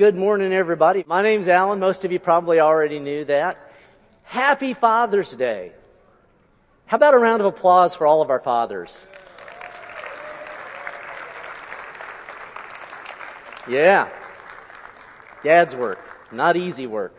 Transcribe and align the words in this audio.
Good 0.00 0.16
morning, 0.16 0.54
everybody. 0.54 1.04
My 1.06 1.20
name's 1.20 1.46
Alan. 1.46 1.78
Most 1.78 2.06
of 2.06 2.10
you 2.10 2.18
probably 2.18 2.58
already 2.58 3.00
knew 3.00 3.26
that. 3.26 3.58
Happy 4.22 4.72
Father's 4.72 5.30
Day. 5.30 5.72
How 6.86 6.96
about 6.96 7.12
a 7.12 7.18
round 7.18 7.42
of 7.42 7.46
applause 7.46 7.94
for 7.94 8.06
all 8.06 8.22
of 8.22 8.30
our 8.30 8.40
fathers? 8.40 9.06
Yeah. 13.68 14.08
Dad's 15.44 15.76
work. 15.76 16.00
Not 16.32 16.56
easy 16.56 16.86
work. 16.86 17.14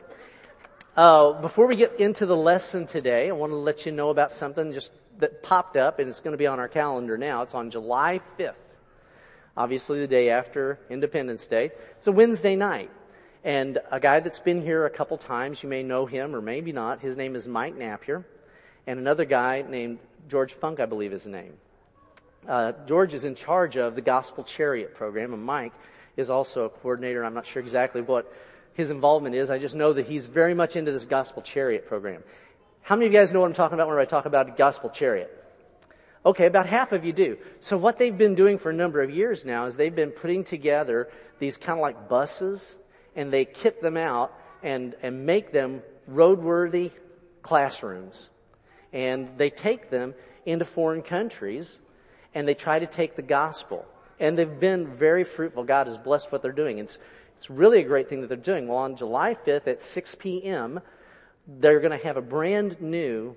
Uh, 0.98 1.34
before 1.34 1.68
we 1.68 1.76
get 1.76 2.00
into 2.00 2.26
the 2.26 2.36
lesson 2.36 2.88
today, 2.88 3.30
I 3.30 3.32
want 3.34 3.52
to 3.52 3.58
let 3.58 3.86
you 3.86 3.92
know 3.92 4.10
about 4.10 4.32
something 4.32 4.74
just 4.74 4.92
that 5.20 5.44
popped 5.44 5.78
up 5.78 6.00
and 6.00 6.10
it's 6.10 6.20
going 6.20 6.32
to 6.32 6.38
be 6.40 6.48
on 6.48 6.60
our 6.60 6.68
calendar 6.68 7.16
now. 7.16 7.44
It's 7.44 7.54
on 7.54 7.70
July 7.70 8.22
5th 8.40 8.56
obviously 9.56 10.00
the 10.00 10.08
day 10.08 10.30
after 10.30 10.80
Independence 10.90 11.48
Day. 11.48 11.72
It's 11.98 12.08
a 12.08 12.12
Wednesday 12.12 12.56
night. 12.56 12.92
And 13.44 13.80
a 13.92 14.00
guy 14.00 14.20
that's 14.20 14.40
been 14.40 14.62
here 14.62 14.86
a 14.86 14.90
couple 14.90 15.18
times, 15.18 15.64
you 15.64 15.70
may 15.70 15.82
know 15.82 16.06
him 16.06 16.36
or 16.36 16.42
maybe 16.42 16.72
not, 16.72 17.02
his 17.02 17.18
name 17.18 17.36
is 17.36 17.48
Mike 17.48 17.76
Napier. 17.76 18.26
And 18.86 19.00
another 19.00 19.26
guy 19.26 19.64
named 19.68 20.00
George 20.30 20.54
Funk, 20.54 20.80
I 20.80 20.86
believe 20.86 21.12
his 21.12 21.26
name. 21.26 21.54
Uh, 22.48 22.74
George 22.88 23.14
is 23.14 23.26
in 23.26 23.36
charge 23.36 23.78
of 23.78 23.96
the 23.96 24.02
Gospel 24.02 24.44
Chariot 24.44 24.96
program 24.96 25.34
and 25.34 25.44
Mike 25.44 25.74
is 26.18 26.30
also 26.30 26.66
a 26.66 26.70
coordinator. 26.70 27.24
I'm 27.24 27.34
not 27.34 27.46
sure 27.46 27.62
exactly 27.62 28.02
what 28.02 28.32
his 28.74 28.92
involvement 28.92 29.36
is. 29.36 29.50
I 29.50 29.58
just 29.58 29.76
know 29.76 29.94
that 29.94 30.08
he's 30.08 30.26
very 30.26 30.54
much 30.54 30.76
into 30.76 30.92
this 30.92 31.06
Gospel 31.06 31.42
Chariot 31.42 31.88
program. 31.88 32.24
How 32.82 32.96
many 32.96 33.08
of 33.08 33.14
you 33.14 33.20
guys 33.20 33.32
know 33.32 33.42
what 33.42 33.48
I'm 33.48 33.54
talking 33.54 33.76
about 33.76 33.88
when 33.88 33.98
I 33.98 34.06
talk 34.06 34.26
about 34.26 34.58
Gospel 34.58 34.90
Chariot? 34.90 35.41
Okay, 36.24 36.46
about 36.46 36.68
half 36.68 36.92
of 36.92 37.04
you 37.04 37.14
do. 37.14 37.38
So 37.62 37.78
what 37.78 37.98
they've 37.98 38.16
been 38.16 38.36
doing 38.36 38.60
for 38.60 38.70
a 38.70 38.74
number 38.74 39.02
of 39.02 39.10
years 39.10 39.44
now 39.44 39.66
is 39.66 39.76
they've 39.76 39.96
been 39.96 40.12
putting 40.12 40.44
together 40.44 41.10
these 41.40 41.58
kind 41.58 41.80
of 41.80 41.82
like 41.82 42.08
buses 42.08 42.78
and 43.16 43.34
they 43.34 43.44
kit 43.44 43.82
them 43.82 43.98
out 43.98 44.32
and, 44.62 44.96
and 45.02 45.26
make 45.26 45.52
them 45.52 45.82
roadworthy 46.10 46.92
classrooms. 47.42 48.30
And 48.94 49.30
they 49.38 49.50
take 49.50 49.90
them 49.90 50.14
into 50.46 50.64
foreign 50.64 51.02
countries 51.02 51.80
and 52.36 52.48
they 52.48 52.54
try 52.54 52.78
to 52.78 52.86
take 52.86 53.16
the 53.16 53.24
gospel. 53.24 53.86
And 54.20 54.38
they've 54.38 54.60
been 54.60 54.88
very 54.88 55.24
fruitful. 55.24 55.64
God 55.64 55.88
has 55.88 55.98
blessed 55.98 56.32
what 56.32 56.44
they're 56.44 56.52
doing. 56.52 56.78
It's, 56.78 57.00
it's 57.36 57.50
really 57.50 57.80
a 57.80 57.84
great 57.84 58.08
thing 58.08 58.22
that 58.22 58.28
they're 58.28 58.38
doing. 58.38 58.68
Well, 58.68 58.78
on 58.78 58.96
July 58.96 59.36
5th 59.48 59.66
at 59.66 59.82
6 59.82 60.16
p.m., 60.16 60.82
they're 61.48 61.80
going 61.80 61.98
to 61.98 62.06
have 62.06 62.18
a 62.18 62.22
brand 62.22 62.80
new 62.80 63.36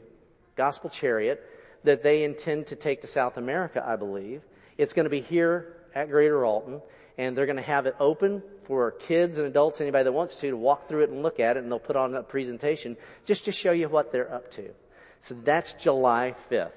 gospel 0.54 0.90
chariot 0.90 1.50
that 1.84 2.02
they 2.02 2.24
intend 2.24 2.68
to 2.68 2.76
take 2.76 3.02
to 3.02 3.06
South 3.06 3.36
America, 3.36 3.82
I 3.86 3.96
believe. 3.96 4.42
It's 4.76 4.92
going 4.92 5.04
to 5.04 5.10
be 5.10 5.20
here 5.20 5.76
at 5.94 6.10
Greater 6.10 6.44
Alton, 6.44 6.80
and 7.16 7.36
they're 7.36 7.46
going 7.46 7.56
to 7.56 7.62
have 7.62 7.86
it 7.86 7.94
open 8.00 8.42
for 8.64 8.90
kids 8.90 9.38
and 9.38 9.46
adults, 9.46 9.80
anybody 9.80 10.04
that 10.04 10.12
wants 10.12 10.36
to, 10.36 10.50
to 10.50 10.56
walk 10.56 10.88
through 10.88 11.04
it 11.04 11.10
and 11.10 11.22
look 11.22 11.38
at 11.38 11.56
it, 11.56 11.62
and 11.62 11.70
they'll 11.70 11.78
put 11.78 11.96
on 11.96 12.14
a 12.14 12.22
presentation 12.22 12.96
just 13.24 13.44
to 13.44 13.52
show 13.52 13.72
you 13.72 13.88
what 13.88 14.10
they're 14.10 14.32
up 14.32 14.50
to. 14.52 14.70
So 15.20 15.34
that's 15.44 15.74
July 15.74 16.34
5th. 16.50 16.72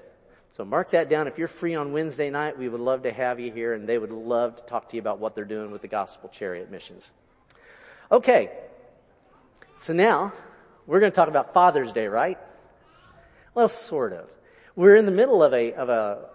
So 0.51 0.65
mark 0.65 0.91
that 0.91 1.09
down. 1.09 1.27
If 1.27 1.37
you're 1.37 1.47
free 1.47 1.75
on 1.75 1.91
Wednesday 1.91 2.29
night, 2.29 2.57
we 2.57 2.69
would 2.69 2.81
love 2.81 3.03
to 3.03 3.11
have 3.11 3.39
you 3.39 3.51
here, 3.51 3.73
and 3.73 3.87
they 3.87 3.97
would 3.97 4.11
love 4.11 4.55
to 4.57 4.63
talk 4.63 4.89
to 4.89 4.95
you 4.95 5.01
about 5.01 5.19
what 5.19 5.35
they're 5.35 5.45
doing 5.45 5.71
with 5.71 5.81
the 5.81 5.87
Gospel 5.87 6.29
Chariot 6.29 6.71
missions. 6.71 7.11
Okay. 8.11 8.51
So 9.79 9.93
now, 9.93 10.33
we're 10.85 10.99
going 10.99 11.11
to 11.11 11.15
talk 11.15 11.27
about 11.27 11.53
Father's 11.53 11.91
Day, 11.91 12.07
right? 12.07 12.39
Well, 13.53 13.67
sort 13.67 14.13
of. 14.13 14.29
We're 14.77 14.95
in 14.95 15.07
the 15.07 15.11
middle 15.11 15.41
of 15.41 15.55
a, 15.55 15.73
of 15.73 15.89
a, 15.89 16.29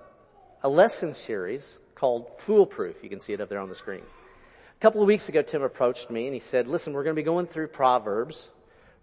a 0.64 0.68
lesson 0.68 1.12
series 1.12 1.78
called 1.94 2.26
Foolproof. 2.38 2.96
You 3.00 3.08
can 3.08 3.20
see 3.20 3.32
it 3.32 3.40
up 3.40 3.48
there 3.48 3.60
on 3.60 3.68
the 3.68 3.76
screen. 3.76 4.02
A 4.02 4.80
couple 4.80 5.00
of 5.00 5.06
weeks 5.06 5.28
ago, 5.28 5.42
Tim 5.42 5.62
approached 5.62 6.10
me 6.10 6.24
and 6.24 6.34
he 6.34 6.40
said, 6.40 6.66
listen, 6.66 6.92
we're 6.92 7.04
going 7.04 7.14
to 7.14 7.20
be 7.20 7.24
going 7.24 7.46
through 7.46 7.68
Proverbs. 7.68 8.48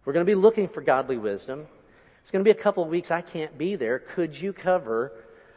We're 0.04 0.12
going 0.12 0.26
to 0.26 0.30
be 0.30 0.36
looking 0.36 0.68
for 0.68 0.82
godly 0.82 1.16
wisdom. 1.16 1.68
It's 2.22 2.32
going 2.32 2.44
to 2.44 2.46
be 2.46 2.52
a 2.52 2.62
couple 2.62 2.84
of 2.84 2.90
weeks 2.90 3.12
I 3.12 3.22
can't 3.22 3.58
be 3.58 3.78
there. 3.78 4.00
Could 4.00 4.38
you 4.38 4.52
cover 4.52 5.14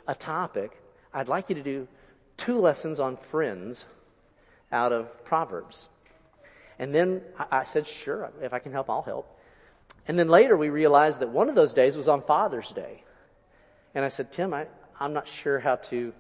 a 0.07 0.15
topic? 0.15 0.81
I'd 1.13 1.27
like 1.27 1.49
you 1.49 1.57
to 1.57 1.63
do 1.65 1.89
two 2.37 2.61
lessons 2.61 3.01
on 3.01 3.17
friends 3.17 3.85
out 4.71 4.93
of 4.93 5.25
Proverbs. 5.25 5.89
And 6.79 6.95
then 6.95 7.21
I 7.51 7.65
said, 7.65 7.89
sure, 7.89 8.31
if 8.43 8.53
I 8.53 8.61
can 8.61 8.71
help, 8.71 8.89
I'll 8.89 9.03
help. 9.03 9.41
And 10.07 10.17
then 10.17 10.29
later 10.29 10.57
we 10.57 10.69
realized 10.69 11.19
that 11.19 11.31
one 11.31 11.49
of 11.49 11.57
those 11.57 11.75
days 11.75 11.97
was 11.97 12.07
on 12.07 12.23
Father's 12.23 12.71
Day. 12.71 13.03
And 13.95 14.05
I 14.05 14.09
said, 14.09 14.33
Tim, 14.33 14.55
I, 14.55 14.67
I'm 14.99 15.13
not 15.13 15.29
sure 15.29 15.59
how 15.59 15.77
to 15.77 16.13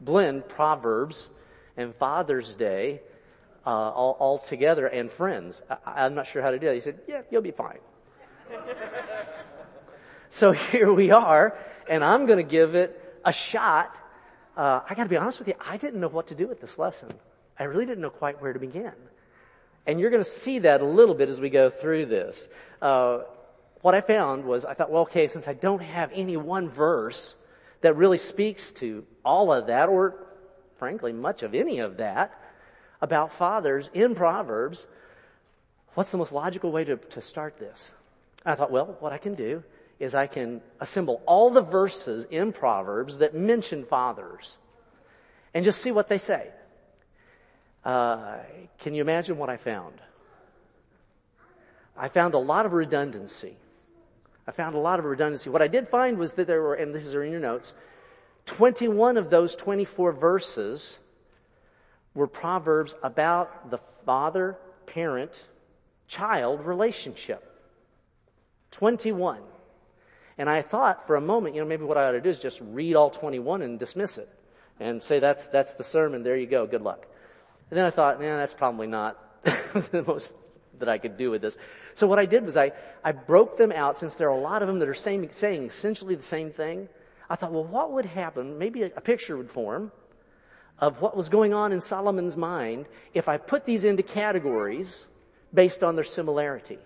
blend 0.00 0.48
Proverbs 0.48 1.28
and 1.76 1.94
Father's 1.94 2.54
Day 2.54 3.00
uh, 3.66 3.70
all, 3.70 4.16
all 4.18 4.38
together 4.38 4.86
and 4.86 5.10
friends. 5.10 5.62
I, 5.84 6.06
am 6.06 6.14
not 6.14 6.26
sure 6.26 6.42
how 6.42 6.50
to 6.50 6.58
do 6.58 6.66
that. 6.66 6.74
He 6.74 6.80
said, 6.80 7.00
yeah, 7.08 7.22
you'll 7.30 7.42
be 7.42 7.50
fine. 7.50 7.78
so 10.30 10.52
here 10.52 10.92
we 10.92 11.10
are, 11.10 11.58
and 11.88 12.04
I'm 12.04 12.26
going 12.26 12.38
to 12.38 12.48
give 12.48 12.74
it 12.74 13.18
a 13.24 13.32
shot. 13.32 13.98
Uh, 14.56 14.80
I 14.88 14.94
got 14.94 15.04
to 15.04 15.08
be 15.08 15.16
honest 15.16 15.38
with 15.38 15.48
you, 15.48 15.54
I 15.60 15.76
didn't 15.76 16.00
know 16.00 16.08
what 16.08 16.28
to 16.28 16.34
do 16.34 16.46
with 16.46 16.60
this 16.60 16.78
lesson. 16.78 17.12
I 17.58 17.64
really 17.64 17.86
didn't 17.86 18.02
know 18.02 18.10
quite 18.10 18.40
where 18.40 18.52
to 18.52 18.58
begin. 18.58 18.92
And 19.86 20.00
you're 20.00 20.10
going 20.10 20.22
to 20.22 20.28
see 20.28 20.60
that 20.60 20.80
a 20.80 20.84
little 20.84 21.14
bit 21.14 21.28
as 21.28 21.40
we 21.40 21.50
go 21.50 21.70
through 21.70 22.06
this. 22.06 22.48
Uh, 22.82 23.20
what 23.82 23.94
I 23.94 24.00
found 24.00 24.44
was 24.44 24.64
I 24.64 24.74
thought, 24.74 24.90
well, 24.90 25.02
okay, 25.02 25.28
since 25.28 25.48
I 25.48 25.54
don't 25.54 25.82
have 25.82 26.10
any 26.12 26.36
one 26.36 26.68
verse 26.68 27.36
that 27.82 27.96
really 27.96 28.18
speaks 28.18 28.72
to 28.72 29.04
all 29.24 29.52
of 29.52 29.66
that, 29.66 29.88
or 29.88 30.26
frankly, 30.76 31.12
much 31.12 31.42
of 31.42 31.54
any 31.54 31.78
of 31.78 31.98
that 31.98 32.38
about 33.00 33.32
fathers 33.32 33.90
in 33.94 34.14
Proverbs, 34.14 34.86
what's 35.94 36.10
the 36.10 36.18
most 36.18 36.32
logical 36.32 36.72
way 36.72 36.84
to, 36.84 36.96
to 36.96 37.20
start 37.20 37.58
this? 37.58 37.92
I 38.44 38.54
thought, 38.54 38.70
well, 38.70 38.96
what 39.00 39.12
I 39.12 39.18
can 39.18 39.34
do 39.34 39.62
is 39.98 40.14
I 40.14 40.26
can 40.26 40.60
assemble 40.80 41.22
all 41.26 41.50
the 41.50 41.62
verses 41.62 42.26
in 42.30 42.52
Proverbs 42.52 43.18
that 43.18 43.34
mention 43.34 43.84
fathers 43.84 44.58
and 45.54 45.64
just 45.64 45.80
see 45.80 45.90
what 45.90 46.08
they 46.08 46.18
say. 46.18 46.50
Uh, 47.84 48.38
can 48.78 48.94
you 48.94 49.00
imagine 49.00 49.38
what 49.38 49.48
I 49.48 49.56
found? 49.56 50.00
I 51.96 52.08
found 52.08 52.34
a 52.34 52.38
lot 52.38 52.66
of 52.66 52.72
redundancy. 52.72 53.56
I 54.46 54.52
found 54.52 54.74
a 54.74 54.78
lot 54.78 54.98
of 54.98 55.04
redundancy. 55.04 55.50
What 55.50 55.62
I 55.62 55.68
did 55.68 55.88
find 55.88 56.18
was 56.18 56.34
that 56.34 56.46
there 56.46 56.62
were, 56.62 56.74
and 56.74 56.94
this 56.94 57.04
is 57.04 57.14
in 57.14 57.30
your 57.30 57.40
notes, 57.40 57.74
21 58.46 59.16
of 59.16 59.28
those 59.28 59.56
24 59.56 60.12
verses 60.12 61.00
were 62.14 62.28
proverbs 62.28 62.94
about 63.02 63.70
the 63.70 63.78
father, 64.04 64.56
parent, 64.86 65.44
child 66.06 66.64
relationship. 66.64 67.42
21. 68.70 69.40
And 70.38 70.48
I 70.48 70.62
thought 70.62 71.06
for 71.06 71.16
a 71.16 71.20
moment, 71.20 71.54
you 71.54 71.60
know, 71.60 71.66
maybe 71.66 71.84
what 71.84 71.96
I 71.96 72.08
ought 72.08 72.12
to 72.12 72.20
do 72.20 72.28
is 72.28 72.38
just 72.38 72.60
read 72.60 72.94
all 72.94 73.10
21 73.10 73.62
and 73.62 73.78
dismiss 73.78 74.18
it 74.18 74.28
and 74.78 75.02
say 75.02 75.18
that's, 75.18 75.48
that's 75.48 75.74
the 75.74 75.84
sermon. 75.84 76.22
There 76.22 76.36
you 76.36 76.46
go. 76.46 76.66
Good 76.66 76.82
luck. 76.82 77.06
And 77.70 77.78
then 77.78 77.84
I 77.84 77.90
thought, 77.90 78.20
man 78.20 78.38
that's 78.38 78.54
probably 78.54 78.86
not 78.86 79.18
the 79.44 80.04
most 80.06 80.36
that 80.78 80.88
I 80.88 80.98
could 80.98 81.16
do 81.16 81.30
with 81.30 81.42
this. 81.42 81.56
So 81.96 82.06
what 82.06 82.18
I 82.18 82.26
did 82.26 82.44
was 82.44 82.58
I, 82.58 82.72
I 83.02 83.12
broke 83.12 83.56
them 83.56 83.72
out 83.72 83.96
since 83.96 84.16
there 84.16 84.28
are 84.28 84.36
a 84.36 84.40
lot 84.40 84.60
of 84.60 84.68
them 84.68 84.78
that 84.80 84.88
are 84.88 84.94
saying, 84.94 85.30
saying 85.32 85.62
essentially 85.64 86.14
the 86.14 86.22
same 86.22 86.50
thing. 86.50 86.90
I 87.30 87.36
thought, 87.36 87.52
well, 87.52 87.64
what 87.64 87.90
would 87.92 88.04
happen? 88.04 88.58
Maybe 88.58 88.82
a, 88.82 88.90
a 88.96 89.00
picture 89.00 89.34
would 89.34 89.50
form 89.50 89.90
of 90.78 91.00
what 91.00 91.16
was 91.16 91.30
going 91.30 91.54
on 91.54 91.72
in 91.72 91.80
Solomon's 91.80 92.36
mind 92.36 92.84
if 93.14 93.30
I 93.30 93.38
put 93.38 93.64
these 93.64 93.84
into 93.84 94.02
categories 94.02 95.06
based 95.54 95.82
on 95.82 95.94
their 95.94 96.04
similarity. 96.04 96.78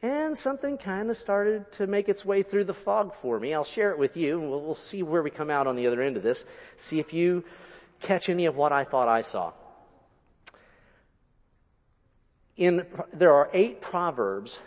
And 0.00 0.36
something 0.36 0.78
kind 0.78 1.10
of 1.10 1.18
started 1.18 1.70
to 1.72 1.86
make 1.86 2.08
its 2.08 2.24
way 2.24 2.42
through 2.42 2.64
the 2.64 2.74
fog 2.74 3.14
for 3.16 3.38
me. 3.38 3.52
I'll 3.52 3.64
share 3.64 3.90
it 3.90 3.98
with 3.98 4.16
you 4.16 4.40
and 4.40 4.48
we'll, 4.48 4.62
we'll 4.62 4.74
see 4.74 5.02
where 5.02 5.22
we 5.22 5.28
come 5.28 5.50
out 5.50 5.66
on 5.66 5.76
the 5.76 5.86
other 5.86 6.00
end 6.00 6.16
of 6.16 6.22
this. 6.22 6.46
See 6.78 7.00
if 7.00 7.12
you 7.12 7.44
catch 8.00 8.30
any 8.30 8.46
of 8.46 8.56
what 8.56 8.72
I 8.72 8.84
thought 8.84 9.08
I 9.08 9.20
saw 9.20 9.52
in, 12.58 12.84
there 13.14 13.32
are 13.32 13.48
eight 13.54 13.80
proverbs 13.80 14.60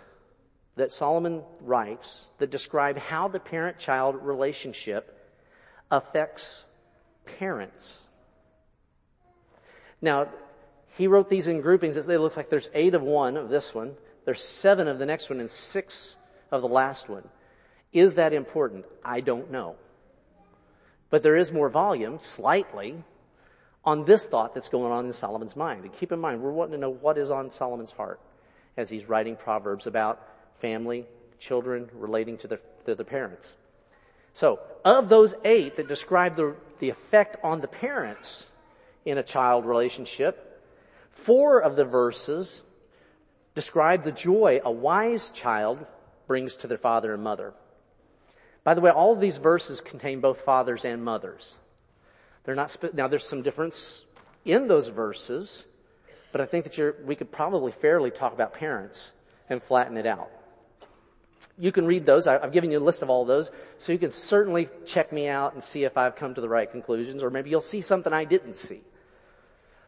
that 0.77 0.91
Solomon 0.91 1.43
writes 1.59 2.25
that 2.39 2.49
describe 2.49 2.97
how 2.97 3.27
the 3.27 3.39
parent-child 3.39 4.15
relationship 4.23 5.29
affects 5.91 6.63
parents. 7.25 7.99
Now, 10.01 10.29
he 10.97 11.07
wrote 11.07 11.29
these 11.29 11.47
in 11.47 11.61
groupings. 11.61 11.97
It 11.97 12.07
looks 12.07 12.37
like 12.37 12.49
there's 12.49 12.69
eight 12.73 12.95
of 12.95 13.03
one 13.03 13.37
of 13.37 13.49
this 13.49 13.75
one. 13.75 13.93
There's 14.25 14.43
seven 14.43 14.87
of 14.87 14.97
the 14.97 15.05
next 15.05 15.29
one 15.29 15.39
and 15.39 15.51
six 15.51 16.15
of 16.49 16.61
the 16.61 16.67
last 16.67 17.09
one. 17.09 17.27
Is 17.91 18.15
that 18.15 18.33
important? 18.33 18.85
I 19.03 19.19
don't 19.19 19.51
know. 19.51 19.75
But 21.09 21.23
there 21.23 21.35
is 21.35 21.51
more 21.51 21.69
volume, 21.69 22.19
slightly, 22.19 23.03
on 23.83 24.05
this 24.05 24.25
thought 24.25 24.53
that's 24.53 24.69
going 24.69 24.91
on 24.91 25.05
in 25.05 25.13
Solomon's 25.13 25.55
mind. 25.55 25.83
And 25.83 25.93
keep 25.93 26.11
in 26.11 26.19
mind, 26.19 26.41
we're 26.41 26.51
wanting 26.51 26.73
to 26.73 26.77
know 26.77 26.91
what 26.91 27.17
is 27.17 27.31
on 27.31 27.49
Solomon's 27.51 27.91
heart 27.91 28.19
as 28.77 28.89
he's 28.89 29.07
writing 29.09 29.35
Proverbs 29.35 29.87
about 29.87 30.27
family, 30.59 31.05
children 31.39 31.89
relating 31.93 32.37
to 32.37 32.47
their, 32.47 32.59
to 32.85 32.95
their 32.95 33.05
parents. 33.05 33.55
So, 34.33 34.59
of 34.85 35.09
those 35.09 35.35
eight 35.43 35.75
that 35.77 35.87
describe 35.87 36.35
the, 36.35 36.55
the 36.79 36.89
effect 36.89 37.37
on 37.43 37.59
the 37.59 37.67
parents 37.67 38.45
in 39.03 39.17
a 39.17 39.23
child 39.23 39.65
relationship, 39.65 40.51
Four 41.11 41.59
of 41.59 41.75
the 41.75 41.85
verses 41.85 42.61
describe 43.53 44.03
the 44.03 44.11
joy 44.11 44.61
a 44.63 44.71
wise 44.71 45.29
child 45.29 45.85
brings 46.27 46.55
to 46.57 46.67
their 46.67 46.77
father 46.77 47.13
and 47.13 47.23
mother. 47.23 47.53
By 48.63 48.73
the 48.73 48.81
way, 48.81 48.91
all 48.91 49.13
of 49.13 49.19
these 49.19 49.37
verses 49.37 49.81
contain 49.81 50.21
both 50.21 50.41
fathers 50.41 50.85
and 50.85 51.03
mothers. 51.03 51.55
They're 52.43 52.55
not, 52.55 52.71
sp- 52.73 52.93
now 52.93 53.07
there's 53.07 53.27
some 53.27 53.41
difference 53.41 54.05
in 54.45 54.67
those 54.67 54.87
verses, 54.87 55.65
but 56.31 56.41
I 56.41 56.45
think 56.45 56.65
that 56.65 57.05
we 57.05 57.15
could 57.15 57.31
probably 57.31 57.71
fairly 57.71 58.11
talk 58.11 58.33
about 58.33 58.53
parents 58.53 59.11
and 59.49 59.61
flatten 59.61 59.97
it 59.97 60.05
out. 60.05 60.29
You 61.57 61.71
can 61.71 61.85
read 61.85 62.05
those. 62.05 62.27
I've 62.27 62.51
given 62.51 62.71
you 62.71 62.79
a 62.79 62.81
list 62.81 63.01
of 63.01 63.09
all 63.09 63.23
of 63.23 63.27
those, 63.27 63.51
so 63.77 63.91
you 63.91 63.99
can 63.99 64.11
certainly 64.11 64.69
check 64.85 65.11
me 65.11 65.27
out 65.27 65.53
and 65.53 65.63
see 65.63 65.83
if 65.83 65.97
I've 65.97 66.15
come 66.15 66.33
to 66.33 66.41
the 66.41 66.49
right 66.49 66.69
conclusions, 66.69 67.21
or 67.23 67.29
maybe 67.29 67.49
you'll 67.49 67.61
see 67.61 67.81
something 67.81 68.13
I 68.13 68.23
didn't 68.23 68.55
see. 68.55 68.81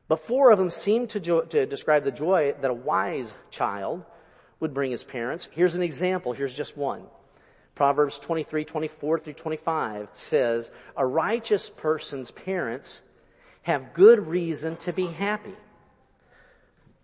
But 0.07 0.19
four 0.19 0.51
of 0.51 0.59
them 0.59 0.69
seem 0.69 1.07
to, 1.07 1.19
jo- 1.19 1.41
to 1.41 1.65
describe 1.65 2.03
the 2.03 2.11
joy 2.11 2.53
that 2.61 2.69
a 2.69 2.73
wise 2.73 3.33
child 3.49 4.03
would 4.59 4.73
bring 4.73 4.91
his 4.91 5.03
parents. 5.03 5.47
Here's 5.51 5.75
an 5.75 5.81
example. 5.81 6.33
Here's 6.33 6.53
just 6.53 6.77
one. 6.77 7.03
Proverbs 7.75 8.19
23, 8.19 8.65
24 8.65 9.19
through 9.19 9.33
25 9.33 10.09
says, 10.13 10.71
a 10.95 11.05
righteous 11.05 11.69
person's 11.69 12.29
parents 12.31 13.01
have 13.63 13.93
good 13.93 14.27
reason 14.27 14.75
to 14.77 14.93
be 14.93 15.07
happy. 15.07 15.55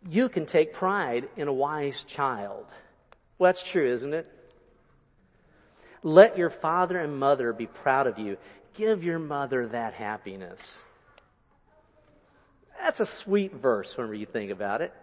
You 0.10 0.30
can 0.30 0.45
take 0.45 0.74
pride 0.74 1.27
in 1.36 1.48
a 1.48 1.54
wise 1.54 2.04
child. 2.04 2.66
Well, 3.38 3.48
that's 3.50 3.63
true, 3.63 3.86
isn't 3.86 4.13
it? 4.13 4.31
Let 6.04 6.38
your 6.38 6.50
father 6.50 6.98
and 6.98 7.19
mother 7.19 7.51
be 7.51 7.66
proud 7.66 8.07
of 8.07 8.19
you. 8.19 8.38
Give 8.75 9.04
your 9.04 9.19
mother 9.19 9.68
that 9.68 9.94
happiness. 9.94 10.80
That's 12.80 13.00
a 13.00 13.06
sweet 13.06 13.54
verse 13.54 13.98
whenever 13.98 14.13
you 14.13 14.25
think 14.25 14.51
about 14.51 14.81
it. 14.81 14.94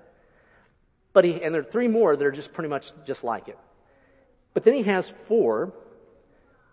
But 1.12 1.24
he, 1.24 1.42
and 1.42 1.54
there 1.54 1.62
are 1.62 1.64
three 1.64 1.88
more 1.88 2.16
that 2.16 2.24
are 2.24 2.32
just 2.32 2.52
pretty 2.52 2.68
much 2.68 2.92
just 3.04 3.24
like 3.24 3.48
it. 3.48 3.58
But 4.56 4.62
then 4.62 4.72
he 4.72 4.84
has 4.84 5.10
four 5.10 5.74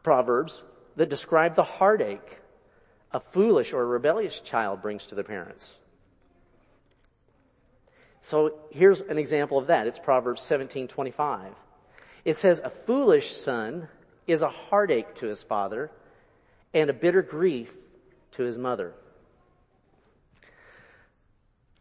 proverbs 0.03 0.63
that 0.95 1.09
describe 1.09 1.57
the 1.57 1.65
heartache 1.65 2.39
a 3.12 3.19
foolish 3.19 3.74
or 3.74 3.85
rebellious 3.85 4.39
child 4.39 4.81
brings 4.81 5.07
to 5.07 5.15
the 5.15 5.24
parents. 5.25 5.75
So 8.21 8.57
here's 8.71 9.01
an 9.01 9.18
example 9.18 9.57
of 9.57 9.68
that. 9.68 9.85
It's 9.85 10.00
Proverbs 10.00 10.41
17:25. 10.41 11.53
It 12.24 12.38
says, 12.38 12.62
"A 12.62 12.69
foolish 12.69 13.35
son 13.35 13.89
is 14.27 14.41
a 14.41 14.47
heartache 14.47 15.13
to 15.15 15.25
his 15.25 15.44
father 15.44 15.91
and 16.74 16.89
a 16.89 16.94
bitter 16.94 17.21
grief 17.21 17.75
to 18.31 18.44
his 18.44 18.57
mother." 18.57 18.94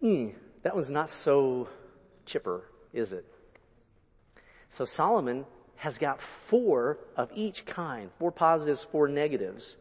Hmm, 0.00 0.30
that 0.62 0.74
one's 0.74 0.90
not 0.90 1.10
so 1.10 1.68
chipper, 2.26 2.64
is 2.92 3.12
it? 3.12 3.24
So 4.68 4.84
Solomon 4.84 5.46
has 5.82 5.98
got 5.98 6.22
four 6.22 6.96
of 7.16 7.28
each 7.34 7.66
kind, 7.66 8.08
four 8.20 8.30
positives, 8.30 8.84
four 8.84 9.08
negatives, 9.08 9.76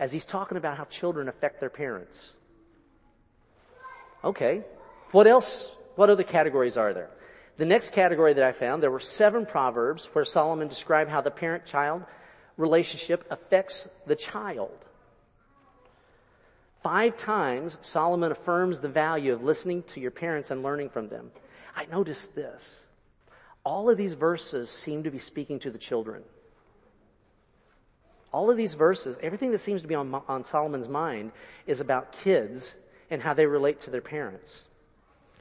as 0.00 0.10
he's 0.10 0.24
talking 0.24 0.58
about 0.58 0.76
how 0.76 0.82
children 0.86 1.28
affect 1.28 1.60
their 1.60 1.70
parents. 1.70 2.34
Okay. 4.24 4.64
What 5.12 5.28
else? 5.28 5.70
What 5.94 6.10
other 6.10 6.24
categories 6.24 6.76
are 6.76 6.92
there? 6.92 7.08
The 7.56 7.66
next 7.66 7.92
category 7.92 8.32
that 8.32 8.42
I 8.42 8.50
found, 8.50 8.82
there 8.82 8.90
were 8.90 8.98
seven 8.98 9.46
proverbs 9.46 10.06
where 10.06 10.24
Solomon 10.24 10.66
described 10.66 11.08
how 11.08 11.20
the 11.20 11.30
parent-child 11.30 12.02
relationship 12.56 13.24
affects 13.30 13.88
the 14.08 14.16
child. 14.16 14.84
Five 16.82 17.16
times, 17.16 17.78
Solomon 17.80 18.32
affirms 18.32 18.80
the 18.80 18.88
value 18.88 19.32
of 19.32 19.44
listening 19.44 19.84
to 19.84 20.00
your 20.00 20.10
parents 20.10 20.50
and 20.50 20.64
learning 20.64 20.90
from 20.90 21.08
them. 21.08 21.30
I 21.76 21.84
noticed 21.86 22.34
this. 22.34 22.83
All 23.64 23.88
of 23.88 23.96
these 23.96 24.14
verses 24.14 24.70
seem 24.70 25.02
to 25.04 25.10
be 25.10 25.18
speaking 25.18 25.58
to 25.60 25.70
the 25.70 25.78
children. 25.78 26.22
All 28.32 28.50
of 28.50 28.56
these 28.56 28.74
verses, 28.74 29.16
everything 29.22 29.52
that 29.52 29.58
seems 29.58 29.82
to 29.82 29.88
be 29.88 29.94
on, 29.94 30.12
on 30.28 30.44
Solomon's 30.44 30.88
mind 30.88 31.32
is 31.66 31.80
about 31.80 32.12
kids 32.12 32.74
and 33.10 33.22
how 33.22 33.32
they 33.32 33.46
relate 33.46 33.80
to 33.82 33.90
their 33.90 34.00
parents. 34.00 34.64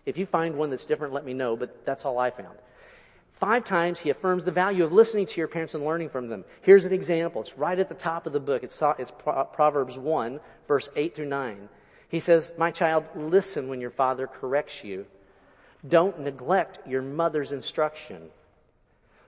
If 0.06 0.18
you 0.18 0.26
find 0.26 0.56
one 0.56 0.70
that's 0.70 0.86
different, 0.86 1.14
let 1.14 1.26
me 1.26 1.34
know, 1.34 1.56
but 1.56 1.86
that's 1.86 2.06
all 2.06 2.20
I 2.20 2.30
found. 2.30 2.58
Five 3.34 3.64
times 3.64 4.00
he 4.00 4.10
affirms 4.10 4.46
the 4.46 4.52
value 4.52 4.84
of 4.84 4.94
listening 4.94 5.26
to 5.26 5.42
your 5.42 5.48
parents 5.48 5.74
and 5.74 5.84
learning 5.84 6.10
from 6.10 6.30
them. 6.30 6.46
Here's 6.62 6.86
an 6.86 6.94
example. 6.94 7.42
It's 7.42 7.58
right 7.58 7.78
at 7.78 7.90
the 7.90 7.96
top 7.96 8.26
of 8.26 8.32
the 8.32 8.40
book. 8.40 8.64
It's, 8.64 8.82
it's 9.00 9.12
Proverbs 9.12 9.98
1, 9.98 10.40
verse 10.68 10.90
8 10.96 11.16
through 11.16 11.26
9. 11.26 11.70
He 12.10 12.20
says, 12.20 12.54
My 12.58 12.72
child, 12.72 13.06
listen 13.16 13.68
when 13.68 13.82
your 13.82 13.90
father 13.90 14.28
corrects 14.28 14.84
you. 14.84 15.06
Don't 15.88 16.20
neglect 16.20 16.88
your 16.88 17.02
mother's 17.02 17.52
instruction. 17.52 18.30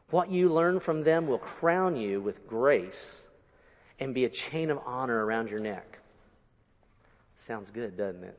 What 0.09 0.31
you 0.31 0.49
learn 0.49 0.79
from 0.79 1.03
them 1.03 1.27
will 1.27 1.37
crown 1.37 1.95
you 1.95 2.21
with 2.21 2.47
grace 2.47 3.23
and 3.99 4.13
be 4.13 4.25
a 4.25 4.29
chain 4.29 4.69
of 4.69 4.79
honor 4.85 5.25
around 5.25 5.49
your 5.49 5.59
neck. 5.59 5.99
Sounds 7.37 7.69
good, 7.69 7.97
doesn't 7.97 8.23
it? 8.23 8.37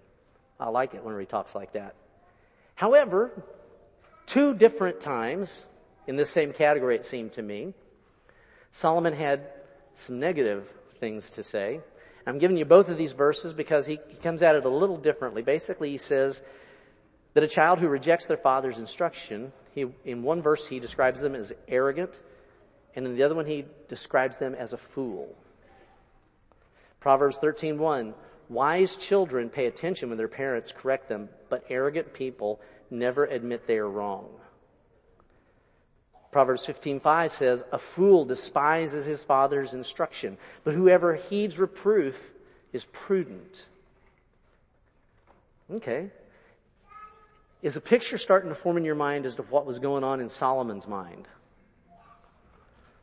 I 0.58 0.68
like 0.68 0.94
it 0.94 1.04
when 1.04 1.18
he 1.18 1.26
talks 1.26 1.54
like 1.54 1.72
that. 1.72 1.94
However, 2.74 3.30
two 4.26 4.54
different 4.54 5.00
times 5.00 5.66
in 6.06 6.16
this 6.16 6.30
same 6.30 6.52
category, 6.52 6.94
it 6.94 7.04
seemed 7.04 7.32
to 7.32 7.42
me, 7.42 7.74
Solomon 8.70 9.14
had 9.14 9.48
some 9.94 10.20
negative 10.20 10.68
things 11.00 11.30
to 11.30 11.42
say. 11.42 11.80
I'm 12.26 12.38
giving 12.38 12.56
you 12.56 12.64
both 12.64 12.88
of 12.88 12.98
these 12.98 13.12
verses 13.12 13.54
because 13.54 13.86
he, 13.86 13.98
he 14.08 14.16
comes 14.16 14.42
at 14.42 14.56
it 14.56 14.64
a 14.64 14.68
little 14.68 14.96
differently. 14.96 15.42
Basically, 15.42 15.90
he 15.90 15.98
says 15.98 16.42
that 17.37 17.44
a 17.44 17.49
child 17.49 17.79
who 17.79 17.87
rejects 17.87 18.25
their 18.25 18.38
father's 18.38 18.79
instruction, 18.79 19.53
he, 19.75 19.85
in 20.06 20.23
one 20.23 20.41
verse 20.41 20.67
he 20.67 20.81
describes 20.81 21.21
them 21.21 21.35
as 21.35 21.53
arrogant, 21.69 22.19
and 22.94 23.05
in 23.05 23.15
the 23.15 23.23
other 23.23 23.35
one 23.35 23.44
he 23.44 23.67
describes 23.91 24.38
them 24.38 24.55
as 24.55 24.73
a 24.73 24.79
fool. 24.79 25.37
Proverbs 26.99 27.38
13:1 27.38 28.15
Wise 28.49 28.97
children 28.97 29.50
pay 29.50 29.67
attention 29.67 30.09
when 30.09 30.17
their 30.17 30.29
parents 30.29 30.73
correct 30.73 31.11
them, 31.11 31.29
but 31.50 31.62
arrogant 31.69 32.15
people 32.15 32.59
never 32.91 33.27
admit 33.27 33.67
they 33.67 33.77
are 33.77 33.91
wrong. 33.91 34.31
Proverbs 36.33 36.65
15:5 36.65 37.33
says, 37.33 37.62
"A 37.71 37.79
fool 37.79 38.25
despises 38.25 39.05
his 39.05 39.23
father's 39.25 39.75
instruction, 39.75 40.38
but 40.65 40.73
whoever 40.73 41.12
heeds 41.12 41.59
reproof 41.59 42.33
is 42.73 42.87
prudent." 42.87 43.67
Okay. 45.71 46.11
Is 47.66 47.76
a 47.76 47.80
picture 47.80 48.16
starting 48.16 48.48
to 48.50 48.54
form 48.54 48.76
in 48.76 48.84
your 48.84 48.94
mind 48.94 49.26
as 49.26 49.34
to 49.34 49.42
what 49.42 49.66
was 49.66 49.80
going 49.80 50.04
on 50.04 50.20
in 50.20 50.28
Solomon's 50.28 50.87
mind? 50.87 51.26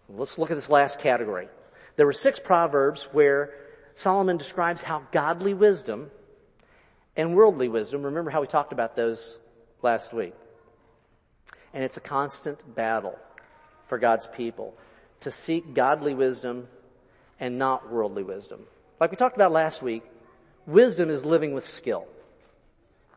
Let's 0.08 0.38
look 0.38 0.52
at 0.52 0.54
this 0.54 0.70
last 0.70 1.00
category. 1.00 1.50
There 1.98 2.06
were 2.06 2.14
six 2.14 2.40
proverbs 2.40 3.10
where 3.12 3.54
Solomon 3.96 4.38
describes 4.38 4.82
how 4.82 5.04
godly 5.12 5.54
wisdom 5.54 6.10
and 7.18 7.36
worldly 7.36 7.68
wisdom, 7.68 8.04
remember 8.04 8.32
how 8.32 8.40
we 8.40 8.48
talked 8.48 8.72
about 8.72 8.96
those 8.96 9.38
last 9.82 10.14
week. 10.14 10.34
And 11.74 11.84
it's 11.84 11.98
a 11.98 12.00
constant 12.00 12.74
battle 12.74 13.20
for 13.88 13.98
God's 13.98 14.28
people 14.28 14.78
to 15.20 15.30
seek 15.30 15.74
godly 15.74 16.14
wisdom 16.14 16.70
and 17.38 17.58
not 17.58 17.92
worldly 17.92 18.24
wisdom. 18.24 18.62
Like 18.98 19.12
we 19.12 19.18
talked 19.18 19.36
about 19.36 19.52
last 19.52 19.82
week, 19.82 20.04
wisdom 20.66 21.10
is 21.10 21.26
living 21.26 21.54
with 21.54 21.66
skill. 21.66 22.08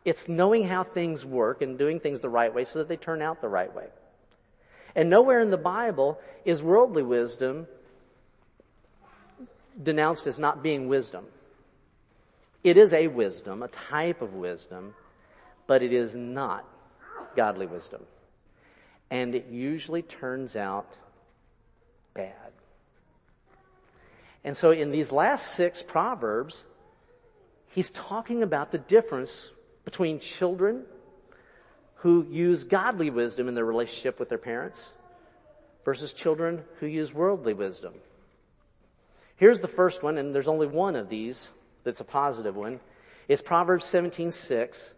It's 0.07 0.29
knowing 0.29 0.63
how 0.63 0.85
things 0.85 1.25
work 1.25 1.61
and 1.61 1.77
doing 1.77 1.99
things 1.99 2.21
the 2.21 2.29
right 2.29 2.53
way 2.53 2.63
so 2.63 2.79
that 2.79 2.87
they 2.87 2.95
turn 2.95 3.21
out 3.21 3.41
the 3.41 3.49
right 3.49 3.75
way. 3.75 3.87
And 4.95 5.09
nowhere 5.09 5.41
in 5.41 5.51
the 5.51 5.57
Bible 5.57 6.17
is 6.45 6.63
worldly 6.63 7.03
wisdom 7.03 7.67
denounced 9.83 10.25
as 10.25 10.39
not 10.39 10.63
being 10.63 10.87
wisdom. 10.87 11.25
It 12.63 12.77
is 12.77 12.93
a 12.93 13.09
wisdom, 13.09 13.61
a 13.63 13.67
type 13.67 14.21
of 14.21 14.33
wisdom, 14.33 14.95
but 15.67 15.83
it 15.83 15.91
is 15.91 16.15
not 16.15 16.63
godly 17.35 17.65
wisdom. 17.65 18.01
And 19.11 19.35
it 19.35 19.47
usually 19.47 20.03
turns 20.03 20.55
out 20.55 20.95
bad. 22.13 22.53
And 24.45 24.55
so 24.55 24.71
in 24.71 24.89
these 24.89 25.11
last 25.11 25.51
six 25.51 25.81
proverbs, 25.81 26.63
he's 27.71 27.91
talking 27.91 28.41
about 28.41 28.71
the 28.71 28.77
difference 28.77 29.51
between 29.87 30.19
children 30.19 30.83
who 31.95 32.27
use 32.29 32.65
godly 32.65 33.09
wisdom 33.09 33.47
in 33.47 33.55
their 33.55 33.63
relationship 33.63 34.19
with 34.19 34.27
their 34.27 34.37
parents 34.37 34.91
versus 35.85 36.11
children 36.11 36.61
who 36.81 36.85
use 36.85 37.13
worldly 37.13 37.53
wisdom. 37.53 37.93
Here's 39.37 39.61
the 39.61 39.69
first 39.69 40.03
one, 40.03 40.17
and 40.17 40.35
there's 40.35 40.49
only 40.49 40.67
one 40.67 40.97
of 40.97 41.07
these 41.07 41.51
that's 41.85 42.01
a 42.01 42.03
positive 42.03 42.57
one. 42.57 42.81
It's 43.29 43.41
Proverbs 43.41 43.85
17:6. 43.85 44.93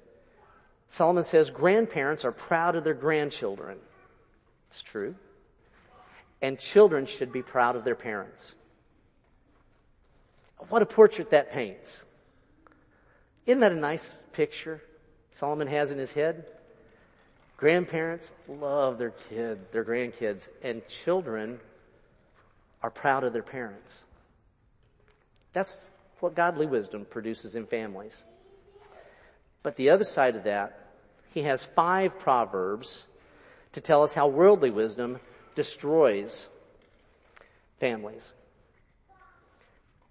Solomon 0.88 1.24
says 1.24 1.52
grandparents 1.52 2.26
are 2.26 2.32
proud 2.32 2.76
of 2.76 2.84
their 2.84 2.96
grandchildren. 2.96 3.78
It's 4.70 4.82
true. 4.82 5.14
And 6.42 6.58
children 6.58 7.06
should 7.06 7.32
be 7.32 7.44
proud 7.44 7.76
of 7.76 7.84
their 7.84 7.94
parents. 7.94 8.56
What 10.70 10.82
a 10.82 10.88
portrait 10.88 11.30
that 11.30 11.52
paints. 11.52 12.04
Isn't 13.50 13.62
that 13.62 13.72
a 13.72 13.76
nice 13.76 14.22
picture? 14.32 14.80
Solomon 15.32 15.68
has 15.70 15.90
in 15.90 15.98
his 15.98 16.12
head? 16.12 16.46
Grandparents 17.58 18.32
love 18.48 19.00
their 19.00 19.10
kid, 19.10 19.72
their 19.72 19.84
grandkids, 19.84 20.48
and 20.62 20.88
children 20.88 21.60
are 22.84 22.92
proud 22.92 23.24
of 23.24 23.34
their 23.34 23.42
parents. 23.42 24.04
That's 25.52 25.90
what 26.20 26.36
godly 26.36 26.68
wisdom 26.68 27.06
produces 27.10 27.56
in 27.56 27.66
families. 27.66 28.24
But 29.64 29.78
the 29.78 29.90
other 29.90 30.04
side 30.04 30.36
of 30.36 30.44
that, 30.44 30.88
he 31.34 31.42
has 31.42 31.64
five 31.64 32.20
proverbs 32.20 33.04
to 33.72 33.82
tell 33.82 34.04
us 34.04 34.14
how 34.14 34.28
worldly 34.28 34.70
wisdom 34.70 35.20
destroys 35.56 36.48
families. 37.80 38.32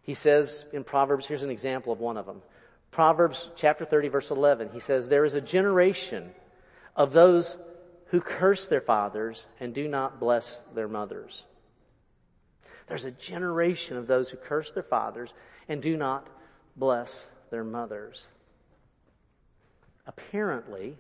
He 0.02 0.14
says 0.14 0.64
in 0.73 0.83
Proverbs, 0.83 1.25
here's 1.25 1.45
an 1.45 1.50
example 1.50 1.92
of 1.92 2.00
one 2.00 2.16
of 2.16 2.26
them. 2.26 2.42
Proverbs 2.90 3.49
chapter 3.57 3.85
30 3.85 4.09
verse 4.09 4.30
11, 4.30 4.71
he 4.73 4.80
says, 4.80 5.09
there 5.09 5.25
is 5.25 5.35
a 5.35 5.40
generation 5.40 6.33
of 6.97 7.12
those 7.12 7.57
who 8.07 8.21
curse 8.21 8.66
their 8.68 8.80
fathers 8.80 9.47
and 9.61 9.75
do 9.75 9.87
not 9.87 10.18
bless 10.18 10.61
their 10.75 10.88
mothers. 10.88 11.45
There's 12.88 13.04
a 13.04 13.11
generation 13.11 13.97
of 13.97 14.07
those 14.07 14.30
who 14.30 14.38
curse 14.38 14.73
their 14.73 14.83
fathers 14.83 15.33
and 15.68 15.83
do 15.83 15.97
not 15.97 16.26
bless 16.75 17.26
their 17.50 17.64
mothers. 17.64 18.26
Apparently, 20.07 20.97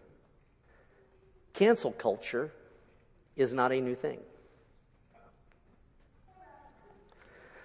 cancel 1.54 1.92
culture 1.92 2.52
is 3.36 3.54
not 3.54 3.72
a 3.72 3.80
new 3.80 3.94
thing. 3.94 4.20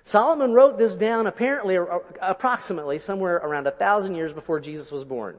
Solomon 0.03 0.51
wrote 0.51 0.77
this 0.77 0.95
down 0.95 1.27
apparently 1.27 1.77
approximately 2.21 2.99
somewhere 2.99 3.37
around 3.37 3.67
a 3.67 3.71
thousand 3.71 4.15
years 4.15 4.33
before 4.33 4.59
Jesus 4.59 4.91
was 4.91 5.03
born. 5.03 5.37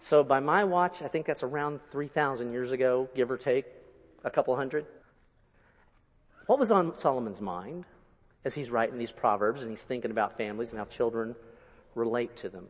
So 0.00 0.22
by 0.22 0.40
my 0.40 0.64
watch, 0.64 1.02
I 1.02 1.08
think 1.08 1.24
that's 1.24 1.42
around 1.42 1.80
3,000 1.90 2.52
years 2.52 2.72
ago, 2.72 3.08
give 3.14 3.30
or 3.30 3.38
take, 3.38 3.64
a 4.22 4.30
couple 4.30 4.54
hundred. 4.54 4.84
What 6.46 6.58
was 6.58 6.70
on 6.70 6.94
Solomon's 6.96 7.40
mind 7.40 7.86
as 8.44 8.54
he's 8.54 8.70
writing 8.70 8.98
these 8.98 9.10
proverbs 9.10 9.62
and 9.62 9.70
he's 9.70 9.84
thinking 9.84 10.10
about 10.10 10.36
families 10.36 10.70
and 10.70 10.78
how 10.78 10.84
children 10.84 11.34
relate 11.94 12.36
to 12.36 12.50
them? 12.50 12.66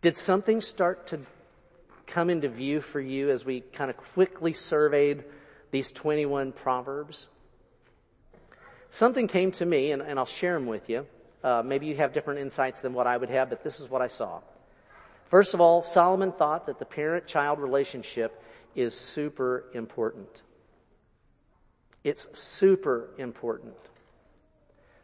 Did 0.00 0.16
something 0.16 0.62
start 0.62 1.08
to 1.08 1.20
come 2.06 2.30
into 2.30 2.48
view 2.48 2.80
for 2.80 3.00
you 3.00 3.28
as 3.28 3.44
we 3.44 3.60
kind 3.60 3.90
of 3.90 3.98
quickly 3.98 4.54
surveyed 4.54 5.24
these 5.70 5.92
21 5.92 6.52
proverbs? 6.52 7.28
Something 8.90 9.28
came 9.28 9.52
to 9.52 9.64
me, 9.64 9.92
and, 9.92 10.02
and 10.02 10.18
I'll 10.18 10.26
share 10.26 10.54
them 10.54 10.66
with 10.66 10.90
you. 10.90 11.06
Uh, 11.42 11.62
maybe 11.64 11.86
you 11.86 11.96
have 11.96 12.12
different 12.12 12.40
insights 12.40 12.82
than 12.82 12.92
what 12.92 13.06
I 13.06 13.16
would 13.16 13.30
have, 13.30 13.48
but 13.48 13.62
this 13.62 13.80
is 13.80 13.88
what 13.88 14.02
I 14.02 14.08
saw. 14.08 14.40
First 15.28 15.54
of 15.54 15.60
all, 15.60 15.82
Solomon 15.82 16.32
thought 16.32 16.66
that 16.66 16.78
the 16.78 16.84
parent-child 16.84 17.60
relationship 17.60 18.42
is 18.74 18.94
super 18.94 19.64
important. 19.72 20.42
It's 22.02 22.26
super 22.38 23.10
important. 23.16 23.76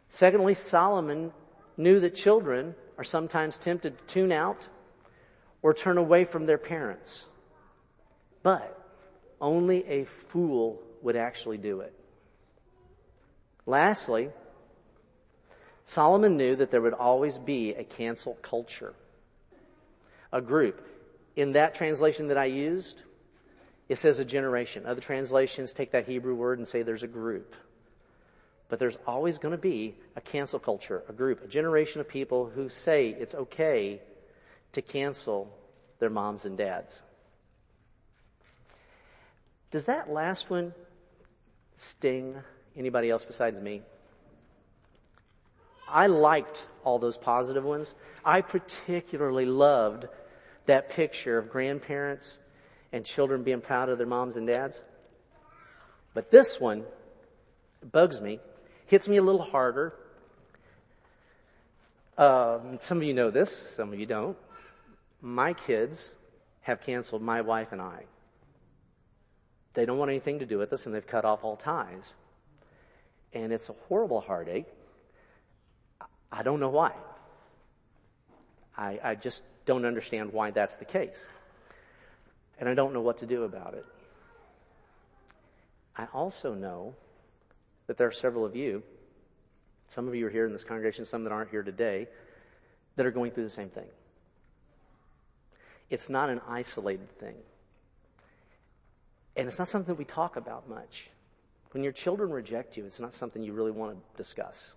Secondly, 0.09 0.53
Solomon 0.53 1.31
knew 1.77 1.99
that 2.01 2.13
children 2.13 2.75
are 2.97 3.03
sometimes 3.03 3.57
tempted 3.57 3.97
to 3.97 4.03
tune 4.05 4.31
out 4.31 4.67
or 5.61 5.73
turn 5.73 5.97
away 5.97 6.25
from 6.25 6.45
their 6.45 6.57
parents. 6.57 7.25
But 8.43 8.77
only 9.39 9.85
a 9.87 10.05
fool 10.05 10.81
would 11.01 11.15
actually 11.15 11.57
do 11.57 11.81
it. 11.81 11.96
Lastly, 13.67 14.29
Solomon 15.85 16.37
knew 16.37 16.55
that 16.55 16.71
there 16.71 16.81
would 16.81 16.93
always 16.93 17.37
be 17.37 17.75
a 17.75 17.83
cancel 17.83 18.33
culture 18.41 18.95
a 20.33 20.41
group. 20.41 20.85
In 21.35 21.53
that 21.53 21.75
translation 21.75 22.27
that 22.27 22.37
I 22.37 22.45
used, 22.45 23.01
it 23.87 23.97
says 23.97 24.19
a 24.19 24.25
generation. 24.25 24.85
Other 24.85 24.99
translations 24.99 25.71
take 25.71 25.91
that 25.91 26.05
Hebrew 26.05 26.35
word 26.35 26.57
and 26.57 26.67
say 26.67 26.81
there's 26.81 27.03
a 27.03 27.07
group. 27.07 27.55
But 28.69 28.79
there's 28.79 28.97
always 29.07 29.37
going 29.37 29.53
to 29.53 29.57
be 29.57 29.95
a 30.17 30.21
cancel 30.21 30.59
culture, 30.59 31.03
a 31.07 31.13
group, 31.13 31.43
a 31.43 31.47
generation 31.47 32.01
of 32.01 32.09
people 32.09 32.49
who 32.53 32.67
say 32.67 33.15
it's 33.17 33.35
okay 33.35 34.01
to 34.73 34.81
cancel 34.81 35.49
their 35.99 36.09
moms 36.09 36.43
and 36.43 36.57
dads. 36.57 36.99
Does 39.71 39.85
that 39.85 40.09
last 40.09 40.49
one 40.49 40.73
sting 41.77 42.35
anybody 42.77 43.09
else 43.09 43.25
besides 43.25 43.59
me? 43.59 43.81
I 45.89 46.07
liked 46.07 46.65
all 46.83 46.99
those 46.99 47.17
positive 47.17 47.63
ones. 47.63 47.93
I 48.23 48.41
particularly 48.41 49.45
loved 49.45 50.05
that 50.65 50.89
picture 50.89 51.37
of 51.37 51.49
grandparents 51.49 52.39
and 52.91 53.05
children 53.05 53.43
being 53.43 53.61
proud 53.61 53.89
of 53.89 53.97
their 53.97 54.07
moms 54.07 54.35
and 54.35 54.47
dads. 54.47 54.81
But 56.13 56.31
this 56.31 56.59
one 56.59 56.83
bugs 57.91 58.19
me, 58.19 58.39
hits 58.85 59.07
me 59.07 59.17
a 59.17 59.21
little 59.21 59.41
harder. 59.41 59.93
Um, 62.17 62.79
some 62.81 62.97
of 62.97 63.03
you 63.03 63.13
know 63.13 63.31
this, 63.31 63.55
some 63.55 63.93
of 63.93 63.99
you 63.99 64.05
don't. 64.05 64.37
My 65.21 65.53
kids 65.53 66.11
have 66.61 66.81
canceled 66.81 67.21
my 67.21 67.41
wife 67.41 67.71
and 67.71 67.81
I. 67.81 68.03
They 69.73 69.85
don't 69.85 69.97
want 69.97 70.09
anything 70.09 70.39
to 70.39 70.45
do 70.45 70.57
with 70.57 70.73
us 70.73 70.85
and 70.85 70.95
they've 70.95 71.05
cut 71.05 71.23
off 71.23 71.43
all 71.43 71.55
ties. 71.55 72.15
And 73.33 73.51
it's 73.51 73.69
a 73.69 73.73
horrible 73.87 74.21
heartache. 74.21 74.67
I 76.31 76.43
don't 76.43 76.59
know 76.59 76.69
why. 76.69 76.93
I, 78.77 78.99
I 79.03 79.15
just 79.15 79.43
don't 79.65 79.85
understand 79.85 80.33
why 80.33 80.51
that's 80.51 80.75
the 80.75 80.85
case. 80.85 81.27
And 82.59 82.67
I 82.67 82.73
don't 82.73 82.93
know 82.93 83.01
what 83.01 83.19
to 83.19 83.25
do 83.25 83.43
about 83.43 83.73
it. 83.73 83.85
I 85.95 86.07
also 86.13 86.53
know 86.53 86.93
that 87.87 87.97
there 87.97 88.07
are 88.07 88.11
several 88.11 88.45
of 88.45 88.55
you, 88.55 88.83
some 89.87 90.07
of 90.07 90.15
you 90.15 90.27
are 90.27 90.29
here 90.29 90.45
in 90.45 90.51
this 90.51 90.63
congregation, 90.63 91.05
some 91.05 91.23
that 91.23 91.31
aren't 91.31 91.49
here 91.49 91.63
today, 91.63 92.07
that 92.95 93.05
are 93.05 93.11
going 93.11 93.31
through 93.31 93.43
the 93.43 93.49
same 93.49 93.69
thing. 93.69 93.87
It's 95.89 96.09
not 96.09 96.29
an 96.29 96.41
isolated 96.47 97.09
thing. 97.19 97.35
And 99.35 99.47
it's 99.47 99.59
not 99.59 99.69
something 99.69 99.93
that 99.93 99.99
we 99.99 100.05
talk 100.05 100.35
about 100.35 100.67
much. 100.67 101.09
When 101.71 101.83
your 101.83 101.91
children 101.91 102.29
reject 102.31 102.77
you, 102.77 102.85
it's 102.85 102.99
not 102.99 103.13
something 103.13 103.43
you 103.43 103.53
really 103.53 103.71
want 103.71 103.93
to 103.93 104.17
discuss. 104.17 104.75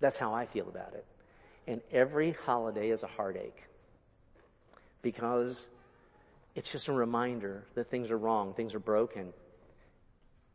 That's 0.00 0.18
how 0.18 0.32
I 0.32 0.46
feel 0.46 0.68
about 0.68 0.94
it. 0.94 1.04
And 1.66 1.80
every 1.90 2.32
holiday 2.44 2.90
is 2.90 3.02
a 3.02 3.08
heartache 3.08 3.62
because 5.02 5.66
it's 6.54 6.70
just 6.70 6.88
a 6.88 6.92
reminder 6.92 7.64
that 7.74 7.88
things 7.88 8.10
are 8.10 8.18
wrong, 8.18 8.54
things 8.54 8.74
are 8.74 8.80
broken, 8.80 9.32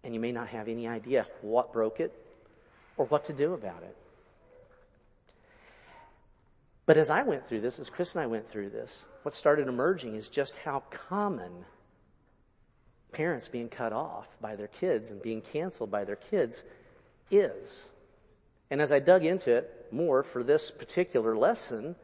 and 0.04 0.14
you 0.14 0.20
may 0.20 0.32
not 0.32 0.48
have 0.48 0.68
any 0.68 0.88
idea 0.88 1.28
what 1.42 1.72
broke 1.72 2.00
it 2.00 2.14
or 2.98 3.06
what 3.06 3.24
to 3.26 3.34
do 3.34 3.54
about 3.54 3.84
it. 3.84 3.96
But 6.86 6.98
as 6.98 7.10
I 7.10 7.24
went 7.24 7.48
through 7.48 7.62
this, 7.62 7.80
as 7.80 7.90
Chris 7.90 8.16
and 8.16 8.24
I 8.24 8.28
went 8.28 8.48
through 8.48 8.70
this, 8.70 9.04
what 9.22 9.34
started 9.34 9.68
emerging 9.68 10.16
is 10.16 10.28
just 10.28 10.56
how 10.58 10.84
common 10.90 11.52
parents 13.12 13.48
being 13.48 13.70
cut 13.70 13.94
off 13.94 14.28
by 14.40 14.56
their 14.56 14.68
kids 14.68 15.12
and 15.12 15.22
being 15.22 15.42
canceled 15.42 15.92
by 15.92 16.06
their 16.06 16.16
kids 16.16 16.64
is. 17.30 17.86
And 18.70 18.82
as 18.82 18.92
I 18.92 19.00
dug 19.00 19.26
into 19.26 19.52
it 19.52 19.88
more 19.92 20.24
for 20.24 20.44
this 20.44 20.72
particular 20.72 21.36
lesson, 21.36 21.96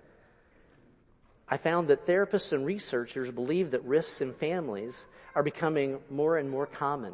I 1.47 1.57
found 1.57 1.87
that 1.87 2.05
therapists 2.05 2.51
and 2.51 2.65
researchers 2.65 3.31
believe 3.31 3.71
that 3.71 3.83
rifts 3.85 4.19
in 4.21 4.33
families 4.33 5.05
are 5.33 5.43
becoming 5.43 5.99
more 6.09 6.37
and 6.37 6.49
more 6.49 6.65
common, 6.65 7.13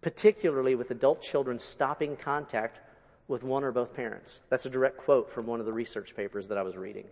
particularly 0.00 0.74
with 0.74 0.90
adult 0.90 1.22
children 1.22 1.58
stopping 1.58 2.16
contact 2.16 2.80
with 3.28 3.44
one 3.44 3.62
or 3.62 3.70
both 3.70 3.94
parents. 3.94 4.40
That's 4.48 4.66
a 4.66 4.70
direct 4.70 4.98
quote 4.98 5.30
from 5.30 5.46
one 5.46 5.60
of 5.60 5.66
the 5.66 5.72
research 5.72 6.16
papers 6.16 6.48
that 6.48 6.58
I 6.58 6.62
was 6.62 6.76
reading. 6.76 7.04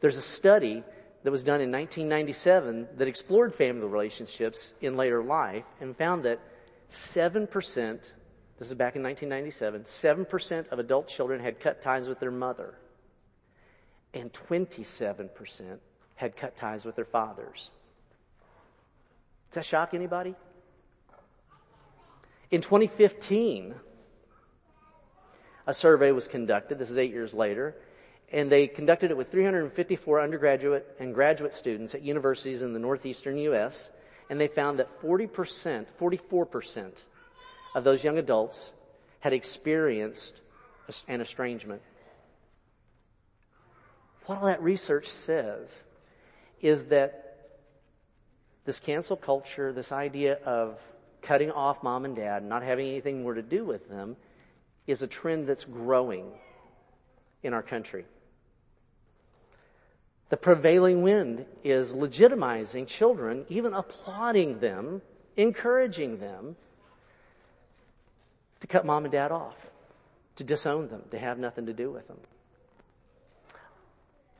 There's 0.00 0.18
a 0.18 0.22
study 0.22 0.84
that 1.24 1.32
was 1.32 1.42
done 1.42 1.60
in 1.60 1.72
1997 1.72 2.86
that 2.96 3.08
explored 3.08 3.52
family 3.52 3.86
relationships 3.86 4.74
in 4.80 4.96
later 4.96 5.22
life 5.22 5.64
and 5.80 5.96
found 5.96 6.24
that 6.24 6.38
7% 6.90 8.12
this 8.58 8.68
is 8.68 8.74
back 8.74 8.94
in 8.94 9.02
1997. 9.02 9.82
7% 9.82 10.68
of 10.68 10.78
adult 10.78 11.08
children 11.08 11.40
had 11.40 11.58
cut 11.58 11.82
ties 11.82 12.08
with 12.08 12.20
their 12.20 12.30
mother. 12.30 12.74
And 14.12 14.32
27% 14.32 15.78
had 16.14 16.36
cut 16.36 16.56
ties 16.56 16.84
with 16.84 16.94
their 16.94 17.04
fathers. 17.04 17.72
Does 19.50 19.56
that 19.56 19.64
shock 19.64 19.92
anybody? 19.92 20.36
In 22.50 22.60
2015, 22.60 23.74
a 25.66 25.74
survey 25.74 26.12
was 26.12 26.28
conducted. 26.28 26.78
This 26.78 26.90
is 26.90 26.98
eight 26.98 27.10
years 27.10 27.34
later. 27.34 27.74
And 28.34 28.50
they 28.50 28.66
conducted 28.66 29.12
it 29.12 29.16
with 29.16 29.30
354 29.30 30.20
undergraduate 30.20 30.96
and 30.98 31.14
graduate 31.14 31.54
students 31.54 31.94
at 31.94 32.02
universities 32.02 32.62
in 32.62 32.72
the 32.72 32.80
northeastern 32.80 33.38
U.S. 33.38 33.92
And 34.28 34.40
they 34.40 34.48
found 34.48 34.80
that 34.80 35.00
40%, 35.00 35.86
44% 36.00 37.04
of 37.76 37.84
those 37.84 38.02
young 38.02 38.18
adults 38.18 38.72
had 39.20 39.32
experienced 39.32 40.40
an 41.06 41.20
estrangement. 41.20 41.80
what 44.26 44.38
all 44.38 44.46
that 44.46 44.60
research 44.60 45.08
says 45.08 45.84
is 46.60 46.86
that 46.86 47.20
this 48.64 48.80
cancel 48.80 49.16
culture, 49.16 49.72
this 49.72 49.92
idea 49.92 50.38
of 50.44 50.80
cutting 51.22 51.52
off 51.52 51.84
mom 51.84 52.04
and 52.04 52.16
dad, 52.16 52.42
and 52.42 52.48
not 52.48 52.64
having 52.64 52.88
anything 52.88 53.22
more 53.22 53.34
to 53.34 53.42
do 53.42 53.64
with 53.64 53.88
them, 53.88 54.16
is 54.88 55.02
a 55.02 55.06
trend 55.06 55.46
that's 55.46 55.64
growing 55.64 56.32
in 57.44 57.54
our 57.54 57.62
country. 57.62 58.06
The 60.34 60.38
prevailing 60.38 61.02
wind 61.02 61.46
is 61.62 61.94
legitimizing 61.94 62.88
children, 62.88 63.46
even 63.48 63.72
applauding 63.72 64.58
them, 64.58 65.00
encouraging 65.36 66.18
them 66.18 66.56
to 68.58 68.66
cut 68.66 68.84
mom 68.84 69.04
and 69.04 69.12
dad 69.12 69.30
off, 69.30 69.54
to 70.34 70.42
disown 70.42 70.88
them, 70.88 71.04
to 71.12 71.20
have 71.20 71.38
nothing 71.38 71.66
to 71.66 71.72
do 71.72 71.88
with 71.88 72.08
them. 72.08 72.16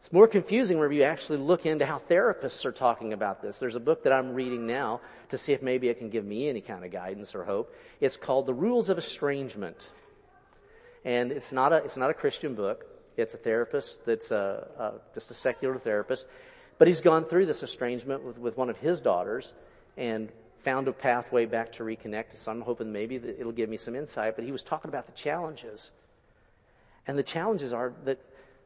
It's 0.00 0.12
more 0.12 0.26
confusing 0.26 0.78
whenever 0.78 0.94
you 0.94 1.04
actually 1.04 1.38
look 1.38 1.64
into 1.64 1.86
how 1.86 2.00
therapists 2.10 2.64
are 2.64 2.72
talking 2.72 3.12
about 3.12 3.40
this. 3.40 3.60
There's 3.60 3.76
a 3.76 3.80
book 3.80 4.02
that 4.02 4.12
I'm 4.12 4.34
reading 4.34 4.66
now 4.66 5.00
to 5.28 5.38
see 5.38 5.52
if 5.52 5.62
maybe 5.62 5.88
it 5.90 5.98
can 5.98 6.10
give 6.10 6.24
me 6.24 6.48
any 6.48 6.60
kind 6.60 6.84
of 6.84 6.90
guidance 6.90 7.36
or 7.36 7.44
hope. 7.44 7.72
It's 8.00 8.16
called 8.16 8.46
The 8.46 8.54
Rules 8.54 8.90
of 8.90 8.98
Estrangement. 8.98 9.92
And 11.04 11.30
it's 11.30 11.52
not 11.52 11.72
a, 11.72 11.76
it's 11.76 11.96
not 11.96 12.10
a 12.10 12.14
Christian 12.14 12.56
book. 12.56 12.84
It's 13.16 13.34
a 13.34 13.38
therapist 13.38 14.04
that's 14.06 14.30
a, 14.30 14.66
a, 14.78 15.14
just 15.14 15.30
a 15.30 15.34
secular 15.34 15.78
therapist. 15.78 16.26
But 16.78 16.88
he's 16.88 17.00
gone 17.00 17.24
through 17.24 17.46
this 17.46 17.62
estrangement 17.62 18.24
with, 18.24 18.38
with 18.38 18.56
one 18.56 18.70
of 18.70 18.76
his 18.76 19.00
daughters 19.00 19.54
and 19.96 20.30
found 20.64 20.88
a 20.88 20.92
pathway 20.92 21.46
back 21.46 21.72
to 21.72 21.84
reconnect. 21.84 22.36
So 22.36 22.50
I'm 22.50 22.60
hoping 22.60 22.92
maybe 22.92 23.16
it'll 23.16 23.52
give 23.52 23.68
me 23.68 23.76
some 23.76 23.94
insight. 23.94 24.34
But 24.34 24.44
he 24.44 24.52
was 24.52 24.62
talking 24.62 24.88
about 24.88 25.06
the 25.06 25.12
challenges. 25.12 25.92
And 27.06 27.16
the 27.16 27.22
challenges 27.22 27.72
are 27.72 27.92
that 28.04 28.18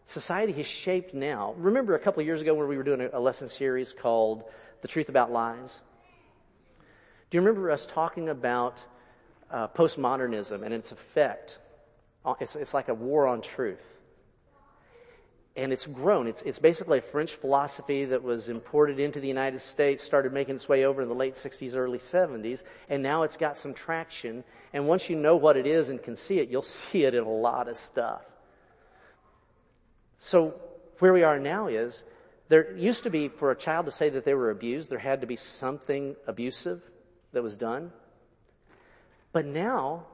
society 0.05 0.53
has 0.55 0.67
shaped 0.67 1.13
now. 1.13 1.55
Remember 1.59 1.95
a 1.95 1.99
couple 1.99 2.23
years 2.23 2.41
ago 2.41 2.55
when 2.55 2.69
we 2.69 2.77
were 2.77 2.83
doing 2.83 3.09
a, 3.13 3.21
lesson 3.21 3.49
series 3.49 3.93
called 3.93 4.45
The 4.81 4.89
Truth 4.89 5.11
About 5.11 5.31
Lies? 5.31 5.81
Do 7.31 7.37
you 7.37 7.43
remember 7.43 7.71
us 7.71 7.85
talking 7.85 8.31
about 8.31 8.83
uh, 9.51 9.69
postmodernism 9.69 10.63
and 10.63 10.73
its 10.73 10.93
effect? 10.93 11.59
It's, 12.41 12.57
it's 12.57 12.73
like 12.73 12.89
a 12.89 12.95
war 12.95 13.27
on 13.27 13.43
truth. 13.43 13.98
And 15.59 15.73
it's 15.73 15.87
grown. 15.87 16.29
It's, 16.29 16.43
it's 16.43 16.61
basically 16.61 16.99
a 16.99 17.03
French 17.03 17.35
philosophy 17.35 18.05
that 18.05 18.23
was 18.23 18.49
imported 18.49 19.01
into 19.01 19.19
the 19.19 19.27
United 19.27 19.61
States, 19.61 20.05
started 20.05 20.33
making 20.33 20.55
its 20.55 20.69
way 20.69 20.85
over 20.85 21.03
in 21.03 21.09
the 21.09 21.15
late 21.17 21.35
60s, 21.35 21.75
early 21.75 21.99
70s, 21.99 22.63
and 22.89 23.03
now 23.03 23.25
it's 23.25 23.37
got 23.37 23.57
some 23.57 23.75
traction. 23.75 24.45
And 24.73 24.87
once 24.87 25.11
you 25.11 25.17
know 25.17 25.35
what 25.35 25.57
it 25.57 25.67
is 25.67 25.89
and 25.89 26.01
can 26.01 26.15
see 26.15 26.39
it, 26.39 26.49
you'll 26.49 26.63
see 26.81 27.03
it 27.05 27.15
in 27.15 27.25
a 27.25 27.29
lot 27.29 27.69
of 27.69 27.77
stuff. 27.77 28.23
So 30.17 30.55
where 31.01 31.13
we 31.13 31.25
are 31.25 31.41
now 31.41 31.67
is 31.67 32.05
there 32.49 32.77
used 32.77 33.03
to 33.03 33.11
be 33.11 33.29
for 33.29 33.51
a 33.51 33.57
child 33.57 33.87
to 33.87 33.93
say 33.93 34.11
that 34.11 34.25
they 34.25 34.35
were 34.35 34.51
abused, 34.51 34.91
there 34.91 34.99
had 34.99 35.21
to 35.23 35.27
be 35.27 35.37
something 35.37 36.15
abusive 36.29 36.83
that 37.33 37.43
was 37.43 37.57
done. 37.57 37.91
But 39.33 39.45
now, 39.45 40.07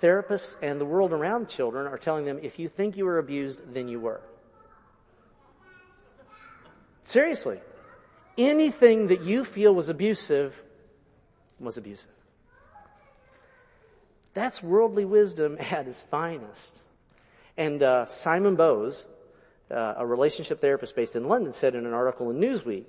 therapists 0.00 0.54
and 0.62 0.80
the 0.80 0.84
world 0.84 1.12
around 1.12 1.48
children 1.48 1.88
are 1.88 1.98
telling 1.98 2.24
them 2.24 2.38
if 2.40 2.60
you 2.60 2.68
think 2.68 2.96
you 2.96 3.04
were 3.04 3.18
abused, 3.18 3.74
then 3.74 3.88
you 3.88 3.98
were. 3.98 4.22
Seriously. 7.04 7.60
Anything 8.38 9.08
that 9.08 9.22
you 9.22 9.44
feel 9.44 9.74
was 9.74 9.88
abusive 9.88 10.60
was 11.58 11.76
abusive. 11.76 12.10
That's 14.34 14.62
worldly 14.62 15.04
wisdom 15.04 15.58
at 15.70 15.86
its 15.86 16.02
finest. 16.02 16.82
And 17.56 17.82
uh, 17.82 18.06
Simon 18.06 18.56
Bowes, 18.56 19.04
uh, 19.70 19.94
a 19.98 20.06
relationship 20.06 20.60
therapist 20.60 20.96
based 20.96 21.16
in 21.16 21.28
London 21.28 21.52
said 21.52 21.74
in 21.74 21.84
an 21.84 21.92
article 21.92 22.30
in 22.30 22.38
Newsweek, 22.38 22.86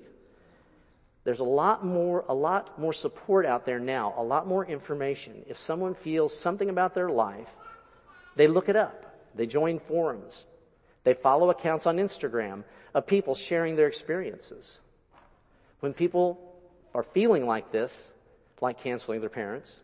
there's 1.23 1.39
a 1.39 1.43
lot 1.43 1.85
more, 1.85 2.25
a 2.29 2.33
lot 2.33 2.79
more 2.79 2.93
support 2.93 3.45
out 3.45 3.65
there 3.65 3.79
now, 3.79 4.13
a 4.17 4.23
lot 4.23 4.47
more 4.47 4.65
information. 4.65 5.43
If 5.47 5.57
someone 5.57 5.93
feels 5.93 6.37
something 6.37 6.69
about 6.69 6.95
their 6.95 7.09
life, 7.09 7.49
they 8.35 8.47
look 8.47 8.69
it 8.69 8.75
up. 8.75 9.05
They 9.35 9.45
join 9.45 9.79
forums. 9.79 10.45
They 11.03 11.13
follow 11.13 11.49
accounts 11.49 11.85
on 11.85 11.97
Instagram 11.97 12.63
of 12.93 13.07
people 13.07 13.35
sharing 13.35 13.75
their 13.75 13.87
experiences. 13.87 14.79
When 15.79 15.93
people 15.93 16.39
are 16.93 17.03
feeling 17.03 17.47
like 17.47 17.71
this, 17.71 18.11
like 18.59 18.79
canceling 18.79 19.21
their 19.21 19.29
parents, 19.29 19.81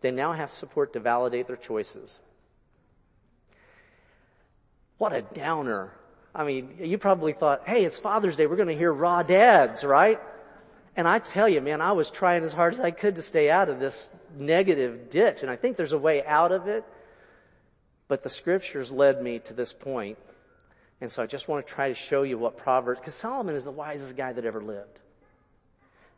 they 0.00 0.10
now 0.10 0.32
have 0.32 0.50
support 0.50 0.92
to 0.92 1.00
validate 1.00 1.46
their 1.46 1.56
choices. 1.56 2.18
What 4.98 5.12
a 5.12 5.22
downer 5.22 5.92
I 6.34 6.44
mean, 6.44 6.76
you 6.80 6.96
probably 6.96 7.34
thought, 7.34 7.62
hey, 7.66 7.84
it's 7.84 7.98
Father's 7.98 8.36
Day. 8.36 8.46
We're 8.46 8.56
to 8.64 8.74
hear 8.74 8.92
raw 8.92 9.22
dads, 9.22 9.84
right? 9.84 10.18
And 10.96 11.06
I 11.06 11.18
tell 11.18 11.48
you, 11.48 11.60
man, 11.60 11.80
I 11.80 11.92
was 11.92 12.10
trying 12.10 12.42
as 12.42 12.52
hard 12.52 12.74
as 12.74 12.80
I 12.80 12.90
could 12.90 13.16
to 13.16 13.22
stay 13.22 13.50
out 13.50 13.68
of 13.68 13.80
this 13.80 14.08
negative 14.36 15.10
ditch. 15.10 15.42
And 15.42 15.50
I 15.50 15.56
think 15.56 15.76
there's 15.76 15.92
a 15.92 15.98
way 15.98 16.24
out 16.24 16.52
of 16.52 16.68
it. 16.68 16.84
But 18.08 18.22
the 18.22 18.30
scriptures 18.30 18.90
led 18.90 19.22
me 19.22 19.40
to 19.40 19.54
this 19.54 19.72
point. 19.72 20.18
And 21.02 21.10
so 21.10 21.20
I 21.20 21.26
just 21.26 21.48
want 21.48 21.66
to 21.66 21.72
try 21.72 21.88
to 21.88 21.96
show 21.96 22.22
you 22.22 22.38
what 22.38 22.56
Proverbs, 22.56 23.00
because 23.00 23.14
Solomon 23.14 23.56
is 23.56 23.64
the 23.64 23.72
wisest 23.72 24.14
guy 24.16 24.32
that 24.32 24.44
ever 24.44 24.62
lived. 24.62 25.00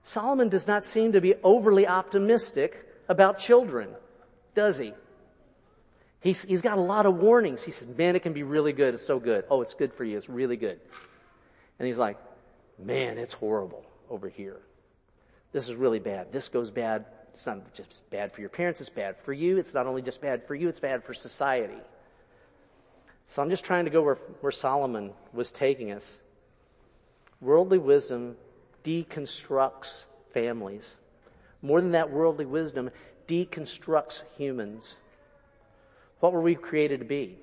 Solomon 0.02 0.50
does 0.50 0.66
not 0.66 0.84
seem 0.84 1.12
to 1.12 1.22
be 1.22 1.36
overly 1.42 1.88
optimistic 1.88 2.86
about 3.08 3.38
children, 3.38 3.88
does 4.54 4.76
he? 4.76 4.92
He's, 6.20 6.42
he's 6.42 6.60
got 6.60 6.76
a 6.76 6.82
lot 6.82 7.06
of 7.06 7.16
warnings. 7.16 7.62
He 7.62 7.70
says, 7.70 7.88
man, 7.96 8.14
it 8.14 8.20
can 8.20 8.34
be 8.34 8.42
really 8.42 8.74
good. 8.74 8.92
It's 8.92 9.06
so 9.06 9.18
good. 9.18 9.46
Oh, 9.48 9.62
it's 9.62 9.72
good 9.72 9.94
for 9.94 10.04
you. 10.04 10.18
It's 10.18 10.28
really 10.28 10.58
good. 10.58 10.78
And 11.78 11.86
he's 11.86 11.96
like, 11.96 12.18
man, 12.78 13.16
it's 13.16 13.32
horrible 13.32 13.86
over 14.10 14.28
here. 14.28 14.60
This 15.52 15.66
is 15.66 15.76
really 15.76 15.98
bad. 15.98 16.30
This 16.30 16.50
goes 16.50 16.70
bad. 16.70 17.06
It's 17.32 17.46
not 17.46 17.72
just 17.72 18.10
bad 18.10 18.34
for 18.34 18.42
your 18.42 18.50
parents. 18.50 18.82
It's 18.82 18.90
bad 18.90 19.16
for 19.22 19.32
you. 19.32 19.56
It's 19.56 19.72
not 19.72 19.86
only 19.86 20.02
just 20.02 20.20
bad 20.20 20.46
for 20.46 20.54
you. 20.54 20.68
It's 20.68 20.78
bad 20.78 21.04
for 21.04 21.14
society. 21.14 21.80
So 23.26 23.42
I'm 23.42 23.50
just 23.50 23.64
trying 23.64 23.84
to 23.84 23.90
go 23.90 24.02
where, 24.02 24.18
where 24.40 24.52
Solomon 24.52 25.12
was 25.32 25.50
taking 25.50 25.92
us. 25.92 26.20
Worldly 27.40 27.78
wisdom 27.78 28.36
deconstructs 28.84 30.04
families. 30.32 30.96
More 31.62 31.80
than 31.80 31.92
that, 31.92 32.10
worldly 32.10 32.44
wisdom 32.44 32.90
deconstructs 33.26 34.22
humans. 34.36 34.96
What 36.20 36.32
were 36.32 36.42
we 36.42 36.54
created 36.54 37.00
to 37.00 37.06
be? 37.06 37.38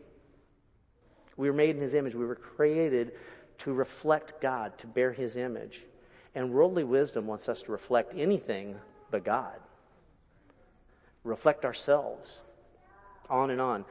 We 1.37 1.49
were 1.49 1.55
made 1.55 1.75
in 1.75 1.81
His 1.81 1.95
image. 1.95 2.15
We 2.15 2.25
were 2.25 2.35
created 2.35 3.13
to 3.59 3.73
reflect 3.73 4.41
God, 4.41 4.77
to 4.79 4.87
bear 4.87 5.11
His 5.11 5.37
image. 5.37 5.83
And 6.35 6.51
worldly 6.51 6.83
wisdom 6.83 7.27
wants 7.27 7.49
us 7.49 7.63
to 7.63 7.71
reflect 7.71 8.13
anything 8.15 8.75
but 9.09 9.23
God. 9.23 9.59
Reflect 11.23 11.65
ourselves. 11.65 12.41
On 13.29 13.49
and 13.49 13.61
on. 13.61 13.85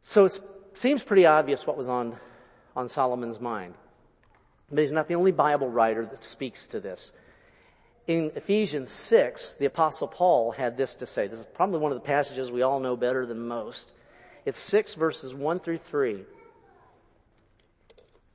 So 0.00 0.24
it 0.24 0.40
seems 0.74 1.02
pretty 1.02 1.26
obvious 1.26 1.66
what 1.66 1.76
was 1.76 1.88
on, 1.88 2.16
on 2.76 2.88
Solomon's 2.88 3.40
mind. 3.40 3.74
But 4.70 4.80
he's 4.80 4.92
not 4.92 5.08
the 5.08 5.14
only 5.14 5.32
Bible 5.32 5.68
writer 5.68 6.06
that 6.06 6.24
speaks 6.24 6.66
to 6.68 6.80
this 6.80 7.12
in 8.06 8.32
Ephesians 8.34 8.90
6, 8.90 9.56
the 9.58 9.66
apostle 9.66 10.08
Paul 10.08 10.52
had 10.52 10.76
this 10.76 10.94
to 10.96 11.06
say. 11.06 11.28
This 11.28 11.38
is 11.38 11.46
probably 11.54 11.78
one 11.78 11.92
of 11.92 11.98
the 11.98 12.06
passages 12.06 12.50
we 12.50 12.62
all 12.62 12.80
know 12.80 12.96
better 12.96 13.26
than 13.26 13.46
most. 13.46 13.92
It's 14.44 14.58
6 14.58 14.94
verses 14.94 15.34
1 15.34 15.60
through 15.60 15.78
3. 15.78 16.24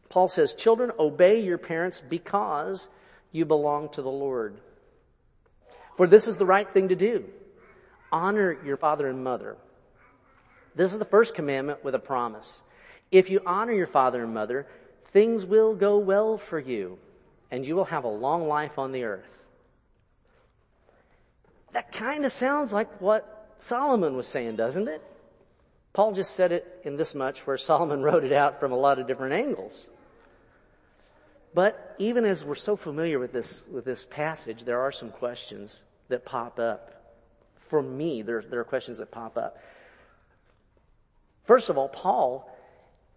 Paul 0.09 0.29
says, 0.29 0.53
children, 0.53 0.91
obey 0.97 1.41
your 1.41 1.57
parents 1.57 2.01
because 2.07 2.87
you 3.33 3.43
belong 3.43 3.89
to 3.89 4.01
the 4.01 4.09
Lord. 4.09 4.55
For 5.97 6.07
this 6.07 6.27
is 6.27 6.37
the 6.37 6.45
right 6.45 6.71
thing 6.73 6.89
to 6.89 6.95
do. 6.95 7.25
Honor 8.09 8.57
your 8.63 8.77
father 8.77 9.07
and 9.09 9.21
mother. 9.21 9.57
This 10.77 10.93
is 10.93 10.99
the 10.99 11.05
first 11.05 11.33
commandment 11.33 11.83
with 11.83 11.95
a 11.95 11.99
promise. 11.99 12.61
If 13.11 13.31
you 13.31 13.41
honor 13.45 13.73
your 13.73 13.87
father 13.87 14.23
and 14.23 14.33
mother, 14.33 14.67
things 15.05 15.43
will 15.43 15.73
go 15.73 15.97
well 15.97 16.37
for 16.37 16.59
you 16.59 16.99
and 17.49 17.65
you 17.65 17.75
will 17.75 17.85
have 17.85 18.03
a 18.03 18.09
long 18.09 18.47
life 18.47 18.77
on 18.77 18.91
the 18.91 19.03
earth. 19.03 19.25
That 21.73 21.91
kind 21.91 22.25
of 22.25 22.31
sounds 22.31 22.71
like 22.71 23.01
what 23.01 23.55
Solomon 23.57 24.15
was 24.15 24.27
saying, 24.27 24.55
doesn't 24.55 24.87
it? 24.87 25.01
Paul 25.93 26.11
just 26.11 26.35
said 26.35 26.51
it 26.51 26.81
in 26.83 26.95
this 26.95 27.15
much 27.15 27.47
where 27.47 27.57
Solomon 27.57 28.01
wrote 28.03 28.23
it 28.23 28.33
out 28.33 28.59
from 28.59 28.71
a 28.71 28.77
lot 28.77 28.99
of 28.99 29.07
different 29.07 29.33
angles. 29.33 29.87
But 31.55 31.95
even 31.97 32.23
as 32.23 32.45
we're 32.45 32.53
so 32.53 32.75
familiar 32.75 33.17
with 33.17 33.31
this, 33.31 33.63
with 33.71 33.83
this 33.83 34.05
passage, 34.05 34.63
there 34.63 34.81
are 34.81 34.91
some 34.91 35.09
questions 35.09 35.81
that 36.09 36.23
pop 36.23 36.59
up. 36.59 37.15
For 37.69 37.81
me, 37.81 38.21
there, 38.21 38.43
there 38.43 38.59
are 38.59 38.65
questions 38.65 38.99
that 38.99 39.09
pop 39.09 39.37
up. 39.37 39.57
First 41.47 41.69
of 41.69 41.77
all, 41.77 41.87
Paul 41.87 42.53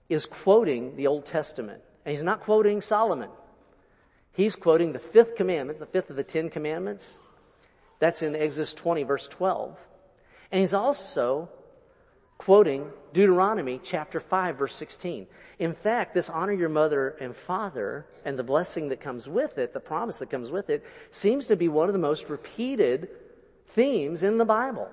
is 0.09 0.25
quoting 0.25 0.97
the 0.97 1.09
Old 1.09 1.27
Testament, 1.27 1.83
and 2.05 2.15
he's 2.15 2.25
not 2.25 2.41
quoting 2.41 2.81
Solomon. 2.81 3.29
He's 4.33 4.57
quoting 4.57 4.93
the 4.93 5.01
fifth 5.01 5.35
commandment, 5.35 5.81
the 5.81 5.87
fifth 5.87 6.11
of 6.11 6.17
the 6.17 6.23
Ten 6.23 6.49
Commandments, 6.49 7.17
that's 7.99 8.23
in 8.23 8.35
Exodus 8.37 8.73
20 8.73 9.03
verse 9.03 9.29
12. 9.29 9.77
And 10.53 10.61
he's 10.61 10.73
also 10.73 11.49
quoting 12.39 12.89
Deuteronomy 13.13 13.81
chapter 13.83 14.21
5 14.21 14.57
verse 14.57 14.75
16. 14.77 15.27
In 15.59 15.75
fact, 15.75 16.15
this 16.15 16.31
honor 16.31 16.53
your 16.53 16.69
mother 16.69 17.17
and 17.21 17.37
father 17.37 18.07
and 18.25 18.39
the 18.39 18.45
blessing 18.45 18.89
that 18.89 19.01
comes 19.01 19.29
with 19.29 19.59
it, 19.59 19.75
the 19.75 19.81
promise 19.81 20.21
that 20.21 20.31
comes 20.31 20.51
with 20.51 20.71
it, 20.71 20.85
seems 21.11 21.49
to 21.49 21.57
be 21.57 21.69
one 21.69 21.89
of 21.89 21.93
the 21.93 21.99
most 21.99 22.31
repeated 22.31 23.09
themes 23.67 24.23
in 24.23 24.39
the 24.39 24.45
Bible. 24.45 24.89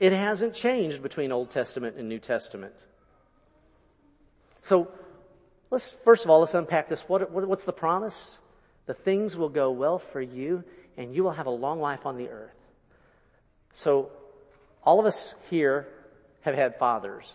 It 0.00 0.12
hasn't 0.12 0.54
changed 0.54 1.02
between 1.02 1.32
Old 1.32 1.50
Testament 1.50 1.96
and 1.96 2.08
New 2.08 2.18
Testament. 2.18 2.74
So, 4.60 4.90
let's, 5.70 5.92
first 6.04 6.24
of 6.24 6.30
all, 6.30 6.40
let's 6.40 6.54
unpack 6.54 6.88
this. 6.88 7.02
What, 7.02 7.30
what, 7.30 7.46
what's 7.46 7.64
the 7.64 7.72
promise? 7.72 8.38
The 8.86 8.94
things 8.94 9.36
will 9.36 9.48
go 9.48 9.70
well 9.70 9.98
for 9.98 10.20
you 10.20 10.64
and 10.96 11.14
you 11.14 11.22
will 11.24 11.32
have 11.32 11.46
a 11.46 11.50
long 11.50 11.80
life 11.80 12.06
on 12.06 12.16
the 12.16 12.28
earth. 12.28 12.54
So, 13.72 14.10
all 14.82 15.00
of 15.00 15.06
us 15.06 15.34
here 15.50 15.88
have 16.42 16.54
had 16.54 16.78
fathers, 16.78 17.32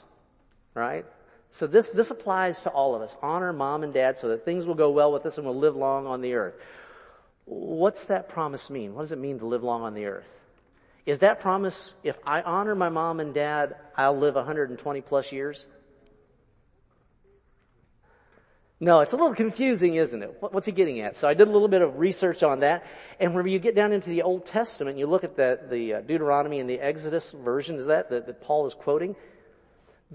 right? 0.73 1.05
So 1.51 1.67
this, 1.67 1.89
this 1.89 2.11
applies 2.11 2.61
to 2.63 2.69
all 2.69 2.95
of 2.95 3.01
us. 3.01 3.17
Honor 3.21 3.51
mom 3.51 3.83
and 3.83 3.93
dad 3.93 4.17
so 4.17 4.29
that 4.29 4.45
things 4.45 4.65
will 4.65 4.75
go 4.75 4.91
well 4.91 5.11
with 5.11 5.25
us 5.25 5.37
and 5.37 5.45
we'll 5.45 5.57
live 5.57 5.75
long 5.75 6.05
on 6.05 6.21
the 6.21 6.35
earth. 6.35 6.55
What's 7.45 8.05
that 8.05 8.29
promise 8.29 8.69
mean? 8.69 8.93
What 8.93 9.01
does 9.01 9.11
it 9.11 9.17
mean 9.17 9.39
to 9.39 9.45
live 9.45 9.63
long 9.63 9.81
on 9.81 9.95
the 9.95 10.05
earth? 10.05 10.27
Is 11.09 11.19
that 11.19 11.39
promise, 11.39 11.95
if 12.03 12.19
I 12.23 12.43
honor 12.43 12.75
my 12.75 12.89
mom 12.89 13.19
and 13.19 13.33
dad, 13.33 13.75
I'll 13.97 14.15
live 14.15 14.35
120 14.35 15.01
plus 15.01 15.31
years? 15.31 15.65
No, 18.79 18.99
it's 18.99 19.11
a 19.11 19.15
little 19.15 19.33
confusing, 19.33 19.95
isn't 19.95 20.21
it? 20.21 20.37
What's 20.39 20.67
he 20.67 20.71
getting 20.71 20.99
at? 20.99 21.17
So 21.17 21.27
I 21.27 21.33
did 21.33 21.47
a 21.47 21.51
little 21.51 21.67
bit 21.67 21.81
of 21.81 21.97
research 21.97 22.43
on 22.43 22.59
that. 22.59 22.85
And 23.19 23.33
when 23.33 23.47
you 23.47 23.57
get 23.57 23.75
down 23.75 23.91
into 23.91 24.09
the 24.09 24.21
Old 24.21 24.45
Testament, 24.45 24.99
you 24.99 25.07
look 25.07 25.23
at 25.23 25.35
the, 25.35 25.59
the 25.67 25.95
uh, 25.95 26.01
Deuteronomy 26.01 26.59
and 26.59 26.69
the 26.69 26.79
Exodus 26.79 27.31
version, 27.31 27.77
is 27.77 27.87
that, 27.87 28.11
that, 28.11 28.27
that 28.27 28.41
Paul 28.41 28.67
is 28.67 28.75
quoting? 28.75 29.15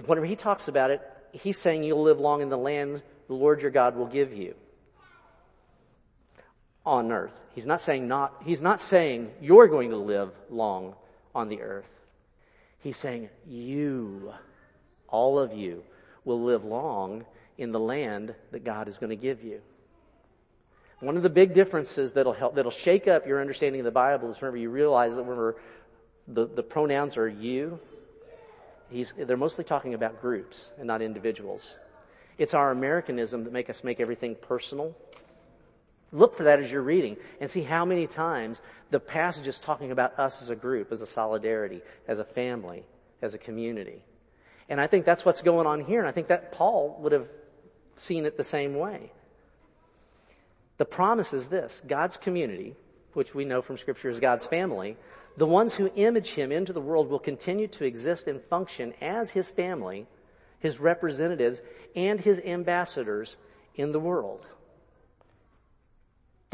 Whenever 0.06 0.26
he 0.26 0.36
talks 0.36 0.68
about 0.68 0.92
it, 0.92 1.02
he's 1.32 1.58
saying 1.58 1.82
you'll 1.82 2.02
live 2.02 2.20
long 2.20 2.40
in 2.40 2.50
the 2.50 2.56
land 2.56 3.02
the 3.26 3.34
Lord 3.34 3.62
your 3.62 3.72
God 3.72 3.96
will 3.96 4.06
give 4.06 4.32
you 4.32 4.54
on 6.84 7.12
earth. 7.12 7.32
He's 7.54 7.66
not 7.66 7.80
saying 7.80 8.08
not, 8.08 8.42
he's 8.44 8.62
not 8.62 8.80
saying 8.80 9.30
you're 9.40 9.68
going 9.68 9.90
to 9.90 9.96
live 9.96 10.30
long 10.50 10.94
on 11.34 11.48
the 11.48 11.62
earth. 11.62 11.88
He's 12.80 12.96
saying 12.96 13.30
you, 13.46 14.32
all 15.08 15.38
of 15.38 15.52
you, 15.54 15.82
will 16.24 16.42
live 16.42 16.64
long 16.64 17.24
in 17.56 17.72
the 17.72 17.80
land 17.80 18.34
that 18.50 18.64
God 18.64 18.88
is 18.88 18.98
going 18.98 19.10
to 19.10 19.16
give 19.16 19.42
you. 19.42 19.60
One 21.00 21.16
of 21.16 21.22
the 21.22 21.30
big 21.30 21.54
differences 21.54 22.12
that'll 22.12 22.32
help, 22.32 22.54
that'll 22.54 22.70
shake 22.70 23.08
up 23.08 23.26
your 23.26 23.40
understanding 23.40 23.80
of 23.80 23.84
the 23.84 23.90
Bible 23.90 24.30
is 24.30 24.40
whenever 24.40 24.56
you 24.56 24.70
realize 24.70 25.16
that 25.16 25.22
whenever 25.22 25.56
the, 26.28 26.46
the 26.46 26.62
pronouns 26.62 27.16
are 27.16 27.28
you, 27.28 27.78
he's, 28.90 29.12
they're 29.16 29.36
mostly 29.36 29.64
talking 29.64 29.94
about 29.94 30.20
groups 30.20 30.70
and 30.78 30.86
not 30.86 31.02
individuals. 31.02 31.76
It's 32.38 32.54
our 32.54 32.70
Americanism 32.70 33.44
that 33.44 33.52
make 33.52 33.70
us 33.70 33.84
make 33.84 34.00
everything 34.00 34.34
personal. 34.34 34.94
Look 36.14 36.36
for 36.36 36.44
that 36.44 36.60
as 36.60 36.70
you're 36.70 36.80
reading 36.80 37.16
and 37.40 37.50
see 37.50 37.62
how 37.62 37.84
many 37.84 38.06
times 38.06 38.62
the 38.90 39.00
passage 39.00 39.48
is 39.48 39.58
talking 39.58 39.90
about 39.90 40.16
us 40.16 40.40
as 40.40 40.48
a 40.48 40.54
group, 40.54 40.92
as 40.92 41.02
a 41.02 41.06
solidarity, 41.06 41.82
as 42.06 42.20
a 42.20 42.24
family, 42.24 42.84
as 43.20 43.34
a 43.34 43.38
community. 43.38 44.00
And 44.68 44.80
I 44.80 44.86
think 44.86 45.04
that's 45.04 45.24
what's 45.24 45.42
going 45.42 45.66
on 45.66 45.80
here. 45.80 45.98
And 45.98 46.08
I 46.08 46.12
think 46.12 46.28
that 46.28 46.52
Paul 46.52 46.96
would 47.00 47.10
have 47.10 47.28
seen 47.96 48.26
it 48.26 48.36
the 48.36 48.44
same 48.44 48.76
way. 48.76 49.10
The 50.76 50.84
promise 50.84 51.32
is 51.32 51.48
this 51.48 51.82
God's 51.84 52.16
community, 52.16 52.76
which 53.14 53.34
we 53.34 53.44
know 53.44 53.60
from 53.60 53.76
Scripture 53.76 54.08
is 54.08 54.20
God's 54.20 54.46
family, 54.46 54.96
the 55.36 55.46
ones 55.46 55.74
who 55.74 55.90
image 55.96 56.28
Him 56.28 56.52
into 56.52 56.72
the 56.72 56.80
world 56.80 57.10
will 57.10 57.18
continue 57.18 57.66
to 57.68 57.84
exist 57.84 58.28
and 58.28 58.40
function 58.40 58.94
as 59.00 59.30
His 59.30 59.50
family, 59.50 60.06
His 60.60 60.78
representatives, 60.78 61.60
and 61.96 62.20
His 62.20 62.38
ambassadors 62.38 63.36
in 63.74 63.90
the 63.90 63.98
world. 63.98 64.46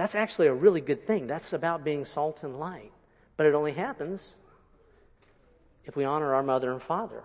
That's 0.01 0.15
actually 0.15 0.47
a 0.47 0.55
really 0.55 0.81
good 0.81 1.07
thing. 1.07 1.27
That's 1.27 1.53
about 1.53 1.85
being 1.85 2.07
salt 2.07 2.43
and 2.43 2.59
light. 2.59 2.91
But 3.37 3.45
it 3.45 3.55
only 3.55 3.73
happens 3.73 4.35
if 5.85 5.95
we 5.95 6.05
honor 6.05 6.35
our 6.35 6.43
mother 6.43 6.73
and 6.73 6.81
father. 6.81 7.23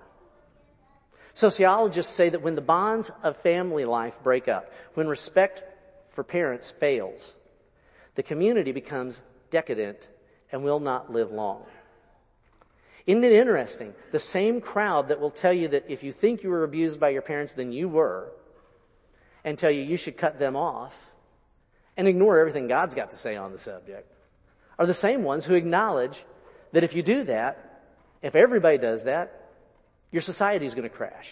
Sociologists 1.34 2.14
say 2.14 2.28
that 2.28 2.42
when 2.42 2.56
the 2.56 2.60
bonds 2.60 3.14
of 3.24 3.38
family 3.38 3.86
life 3.86 4.16
break 4.24 4.50
up, 4.50 4.74
when 4.94 5.08
respect 5.08 5.64
for 6.10 6.22
parents 6.22 6.70
fails, 6.70 7.34
the 8.16 8.24
community 8.24 8.74
becomes 8.74 9.22
decadent 9.52 10.10
and 10.52 10.62
will 10.62 10.82
not 10.82 11.10
live 11.10 11.32
long. 11.32 11.64
Isn't 13.08 13.24
it 13.24 13.32
interesting? 13.32 13.94
The 14.12 14.20
same 14.20 14.60
crowd 14.60 15.08
that 15.08 15.22
will 15.22 15.32
tell 15.32 15.54
you 15.54 15.70
that 15.70 15.86
if 15.88 16.04
you 16.04 16.12
think 16.12 16.44
you 16.44 16.50
were 16.50 16.66
abused 16.66 17.00
by 17.00 17.12
your 17.12 17.22
parents, 17.22 17.54
then 17.54 17.72
you 17.72 17.88
were, 17.88 18.34
and 19.46 19.58
tell 19.58 19.72
you 19.72 19.82
you 19.82 19.96
should 19.96 20.18
cut 20.18 20.40
them 20.40 20.58
off, 20.58 20.94
and 21.98 22.08
ignore 22.08 22.40
everything 22.40 22.68
God's 22.68 22.94
got 22.94 23.12
to 23.12 23.18
say 23.18 23.36
on 23.36 23.52
the 23.52 23.60
subject, 23.60 24.12
are 24.78 24.86
the 24.86 24.94
same 24.94 25.24
ones 25.24 25.46
who 25.46 25.54
acknowledge 25.54 26.24
that 26.74 26.84
if 26.84 26.94
you 26.96 27.04
do 27.04 27.24
that, 27.24 27.84
if 28.22 28.36
everybody 28.36 28.78
does 28.78 29.06
that, 29.06 29.50
your 30.12 30.22
society 30.22 30.66
is 30.66 30.74
going 30.74 30.90
to 30.90 30.96
crash. 30.96 31.30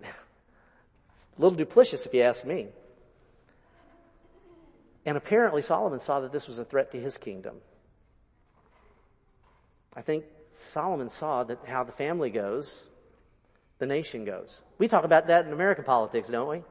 it's 0.00 0.10
a 1.38 1.40
little 1.40 1.58
duplicitous 1.58 2.06
if 2.06 2.14
you 2.14 2.22
ask 2.22 2.44
me. 2.44 2.68
And 5.04 5.16
apparently 5.16 5.62
Solomon 5.62 6.00
saw 6.00 6.20
that 6.20 6.32
this 6.32 6.46
was 6.46 6.58
a 6.58 6.64
threat 6.64 6.92
to 6.92 7.00
his 7.00 7.18
kingdom. 7.18 7.56
I 9.94 10.02
think 10.02 10.24
Solomon 10.52 11.08
saw 11.08 11.44
that 11.44 11.58
how 11.66 11.84
the 11.84 11.92
family 11.92 12.30
goes, 12.30 12.80
the 13.78 13.86
nation 13.86 14.24
goes. 14.24 14.60
We 14.78 14.88
talk 14.88 15.04
about 15.04 15.26
that 15.26 15.46
in 15.46 15.52
American 15.52 15.84
politics, 15.84 16.28
don't 16.28 16.48
we? 16.48 16.62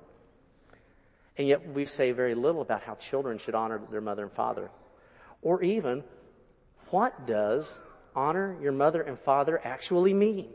And 1.41 1.47
yet 1.47 1.67
we 1.67 1.87
say 1.87 2.11
very 2.11 2.35
little 2.35 2.61
about 2.61 2.83
how 2.83 2.93
children 2.93 3.39
should 3.39 3.55
honor 3.55 3.81
their 3.89 3.99
mother 3.99 4.21
and 4.21 4.31
father. 4.31 4.69
Or 5.41 5.63
even, 5.63 6.03
what 6.91 7.25
does 7.25 7.79
honor 8.15 8.55
your 8.61 8.73
mother 8.73 9.01
and 9.01 9.17
father 9.17 9.59
actually 9.63 10.13
mean? 10.13 10.49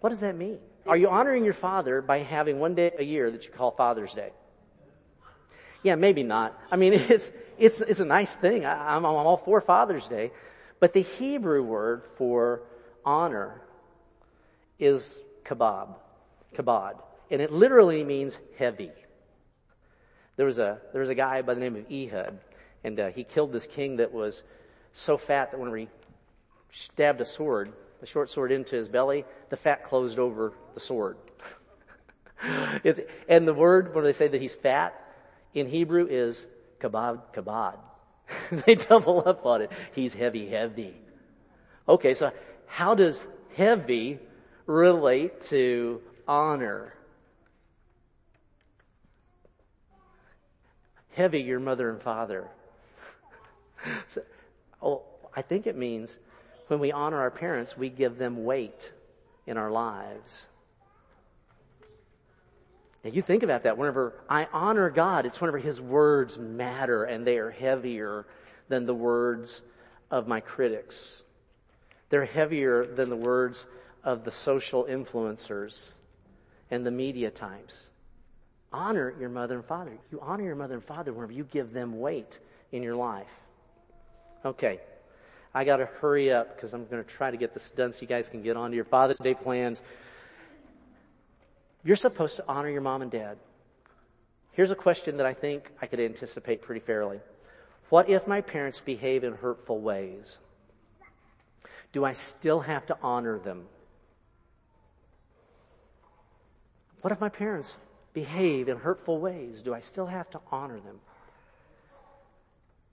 What 0.00 0.08
does 0.08 0.20
that 0.20 0.38
mean? 0.38 0.58
Are 0.86 0.96
you 0.96 1.10
honoring 1.10 1.44
your 1.44 1.52
father 1.52 2.00
by 2.00 2.20
having 2.20 2.60
one 2.60 2.76
day 2.76 2.92
a 2.98 3.02
year 3.04 3.30
that 3.30 3.44
you 3.44 3.50
call 3.50 3.72
Father's 3.72 4.14
Day? 4.14 4.30
Yeah, 5.82 5.96
maybe 5.96 6.22
not. 6.22 6.58
I 6.72 6.76
mean, 6.76 6.92
it's, 7.10 7.30
it's, 7.58 7.82
it's 7.82 8.00
a 8.00 8.06
nice 8.06 8.34
thing. 8.34 8.64
I, 8.64 8.96
I'm, 8.96 9.04
I'm 9.04 9.26
all 9.26 9.36
for 9.36 9.60
Father's 9.60 10.08
Day. 10.08 10.32
But 10.80 10.94
the 10.94 11.02
Hebrew 11.02 11.62
word 11.62 12.04
for 12.16 12.62
honor 13.04 13.60
is 14.78 15.20
kabab, 15.44 15.94
kabod. 16.54 16.94
And 17.30 17.42
it 17.42 17.52
literally 17.52 18.02
means 18.02 18.40
heavy. 18.56 18.92
There 20.38 20.46
was 20.46 20.60
a, 20.60 20.78
there 20.92 21.00
was 21.00 21.10
a 21.10 21.16
guy 21.16 21.42
by 21.42 21.54
the 21.54 21.60
name 21.60 21.74
of 21.74 21.90
Ehud, 21.90 22.38
and 22.84 23.00
uh, 23.00 23.08
he 23.08 23.24
killed 23.24 23.52
this 23.52 23.66
king 23.66 23.96
that 23.96 24.12
was 24.12 24.44
so 24.92 25.18
fat 25.18 25.50
that 25.50 25.58
when 25.58 25.74
he 25.74 25.88
stabbed 26.70 27.20
a 27.20 27.24
sword, 27.24 27.72
a 28.00 28.06
short 28.06 28.30
sword 28.30 28.52
into 28.52 28.76
his 28.76 28.86
belly, 28.86 29.24
the 29.50 29.56
fat 29.56 29.82
closed 29.82 30.16
over 30.16 30.52
the 30.74 30.80
sword. 30.80 31.16
and 33.28 33.48
the 33.48 33.52
word, 33.52 33.96
when 33.96 34.04
they 34.04 34.12
say 34.12 34.28
that 34.28 34.40
he's 34.40 34.54
fat, 34.54 34.94
in 35.54 35.66
Hebrew 35.66 36.06
is 36.08 36.46
kabad, 36.78 37.20
kabad. 37.34 37.76
they 38.64 38.76
double 38.76 39.24
up 39.26 39.44
on 39.44 39.62
it. 39.62 39.72
He's 39.92 40.14
heavy, 40.14 40.48
heavy. 40.48 40.94
Okay, 41.88 42.14
so 42.14 42.30
how 42.66 42.94
does 42.94 43.26
heavy 43.56 44.20
relate 44.66 45.40
to 45.40 46.00
honor? 46.28 46.94
Heavy, 51.18 51.40
your 51.40 51.58
mother 51.58 51.90
and 51.90 52.00
father. 52.00 52.46
so, 54.06 54.22
oh, 54.80 55.02
I 55.34 55.42
think 55.42 55.66
it 55.66 55.76
means 55.76 56.16
when 56.68 56.78
we 56.78 56.92
honor 56.92 57.18
our 57.18 57.30
parents, 57.32 57.76
we 57.76 57.88
give 57.88 58.18
them 58.18 58.44
weight 58.44 58.92
in 59.44 59.56
our 59.56 59.68
lives. 59.68 60.46
Now 63.02 63.10
you 63.10 63.20
think 63.20 63.42
about 63.42 63.64
that. 63.64 63.76
Whenever 63.76 64.14
I 64.30 64.46
honor 64.52 64.90
God, 64.90 65.26
it's 65.26 65.40
whenever 65.40 65.58
His 65.58 65.80
words 65.80 66.38
matter 66.38 67.02
and 67.02 67.26
they 67.26 67.38
are 67.38 67.50
heavier 67.50 68.24
than 68.68 68.86
the 68.86 68.94
words 68.94 69.62
of 70.12 70.28
my 70.28 70.38
critics. 70.38 71.24
They're 72.10 72.26
heavier 72.26 72.86
than 72.86 73.10
the 73.10 73.16
words 73.16 73.66
of 74.04 74.22
the 74.22 74.30
social 74.30 74.84
influencers 74.84 75.88
and 76.70 76.86
the 76.86 76.92
media 76.92 77.32
types. 77.32 77.87
Honor 78.72 79.14
your 79.18 79.30
mother 79.30 79.56
and 79.56 79.64
father. 79.64 79.92
You 80.12 80.20
honor 80.20 80.44
your 80.44 80.56
mother 80.56 80.74
and 80.74 80.84
father 80.84 81.12
whenever 81.12 81.32
you 81.32 81.44
give 81.44 81.72
them 81.72 81.98
weight 81.98 82.38
in 82.72 82.82
your 82.82 82.96
life. 82.96 83.26
Okay. 84.44 84.80
I 85.54 85.64
got 85.64 85.78
to 85.78 85.86
hurry 85.86 86.30
up 86.30 86.54
because 86.54 86.74
I'm 86.74 86.86
going 86.86 87.02
to 87.02 87.08
try 87.08 87.30
to 87.30 87.36
get 87.36 87.54
this 87.54 87.70
done 87.70 87.92
so 87.92 88.02
you 88.02 88.06
guys 88.06 88.28
can 88.28 88.42
get 88.42 88.56
on 88.56 88.70
to 88.70 88.76
your 88.76 88.84
Father's 88.84 89.16
Day 89.16 89.34
plans. 89.34 89.82
You're 91.84 91.96
supposed 91.96 92.36
to 92.36 92.44
honor 92.46 92.68
your 92.68 92.82
mom 92.82 93.02
and 93.02 93.10
dad. 93.10 93.38
Here's 94.52 94.70
a 94.70 94.76
question 94.76 95.16
that 95.16 95.26
I 95.26 95.32
think 95.32 95.70
I 95.80 95.86
could 95.86 96.00
anticipate 96.00 96.62
pretty 96.62 96.80
fairly. 96.80 97.20
What 97.88 98.10
if 98.10 98.26
my 98.26 98.42
parents 98.42 98.80
behave 98.80 99.24
in 99.24 99.34
hurtful 99.34 99.80
ways? 99.80 100.38
Do 101.92 102.04
I 102.04 102.12
still 102.12 102.60
have 102.60 102.84
to 102.86 102.98
honor 103.02 103.38
them? 103.38 103.64
What 107.00 107.12
if 107.12 107.20
my 107.20 107.28
parents 107.30 107.76
behave 108.18 108.68
in 108.68 108.76
hurtful 108.76 109.20
ways? 109.20 109.62
Do 109.62 109.72
I 109.72 109.80
still 109.80 110.06
have 110.06 110.28
to 110.30 110.40
honor 110.50 110.80
them? 110.80 110.98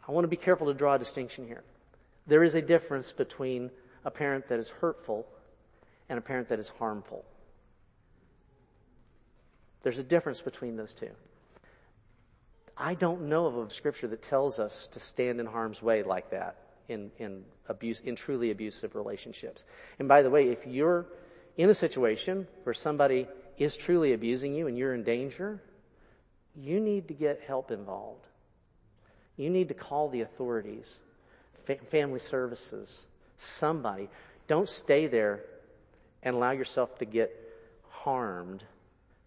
I 0.08 0.12
want 0.12 0.24
to 0.24 0.28
be 0.28 0.36
careful 0.36 0.68
to 0.68 0.74
draw 0.76 0.94
a 0.94 1.00
distinction 1.00 1.48
here. 1.48 1.64
There 2.28 2.44
is 2.44 2.54
a 2.54 2.62
difference 2.62 3.12
between 3.12 3.72
a 4.04 4.12
parent 4.12 4.50
that 4.50 4.60
is 4.60 4.70
hurtful 4.70 5.26
and 6.10 6.20
a 6.20 6.22
parent 6.22 6.50
that 6.50 6.60
is 6.60 6.70
harmful. 6.78 7.26
There's 9.82 9.98
a 9.98 10.04
difference 10.04 10.42
between 10.42 10.76
those 10.76 10.94
two. 10.94 11.12
I 12.78 12.94
don't 12.94 13.24
know 13.24 13.48
of 13.48 13.58
a 13.58 13.70
scripture 13.72 14.08
that 14.08 14.22
tells 14.22 14.60
us 14.60 14.88
to 14.90 15.00
stand 15.00 15.40
in 15.40 15.48
harm's 15.48 15.82
way 15.82 16.04
like 16.04 16.30
that 16.30 16.58
in, 16.88 17.10
in 17.18 17.44
abuse, 17.68 18.00
in 18.02 18.16
truly 18.16 18.52
abusive 18.52 18.94
relationships. 18.94 19.64
And 19.98 20.08
by 20.08 20.22
the 20.22 20.30
way, 20.30 20.50
if 20.50 20.68
you're 20.68 21.08
in 21.58 21.70
a 21.72 21.74
situation 21.74 22.48
where 22.64 22.76
somebody 22.76 23.28
is 23.58 23.78
truly 23.78 24.14
abusing 24.14 24.54
you 24.54 24.68
and 24.68 24.78
you're 24.78 24.94
in 24.94 25.04
danger, 25.04 25.62
you 26.56 26.80
need 26.80 27.08
to 27.08 27.14
get 27.14 27.42
help 27.42 27.72
involved. 27.72 28.26
You 29.38 29.50
need 29.50 29.68
to 29.68 29.74
call 29.74 30.10
the 30.10 30.22
authorities, 30.22 30.98
fa- 31.66 31.78
family 31.78 32.20
services, 32.20 33.04
somebody. 33.38 34.10
Don't 34.48 34.70
stay 34.70 35.08
there 35.08 35.44
and 36.24 36.36
allow 36.36 36.52
yourself 36.52 36.98
to 37.00 37.06
get 37.06 37.32
harmed 37.90 38.64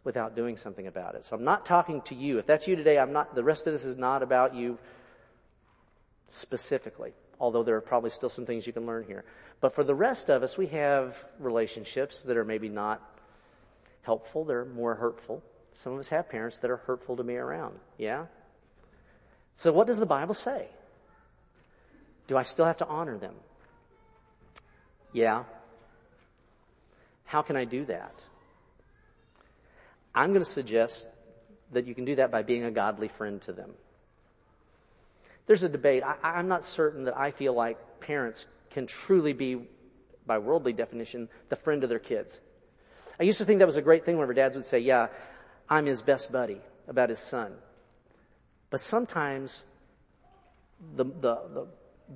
without 0.04 0.34
doing 0.34 0.56
something 0.56 0.86
about 0.86 1.14
it. 1.14 1.24
So 1.24 1.36
I'm 1.36 1.44
not 1.44 1.66
talking 1.66 2.00
to 2.02 2.14
you. 2.14 2.38
If 2.38 2.46
that's 2.46 2.66
you 2.66 2.76
today, 2.76 2.98
I'm 2.98 3.12
not, 3.12 3.34
the 3.34 3.44
rest 3.44 3.66
of 3.66 3.72
this 3.72 3.84
is 3.84 3.98
not 3.98 4.22
about 4.22 4.54
you 4.54 4.78
specifically, 6.28 7.12
although 7.40 7.62
there 7.62 7.76
are 7.76 7.82
probably 7.82 8.10
still 8.10 8.28
some 8.28 8.46
things 8.46 8.66
you 8.66 8.72
can 8.72 8.86
learn 8.86 9.04
here. 9.04 9.24
But 9.60 9.74
for 9.74 9.84
the 9.84 9.94
rest 9.94 10.30
of 10.30 10.42
us, 10.42 10.56
we 10.56 10.66
have 10.68 11.22
relationships 11.38 12.22
that 12.22 12.36
are 12.36 12.44
maybe 12.44 12.68
not 12.68 13.17
helpful, 14.08 14.46
they're 14.46 14.64
more 14.64 14.94
hurtful. 14.94 15.42
Some 15.74 15.92
of 15.92 15.98
us 15.98 16.08
have 16.08 16.30
parents 16.30 16.60
that 16.60 16.70
are 16.70 16.78
hurtful 16.78 17.16
to 17.16 17.22
be 17.22 17.36
around. 17.36 17.78
Yeah? 17.98 18.24
So 19.56 19.70
what 19.70 19.86
does 19.86 19.98
the 19.98 20.06
Bible 20.06 20.32
say? 20.32 20.66
Do 22.26 22.38
I 22.38 22.42
still 22.42 22.64
have 22.64 22.78
to 22.78 22.86
honor 22.86 23.18
them? 23.18 23.34
Yeah. 25.12 25.44
How 27.24 27.42
can 27.42 27.54
I 27.56 27.66
do 27.66 27.84
that? 27.84 28.24
I'm 30.14 30.30
going 30.30 30.42
to 30.42 30.50
suggest 30.50 31.06
that 31.72 31.86
you 31.86 31.94
can 31.94 32.06
do 32.06 32.16
that 32.16 32.30
by 32.30 32.40
being 32.42 32.64
a 32.64 32.70
godly 32.70 33.08
friend 33.08 33.42
to 33.42 33.52
them. 33.52 33.72
There's 35.46 35.64
a 35.64 35.68
debate. 35.68 36.02
I, 36.02 36.40
am 36.40 36.48
not 36.48 36.64
certain 36.64 37.04
that 37.04 37.16
I 37.18 37.30
feel 37.30 37.52
like 37.52 38.00
parents 38.00 38.46
can 38.70 38.86
truly 38.86 39.34
be, 39.34 39.68
by 40.24 40.38
worldly 40.38 40.72
definition, 40.72 41.28
the 41.50 41.56
friend 41.56 41.84
of 41.84 41.90
their 41.90 41.98
kids. 41.98 42.40
I 43.20 43.24
used 43.24 43.38
to 43.38 43.44
think 43.44 43.58
that 43.58 43.66
was 43.66 43.76
a 43.76 43.82
great 43.82 44.04
thing 44.04 44.16
whenever 44.16 44.34
dads 44.34 44.54
would 44.54 44.64
say, 44.64 44.78
yeah, 44.78 45.08
I'm 45.68 45.86
his 45.86 46.02
best 46.02 46.30
buddy 46.30 46.60
about 46.86 47.10
his 47.10 47.20
son. 47.20 47.52
But 48.70 48.80
sometimes 48.80 49.62
the, 50.94 51.04
the, 51.04 51.38
the 51.52 51.66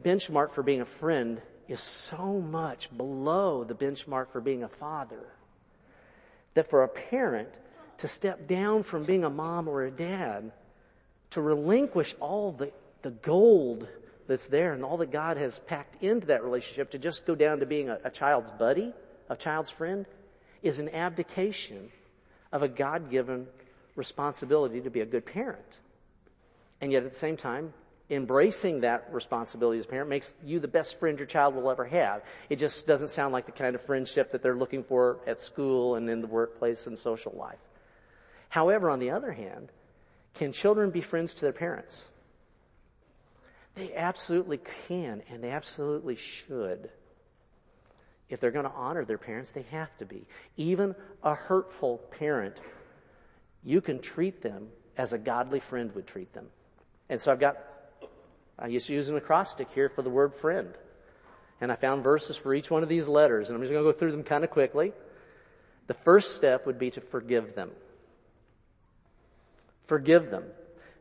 benchmark 0.03 0.53
for 0.53 0.63
being 0.63 0.81
a 0.81 0.87
friend 0.87 1.41
is 1.69 1.81
so 1.81 2.41
much 2.41 2.95
below 2.97 3.65
the 3.65 3.75
benchmark 3.75 4.31
for 4.31 4.41
being 4.41 4.63
a 4.63 4.69
father 4.69 5.27
that 6.55 6.69
for 6.71 6.83
a 6.83 6.89
parent 6.89 7.49
to 7.99 8.09
step 8.09 8.47
down 8.47 8.83
from 8.83 9.05
being 9.05 9.25
a 9.25 9.31
mom 9.31 9.69
or 9.69 9.85
a 9.85 9.91
dad 9.91 10.53
to 11.31 11.41
relinquish 11.41 12.15
all 12.21 12.53
the, 12.53 12.71
the 13.03 13.11
gold 13.11 13.89
that's 14.27 14.49
there 14.49 14.73
and 14.73 14.85
all 14.85 14.99
that 14.99 15.11
God 15.11 15.37
has 15.37 15.59
packed 15.61 16.03
into 16.03 16.29
that 16.29 16.45
relationship 16.45 16.91
to 16.91 16.99
just 16.99 17.27
go 17.27 17.35
down 17.35 17.61
to 17.61 17.67
being 17.67 17.89
a, 17.89 17.99
a 18.05 18.11
child's 18.11 18.51
buddy, 18.51 18.93
a 19.29 19.37
child's 19.37 19.71
friend, 19.71 20.07
is 20.63 20.79
an 20.79 20.89
abdication 20.91 21.91
of 22.53 22.63
a 22.63 22.69
God-given 22.69 23.47
responsibility 23.97 24.81
to 24.81 24.91
be 24.91 25.01
a 25.01 25.07
good 25.07 25.27
parent. 25.27 25.79
And 26.81 26.93
yet 26.93 27.05
at 27.05 27.13
the 27.13 27.19
same 27.19 27.37
time, 27.37 27.73
embracing 28.11 28.81
that 28.81 29.09
responsibility 29.13 29.79
as 29.79 29.85
a 29.85 29.89
parent 29.89 30.11
makes 30.11 30.35
you 30.45 30.61
the 30.61 30.69
best 30.69 30.99
friend 30.99 31.19
your 31.19 31.27
child 31.27 31.55
will 31.55 31.71
ever 31.71 31.85
have. 31.85 32.23
It 32.51 32.57
just 32.57 32.87
doesn't 32.87 33.09
sound 33.09 33.33
like 33.33 33.47
the 33.47 33.53
kind 33.53 33.75
of 33.75 33.83
friendship 33.83 34.33
that 34.33 34.43
they're 34.43 34.57
looking 34.57 34.85
for 34.85 35.21
at 35.27 35.41
school 35.41 35.95
and 35.95 36.09
in 36.11 36.21
the 36.21 36.27
workplace 36.27 36.87
and 36.87 36.99
social 36.99 37.33
life. 37.37 37.59
However, 38.49 38.91
on 38.91 38.99
the 38.99 39.11
other 39.11 39.33
hand, 39.33 39.71
can 40.35 40.53
children 40.53 40.91
be 40.91 41.01
friends 41.01 41.35
to 41.35 41.41
their 41.43 41.53
parents? 41.53 42.05
They 43.75 43.95
absolutely 43.95 44.61
can 44.89 45.23
and 45.31 45.43
they 45.43 45.51
absolutely 45.51 46.17
should. 46.17 46.91
If 48.33 48.41
they're 48.41 48.51
going 48.51 48.65
to 48.65 48.73
honor 48.73 49.05
their 49.05 49.19
parents, 49.19 49.53
they 49.53 49.67
have 49.71 49.95
to 49.99 50.07
be. 50.07 50.27
Even 50.57 50.95
a 51.23 51.35
hurtful 51.35 51.99
parent, 52.19 52.59
you 53.63 53.83
can 53.83 53.99
treat 53.99 54.41
them 54.41 54.69
as 54.97 55.13
a 55.13 55.19
godly 55.19 55.61
friend 55.61 55.95
would 55.95 56.07
treat 56.07 56.33
them. 56.33 56.47
And 57.11 57.21
so 57.21 57.31
I've 57.31 57.41
got, 57.41 57.59
I 58.59 58.69
used 58.69 58.87
to 58.87 58.95
use 58.95 59.11
an 59.11 59.19
acrostic 59.19 59.69
here 59.75 59.91
for 59.91 60.01
the 60.01 60.09
word 60.09 60.35
friend. 60.35 60.71
And 61.61 61.71
I 61.71 61.77
found 61.77 62.03
verses 62.03 62.35
for 62.35 62.55
each 62.55 62.71
one 62.71 62.83
of 62.83 62.89
these 62.89 63.07
letters, 63.07 63.51
and 63.51 63.55
I'm 63.55 63.63
just 63.63 63.71
going 63.71 63.85
to 63.85 63.93
go 63.93 63.97
through 63.97 64.13
them 64.13 64.25
kind 64.25 64.45
of 64.45 64.51
quickly. 64.51 64.95
The 65.87 65.95
first 65.95 66.35
step 66.35 66.65
would 66.65 66.79
be 66.79 66.91
to 66.93 67.03
forgive 67.03 67.55
them. 67.55 67.71
Forgive 69.89 70.31
them. 70.31 70.45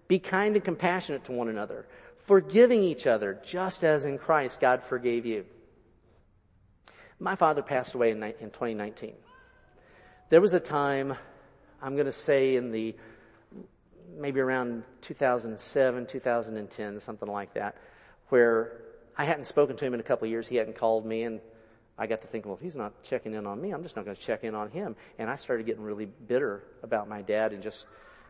Be 0.10 0.20
kind 0.20 0.58
and 0.58 0.65
compassionate 0.65 1.24
to 1.26 1.32
one 1.32 1.48
another. 1.48 1.86
Forgiving 2.26 2.84
each 2.84 3.08
other, 3.08 3.39
just 3.46 3.86
as 3.86 4.04
in 4.04 4.17
Christ 4.17 4.60
God 4.60 4.84
forgave 4.84 5.26
you. 5.26 5.46
My 7.22 7.36
father 7.36 7.62
passed 7.62 7.94
away 7.94 8.10
in 8.10 8.24
in 8.24 8.50
2019. 8.50 9.14
There 10.30 10.42
was 10.42 10.56
a 10.56 10.60
time, 10.60 11.14
I'm 11.80 11.94
going 11.94 12.08
to 12.08 12.12
say 12.12 12.56
in 12.56 12.72
the 12.72 12.96
maybe 14.18 14.40
around 14.40 14.84
2007, 15.02 16.08
2010, 16.08 17.00
something 17.00 17.30
like 17.30 17.54
that, 17.54 17.78
where 18.30 18.82
I 19.16 19.26
hadn't 19.26 19.46
spoken 19.46 19.78
to 19.78 19.86
him 19.86 19.94
in 19.94 20.00
a 20.00 20.04
couple 20.04 20.26
of 20.26 20.32
years. 20.32 20.48
He 20.48 20.56
hadn't 20.56 20.76
called 20.76 21.06
me, 21.06 21.22
and 21.22 21.40
I 21.96 22.08
got 22.08 22.24
to 22.24 22.28
thinking, 22.28 22.50
well, 22.50 22.58
if 22.58 22.64
he's 22.64 22.76
not 22.76 23.04
checking 23.04 23.36
in 23.36 23.46
on 23.46 23.62
me, 23.62 23.70
I'm 23.70 23.84
just 23.84 23.96
not 23.96 24.04
going 24.04 24.18
to 24.18 24.22
check 24.22 24.44
in 24.44 24.56
on 24.56 24.72
him. 24.72 24.96
And 25.20 25.30
I 25.30 25.36
started 25.36 25.68
getting 25.68 25.84
really 25.84 26.06
bitter 26.28 26.64
about 26.82 27.08
my 27.08 27.22
dad 27.22 27.54
and 27.54 27.62
just 27.62 27.86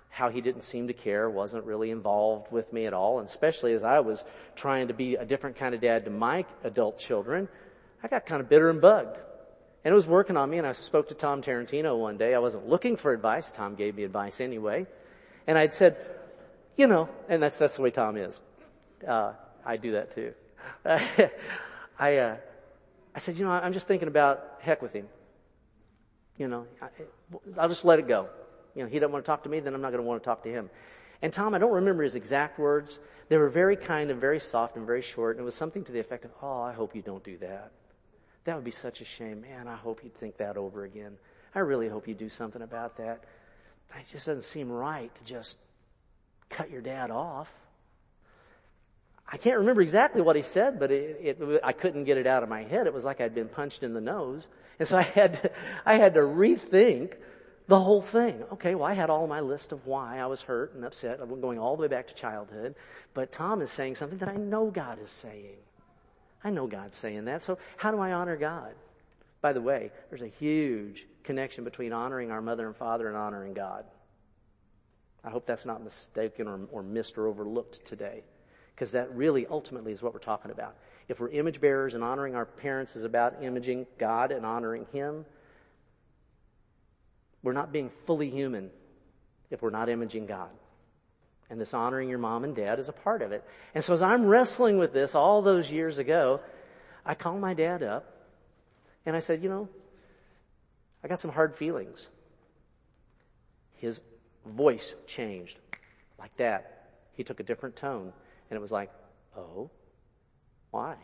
how 0.10 0.28
he 0.28 0.42
didn't 0.42 0.64
seem 0.64 0.88
to 0.88 0.94
care, 0.94 1.30
wasn't 1.30 1.64
really 1.64 1.92
involved 1.92 2.52
with 2.52 2.74
me 2.74 2.88
at 2.88 2.94
all, 2.94 3.20
and 3.20 3.30
especially 3.30 3.72
as 3.72 3.84
I 3.84 4.02
was 4.02 4.26
trying 4.58 4.90
to 4.90 4.94
be 4.94 5.16
a 5.16 5.24
different 5.24 5.56
kind 5.56 5.74
of 5.74 5.80
dad 5.80 6.04
to 6.04 6.12
my 6.12 6.44
adult 6.66 7.00
children. 7.00 7.48
I 8.04 8.08
got 8.08 8.26
kind 8.26 8.42
of 8.42 8.50
bitter 8.50 8.70
and 8.70 8.82
bugged. 8.82 9.18
And 9.84 9.92
it 9.92 9.96
was 9.96 10.06
working 10.06 10.38
on 10.38 10.50
me, 10.50 10.60
and 10.60 10.68
I 10.68 10.74
spoke 10.74 11.08
to 11.10 11.16
Tom 11.16 11.42
Tarantino 11.42 11.98
one 11.98 12.18
day. 12.18 12.36
I 12.36 12.40
wasn't 12.40 12.68
looking 12.68 12.98
for 12.98 13.14
advice. 13.14 13.52
Tom 13.52 13.76
gave 13.76 13.96
me 13.96 14.04
advice 14.04 14.40
anyway. 14.40 14.86
And 15.48 15.58
I'd 15.58 15.74
said, 15.74 15.98
you 16.78 16.88
know, 16.88 17.10
and 17.30 17.42
that's, 17.42 17.58
that's 17.58 17.78
the 17.78 17.84
way 17.84 17.92
Tom 17.92 18.16
is. 18.16 18.40
Uh, 19.08 19.34
I 19.66 19.78
do 19.78 19.94
that 19.94 20.14
too. 20.14 20.34
I, 20.86 22.18
uh, 22.18 22.38
I 23.16 23.20
said, 23.20 23.38
you 23.38 23.46
know, 23.46 23.52
I'm 23.52 23.74
just 23.74 23.88
thinking 23.88 24.08
about 24.08 24.58
heck 24.60 24.82
with 24.82 24.94
him. 24.94 25.08
You 26.38 26.48
know, 26.48 26.68
I, 26.82 26.88
I'll 27.58 27.70
just 27.70 27.86
let 27.86 28.00
it 28.00 28.08
go. 28.08 28.30
You 28.76 28.84
know, 28.84 28.90
he 28.90 29.00
doesn't 29.00 29.12
want 29.12 29.26
to 29.26 29.30
talk 29.30 29.44
to 29.44 29.50
me, 29.50 29.60
then 29.60 29.74
I'm 29.74 29.82
not 29.82 29.92
going 29.92 30.04
to 30.04 30.08
want 30.08 30.22
to 30.22 30.26
talk 30.26 30.44
to 30.44 30.50
him. 30.50 30.70
And 31.22 31.34
Tom, 31.34 31.54
I 31.54 31.58
don't 31.58 31.74
remember 31.74 32.04
his 32.04 32.16
exact 32.16 32.58
words. 32.58 33.00
They 33.30 33.38
were 33.38 33.50
very 33.50 33.76
kind 33.76 34.12
and 34.12 34.20
very 34.20 34.40
soft 34.40 34.76
and 34.76 34.86
very 34.86 35.02
short, 35.02 35.36
and 35.38 35.44
it 35.44 35.46
was 35.46 35.56
something 35.56 35.84
to 35.84 35.92
the 35.92 36.00
effect 36.00 36.26
of, 36.26 36.32
oh, 36.42 36.62
I 36.62 36.74
hope 36.74 36.96
you 36.96 37.02
don't 37.02 37.24
do 37.24 37.38
that. 37.40 37.72
That 38.46 38.56
would 38.56 38.66
be 38.66 38.72
such 38.72 39.02
a 39.02 39.06
shame. 39.06 39.42
Man, 39.42 39.68
I 39.68 39.76
hope 39.76 40.04
you'd 40.04 40.16
think 40.16 40.38
that 40.38 40.58
over 40.58 40.84
again. 40.84 41.18
I 41.54 41.60
really 41.60 41.88
hope 41.88 42.08
you 42.08 42.14
do 42.14 42.30
something 42.30 42.62
about 42.62 42.98
that. 42.98 43.24
It 44.00 44.08
just 44.10 44.28
doesn't 44.28 44.44
seem 44.44 44.72
right 44.72 45.14
to 45.14 45.24
just 45.24 45.58
cut 46.50 46.70
your 46.70 46.82
dad 46.82 47.12
off. 47.12 47.52
I 49.28 49.38
can't 49.38 49.60
remember 49.60 49.82
exactly 49.82 50.22
what 50.22 50.36
he 50.36 50.42
said, 50.42 50.80
but 50.80 50.92
it, 50.92 51.40
it, 51.40 51.62
I 51.64 51.72
couldn't 51.72 52.04
get 52.04 52.18
it 52.18 52.28
out 52.28 52.44
of 52.44 52.50
my 52.50 52.64
head. 52.64 52.88
It 52.88 52.94
was 52.94 53.06
like 53.06 53.22
I'd 53.22 53.34
been 53.34 53.48
punched 53.48 53.84
in 53.84 53.94
the 53.94 54.02
nose. 54.02 54.48
And 54.80 54.88
so 54.88 54.98
I 54.98 55.04
had 55.04 55.42
to, 55.42 55.52
I 55.86 55.96
had 55.96 56.14
to 56.16 56.22
rethink 56.22 57.14
the 57.68 57.80
whole 57.80 58.02
thing. 58.02 58.44
Okay, 58.54 58.76
well 58.76 58.86
I 58.86 58.94
had 58.94 59.10
all 59.10 59.28
my 59.28 59.40
list 59.40 59.72
of 59.72 59.86
why 59.86 60.20
I 60.20 60.26
was 60.26 60.42
hurt 60.42 60.74
and 60.74 60.84
upset. 60.84 61.20
I'm 61.22 61.40
going 61.40 61.60
all 61.60 61.76
the 61.76 61.84
way 61.84 61.88
back 61.88 62.08
to 62.08 62.14
childhood. 62.14 62.76
But 63.14 63.32
Tom 63.32 63.62
is 63.62 63.72
saying 63.72 63.96
something 63.96 64.18
that 64.18 64.30
I 64.30 64.36
know 64.36 64.70
God 64.70 65.00
is 65.02 65.12
saying. 65.12 65.58
I 66.44 66.50
know 66.50 66.68
God's 66.68 66.98
saying 66.98 67.26
that. 67.26 67.42
So 67.42 67.58
how 67.78 67.92
do 67.92 68.00
I 68.00 68.14
honor 68.14 68.38
God? 68.38 68.74
By 69.42 69.54
the 69.54 69.62
way, 69.62 69.92
there's 70.10 70.22
a 70.22 70.28
huge 70.28 71.06
connection 71.24 71.64
between 71.64 71.94
honoring 71.94 72.32
our 72.32 72.42
mother 72.42 72.68
and 72.68 72.76
father 72.76 73.08
and 73.08 73.18
honoring 73.18 73.54
God. 73.54 73.86
I 75.24 75.30
hope 75.30 75.46
that's 75.46 75.66
not 75.66 75.84
mistaken 75.84 76.48
or, 76.48 76.60
or 76.72 76.84
missed 76.84 77.18
or 77.18 77.28
overlooked 77.28 77.86
today. 77.86 78.24
Because 78.74 78.92
that 78.92 79.14
really 79.16 79.46
ultimately 79.48 79.92
is 79.92 80.02
what 80.02 80.14
we're 80.14 80.20
talking 80.20 80.52
about. 80.52 80.76
If 81.08 81.20
we're 81.20 81.30
image 81.30 81.62
bearers 81.62 81.94
and 81.94 82.04
honoring 82.04 82.36
our 82.36 82.46
parents 82.46 82.96
is 82.96 83.04
about 83.04 83.44
imaging 83.44 83.86
God 84.00 84.32
and 84.32 84.46
honoring 84.46 84.88
Him, 84.92 85.26
we're 87.44 87.54
not 87.54 87.72
being 87.72 87.92
fully 88.06 88.30
human 88.30 88.72
if 89.50 89.62
we're 89.62 89.70
not 89.70 89.90
imaging 89.90 90.26
God. 90.26 90.50
And 91.52 91.60
this 91.60 91.74
honoring 91.74 92.08
your 92.08 92.18
mom 92.18 92.46
and 92.46 92.56
dad 92.56 92.80
is 92.80 92.88
a 92.88 92.94
part 92.94 93.22
of 93.22 93.34
it. 93.34 93.44
And 93.76 93.84
so 93.84 93.94
as 93.94 94.02
I'm 94.02 94.26
wrestling 94.26 94.78
with 94.78 94.94
this 94.94 95.16
all 95.16 95.42
those 95.42 95.70
years 95.70 95.98
ago, 95.98 96.40
I 97.06 97.14
called 97.14 97.42
my 97.42 97.54
dad 97.54 97.84
up 97.84 98.06
and 99.06 99.18
I 99.18 99.20
said, 99.20 99.44
you 99.44 99.50
know, 99.50 99.68
I 101.04 101.10
got 101.10 101.20
some 101.20 101.30
hard 101.30 101.54
feelings. 101.54 102.08
His 103.76 104.00
voice 104.46 104.96
changed 105.08 105.60
like 106.18 106.34
that. 106.38 106.88
He 107.16 107.26
took 107.26 107.42
a 107.42 107.44
different 107.44 107.76
tone 107.76 108.14
and 108.50 108.58
it 108.58 108.62
was 108.62 108.72
like, 108.72 108.90
oh, 109.36 109.70
why? 110.72 110.96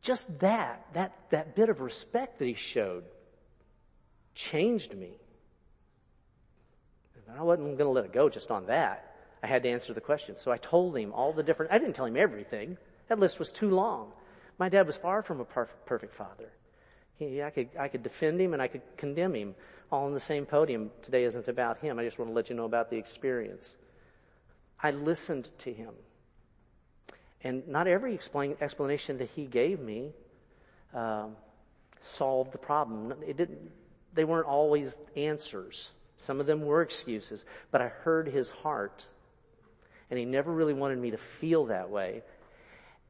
Just 0.00 0.38
that, 0.38 0.86
that, 0.94 1.12
that 1.28 1.54
bit 1.54 1.68
of 1.68 1.82
respect 1.82 2.38
that 2.38 2.46
he 2.46 2.54
showed 2.54 3.04
changed 4.34 4.96
me. 4.96 5.10
I 7.36 7.42
wasn't 7.42 7.76
going 7.76 7.78
to 7.78 7.88
let 7.88 8.04
it 8.04 8.12
go 8.12 8.28
just 8.28 8.50
on 8.50 8.66
that. 8.66 9.14
I 9.42 9.46
had 9.46 9.62
to 9.62 9.68
answer 9.68 9.92
the 9.92 10.00
question. 10.00 10.36
So 10.36 10.50
I 10.50 10.56
told 10.56 10.96
him 10.96 11.12
all 11.12 11.32
the 11.32 11.42
different, 11.42 11.72
I 11.72 11.78
didn't 11.78 11.94
tell 11.94 12.06
him 12.06 12.16
everything. 12.16 12.76
That 13.08 13.18
list 13.18 13.38
was 13.38 13.50
too 13.50 13.70
long. 13.70 14.12
My 14.58 14.68
dad 14.68 14.86
was 14.86 14.96
far 14.96 15.22
from 15.22 15.40
a 15.40 15.44
perfect 15.44 16.14
father. 16.14 16.50
He, 17.16 17.42
I 17.42 17.50
could, 17.50 17.68
I 17.78 17.88
could 17.88 18.02
defend 18.02 18.40
him 18.40 18.52
and 18.52 18.62
I 18.62 18.68
could 18.68 18.82
condemn 18.96 19.34
him 19.34 19.54
all 19.90 20.06
on 20.06 20.14
the 20.14 20.20
same 20.20 20.46
podium. 20.46 20.90
Today 21.02 21.24
isn't 21.24 21.48
about 21.48 21.78
him. 21.78 21.98
I 21.98 22.04
just 22.04 22.18
want 22.18 22.30
to 22.30 22.34
let 22.34 22.50
you 22.50 22.56
know 22.56 22.64
about 22.64 22.90
the 22.90 22.96
experience. 22.96 23.76
I 24.80 24.92
listened 24.92 25.50
to 25.58 25.72
him. 25.72 25.94
And 27.42 27.66
not 27.68 27.86
every 27.86 28.14
explain, 28.14 28.56
explanation 28.60 29.18
that 29.18 29.30
he 29.30 29.46
gave 29.46 29.80
me 29.80 30.12
um, 30.94 31.36
solved 32.00 32.52
the 32.52 32.58
problem. 32.58 33.14
It 33.26 33.36
didn't, 33.36 33.70
they 34.14 34.24
weren't 34.24 34.46
always 34.46 34.98
answers. 35.16 35.90
Some 36.18 36.40
of 36.40 36.46
them 36.46 36.62
were 36.62 36.82
excuses, 36.82 37.46
but 37.70 37.80
I 37.80 37.88
heard 37.88 38.28
his 38.28 38.50
heart. 38.50 39.06
And 40.10 40.18
he 40.18 40.24
never 40.24 40.52
really 40.52 40.74
wanted 40.74 40.98
me 40.98 41.12
to 41.12 41.16
feel 41.16 41.66
that 41.66 41.88
way. 41.90 42.22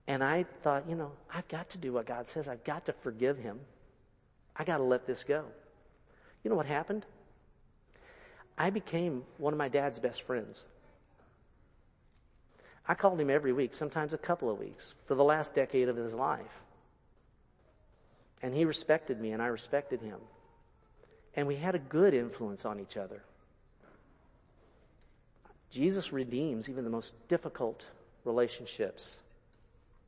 And 0.07 0.23
I 0.23 0.45
thought, 0.63 0.89
you 0.89 0.95
know, 0.95 1.13
I've 1.33 1.49
got 1.49 1.71
to 1.71 1.79
do 1.79 1.93
what 1.95 2.07
God 2.07 2.29
says. 2.29 2.49
I've 2.49 2.65
got 2.65 2.87
to 2.87 2.93
forgive 2.93 3.39
him. 3.39 3.61
I 4.55 4.65
got 4.65 4.79
to 4.79 4.85
let 4.85 5.07
this 5.07 5.25
go. 5.25 5.45
You 6.45 6.51
know 6.51 6.57
what 6.57 6.67
happened? 6.67 7.07
I 8.59 8.71
became 8.71 9.25
one 9.39 9.55
of 9.55 9.59
my 9.59 9.69
dad's 9.69 9.99
best 9.99 10.23
friends. 10.23 10.65
I 12.87 12.95
called 12.95 13.21
him 13.21 13.31
every 13.31 13.53
week, 13.53 13.73
sometimes 13.73 14.13
a 14.13 14.19
couple 14.19 14.51
of 14.51 14.59
weeks, 14.59 14.95
for 15.07 15.15
the 15.15 15.25
last 15.25 15.55
decade 15.55 15.89
of 15.89 15.97
his 15.97 16.15
life. 16.15 16.63
And 18.43 18.55
he 18.55 18.65
respected 18.65 19.21
me 19.21 19.33
and 19.33 19.43
I 19.43 19.47
respected 19.47 20.03
him. 20.03 20.19
And 21.39 21.47
we 21.47 21.55
had 21.55 21.77
a 21.77 21.79
good 21.79 22.15
influence 22.15 22.65
on 22.65 22.81
each 22.81 22.97
other. 22.97 23.23
Jesus 25.71 26.13
redeems 26.13 26.69
even 26.69 26.83
the 26.83 26.91
most 26.91 27.15
difficult 27.29 27.87
relationships. 28.25 29.19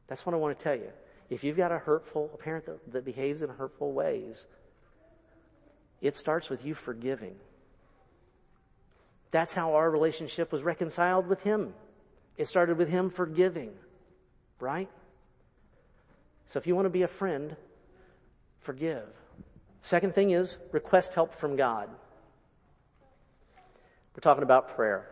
That's 0.09 0.27
what 0.27 0.35
I 0.35 0.39
want 0.39 0.59
to 0.59 0.65
tell 0.65 0.75
you. 0.75 0.91
If 1.29 1.45
you've 1.45 1.57
got 1.57 1.71
a 1.71 1.79
hurtful, 1.79 2.31
a 2.35 2.37
parent 2.37 2.67
that, 2.67 2.93
that 2.93 3.05
behaves 3.05 3.43
in 3.43 3.49
hurtful 3.49 3.93
ways, 3.93 4.45
it 6.01 6.17
starts 6.17 6.51
with 6.51 6.65
you 6.65 6.75
forgiving. 6.75 7.37
That's 9.31 9.53
how 9.53 9.75
our 9.75 9.89
relationship 9.89 10.51
was 10.51 10.65
reconciled 10.65 11.29
with 11.29 11.43
Him. 11.43 11.75
It 12.39 12.49
started 12.49 12.77
with 12.77 12.89
Him 12.89 13.09
forgiving, 13.09 13.71
right? 14.59 14.91
So 16.47 16.59
if 16.59 16.67
you 16.67 16.75
want 16.75 16.87
to 16.87 16.91
be 16.91 17.03
a 17.03 17.09
friend, 17.09 17.55
forgive. 18.63 19.07
Second 19.83 20.15
thing 20.15 20.31
is 20.31 20.59
request 20.73 21.15
help 21.15 21.35
from 21.35 21.57
God. 21.57 21.89
We're 24.15 24.21
talking 24.21 24.43
about 24.43 24.77
prayer. 24.77 25.09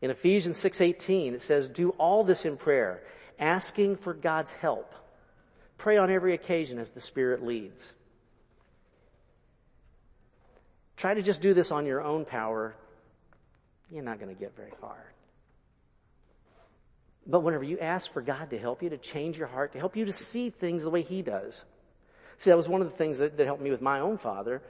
In 0.00 0.10
Ephesians 0.10 0.58
6:18 0.58 1.34
it 1.34 1.42
says 1.42 1.68
do 1.68 1.90
all 1.90 2.24
this 2.24 2.44
in 2.44 2.56
prayer, 2.56 3.02
asking 3.38 3.96
for 3.96 4.14
God's 4.14 4.52
help. 4.52 4.94
Pray 5.78 5.96
on 5.96 6.10
every 6.10 6.34
occasion 6.34 6.78
as 6.78 6.90
the 6.90 7.00
Spirit 7.00 7.42
leads. 7.42 7.94
Try 10.96 11.14
to 11.14 11.22
just 11.22 11.42
do 11.42 11.52
this 11.54 11.72
on 11.72 11.86
your 11.86 12.00
own 12.00 12.24
power. 12.24 12.76
You're 13.90 14.04
not 14.04 14.20
going 14.20 14.32
to 14.32 14.38
get 14.38 14.54
very 14.54 14.70
far. 14.80 15.12
But 17.26 17.40
whenever 17.40 17.64
you 17.64 17.78
ask 17.78 18.12
for 18.12 18.22
God 18.22 18.50
to 18.50 18.58
help 18.58 18.82
you, 18.82 18.90
to 18.90 18.98
change 18.98 19.36
your 19.36 19.48
heart, 19.48 19.72
to 19.72 19.78
help 19.78 19.96
you 19.96 20.04
to 20.04 20.12
see 20.12 20.50
things 20.50 20.84
the 20.84 20.90
way 20.90 21.02
He 21.02 21.22
does. 21.22 21.64
See, 22.36 22.50
that 22.50 22.56
was 22.56 22.68
one 22.68 22.82
of 22.82 22.90
the 22.90 22.96
things 22.96 23.18
that, 23.18 23.36
that 23.36 23.44
helped 23.44 23.62
me 23.62 23.70
with 23.70 23.82
my 23.82 24.00
own 24.00 24.18
father, 24.18 24.62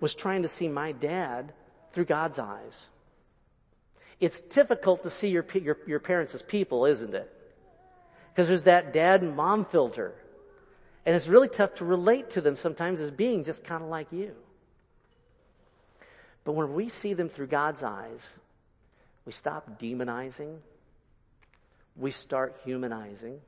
was 0.00 0.14
trying 0.14 0.42
to 0.42 0.48
see 0.48 0.68
my 0.68 0.92
dad 0.92 1.52
through 1.92 2.06
God's 2.06 2.38
eyes. 2.38 2.88
It's 4.20 4.40
difficult 4.40 5.02
to 5.04 5.10
see 5.10 5.28
your, 5.28 5.46
your, 5.54 5.78
your 5.86 6.00
parents 6.00 6.34
as 6.34 6.42
people, 6.42 6.84
isn't 6.86 7.14
it? 7.14 7.30
Because 8.32 8.48
there's 8.48 8.64
that 8.64 8.92
dad 8.92 9.22
and 9.22 9.34
mom 9.34 9.64
filter. 9.64 10.14
And 11.06 11.16
it's 11.16 11.26
really 11.26 11.48
tough 11.48 11.76
to 11.76 11.84
relate 11.84 12.30
to 12.30 12.40
them 12.40 12.56
sometimes 12.56 13.00
as 13.00 13.10
being 13.10 13.44
just 13.44 13.64
kind 13.64 13.82
of 13.82 13.88
like 13.88 14.12
you. 14.12 14.34
But 16.44 16.52
when 16.52 16.74
we 16.74 16.88
see 16.88 17.14
them 17.14 17.28
through 17.28 17.48
God's 17.48 17.82
eyes, 17.82 18.32
we 19.24 19.32
stop 19.32 19.78
demonizing. 19.80 20.58
We 21.96 22.10
start 22.10 22.60
humanizing. 22.64 23.40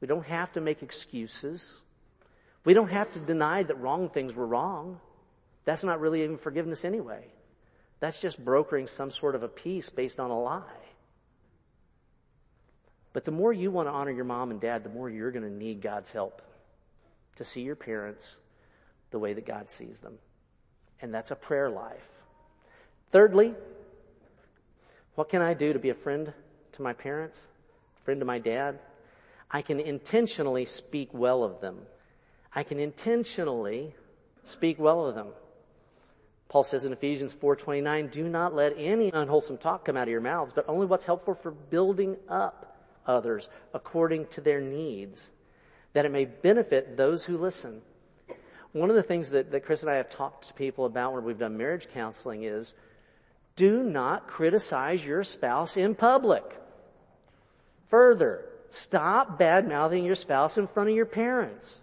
We 0.00 0.08
don't 0.08 0.26
have 0.26 0.52
to 0.52 0.60
make 0.60 0.82
excuses. 0.82 1.80
We 2.66 2.74
don't 2.74 2.90
have 2.90 3.10
to 3.12 3.20
deny 3.20 3.62
that 3.62 3.80
wrong 3.80 4.10
things 4.10 4.34
were 4.34 4.46
wrong. 4.46 5.00
That's 5.64 5.84
not 5.84 6.00
really 6.00 6.24
even 6.24 6.36
forgiveness 6.36 6.84
anyway. 6.84 7.24
That's 8.00 8.20
just 8.20 8.44
brokering 8.44 8.88
some 8.88 9.12
sort 9.12 9.36
of 9.36 9.44
a 9.44 9.48
peace 9.48 9.88
based 9.88 10.18
on 10.18 10.30
a 10.30 10.38
lie. 10.38 10.62
But 13.12 13.24
the 13.24 13.30
more 13.30 13.52
you 13.52 13.70
want 13.70 13.86
to 13.86 13.92
honor 13.92 14.10
your 14.10 14.24
mom 14.24 14.50
and 14.50 14.60
dad, 14.60 14.82
the 14.82 14.90
more 14.90 15.08
you're 15.08 15.30
going 15.30 15.44
to 15.44 15.50
need 15.50 15.80
God's 15.80 16.12
help 16.12 16.42
to 17.36 17.44
see 17.44 17.62
your 17.62 17.76
parents 17.76 18.36
the 19.12 19.20
way 19.20 19.32
that 19.32 19.46
God 19.46 19.70
sees 19.70 20.00
them. 20.00 20.18
And 21.00 21.14
that's 21.14 21.30
a 21.30 21.36
prayer 21.36 21.70
life. 21.70 22.08
Thirdly, 23.12 23.54
what 25.14 25.28
can 25.28 25.40
I 25.40 25.54
do 25.54 25.72
to 25.72 25.78
be 25.78 25.90
a 25.90 25.94
friend 25.94 26.32
to 26.72 26.82
my 26.82 26.94
parents, 26.94 27.40
friend 28.04 28.20
to 28.20 28.26
my 28.26 28.40
dad? 28.40 28.80
I 29.52 29.62
can 29.62 29.78
intentionally 29.78 30.64
speak 30.64 31.10
well 31.12 31.44
of 31.44 31.60
them. 31.60 31.78
I 32.56 32.62
can 32.62 32.80
intentionally 32.80 33.94
speak 34.44 34.78
well 34.78 35.06
of 35.06 35.14
them. 35.14 35.28
Paul 36.48 36.62
says 36.62 36.86
in 36.86 36.92
Ephesians 36.92 37.34
4:29, 37.34 38.08
"Do 38.08 38.28
not 38.28 38.54
let 38.54 38.72
any 38.78 39.10
unwholesome 39.12 39.58
talk 39.58 39.84
come 39.84 39.96
out 39.96 40.04
of 40.04 40.08
your 40.08 40.22
mouths, 40.22 40.54
but 40.54 40.66
only 40.66 40.86
what's 40.86 41.04
helpful 41.04 41.34
for 41.34 41.50
building 41.50 42.16
up 42.30 42.78
others 43.06 43.50
according 43.74 44.28
to 44.28 44.40
their 44.40 44.62
needs, 44.62 45.28
that 45.92 46.06
it 46.06 46.10
may 46.10 46.24
benefit 46.24 46.96
those 46.96 47.24
who 47.24 47.36
listen." 47.36 47.82
One 48.72 48.88
of 48.88 48.96
the 48.96 49.02
things 49.02 49.30
that, 49.30 49.50
that 49.50 49.64
Chris 49.64 49.82
and 49.82 49.90
I 49.90 49.96
have 49.96 50.08
talked 50.08 50.48
to 50.48 50.54
people 50.54 50.86
about 50.86 51.12
when 51.12 51.24
we've 51.24 51.38
done 51.38 51.58
marriage 51.58 51.88
counseling 51.90 52.44
is 52.44 52.74
do 53.54 53.82
not 53.82 54.28
criticize 54.28 55.04
your 55.04 55.24
spouse 55.24 55.76
in 55.76 55.94
public. 55.94 56.44
Further, 57.88 58.46
stop 58.68 59.38
bad 59.38 59.68
mouthing 59.68 60.04
your 60.04 60.14
spouse 60.14 60.56
in 60.56 60.66
front 60.66 60.88
of 60.88 60.94
your 60.94 61.06
parents. 61.06 61.80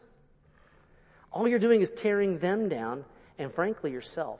All 1.33 1.47
you're 1.47 1.59
doing 1.59 1.81
is 1.81 1.91
tearing 1.91 2.37
them 2.37 2.69
down 2.69 3.03
and 3.39 3.51
frankly 3.51 3.91
yourself. 3.91 4.39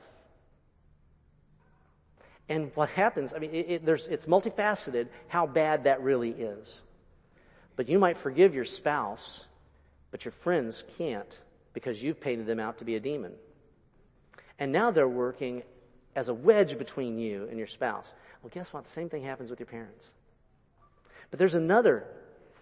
And 2.48 2.70
what 2.74 2.88
happens, 2.90 3.32
I 3.32 3.38
mean, 3.38 3.50
it, 3.52 3.82
it, 3.82 3.88
it's 3.88 4.26
multifaceted 4.26 5.08
how 5.28 5.46
bad 5.46 5.84
that 5.84 6.02
really 6.02 6.30
is. 6.30 6.82
But 7.76 7.88
you 7.88 7.98
might 7.98 8.18
forgive 8.18 8.54
your 8.54 8.64
spouse, 8.64 9.46
but 10.10 10.24
your 10.24 10.32
friends 10.32 10.84
can't 10.96 11.38
because 11.72 12.02
you've 12.02 12.20
painted 12.20 12.46
them 12.46 12.60
out 12.60 12.78
to 12.78 12.84
be 12.84 12.94
a 12.94 13.00
demon. 13.00 13.32
And 14.58 14.70
now 14.70 14.92
they're 14.92 15.08
working 15.08 15.64
as 16.14 16.28
a 16.28 16.34
wedge 16.34 16.78
between 16.78 17.18
you 17.18 17.48
and 17.48 17.58
your 17.58 17.66
spouse. 17.66 18.14
Well, 18.42 18.50
guess 18.54 18.72
what? 18.72 18.84
The 18.84 18.90
same 18.90 19.08
thing 19.08 19.24
happens 19.24 19.50
with 19.50 19.58
your 19.58 19.66
parents. 19.66 20.10
But 21.30 21.40
there's 21.40 21.56
another 21.56 22.06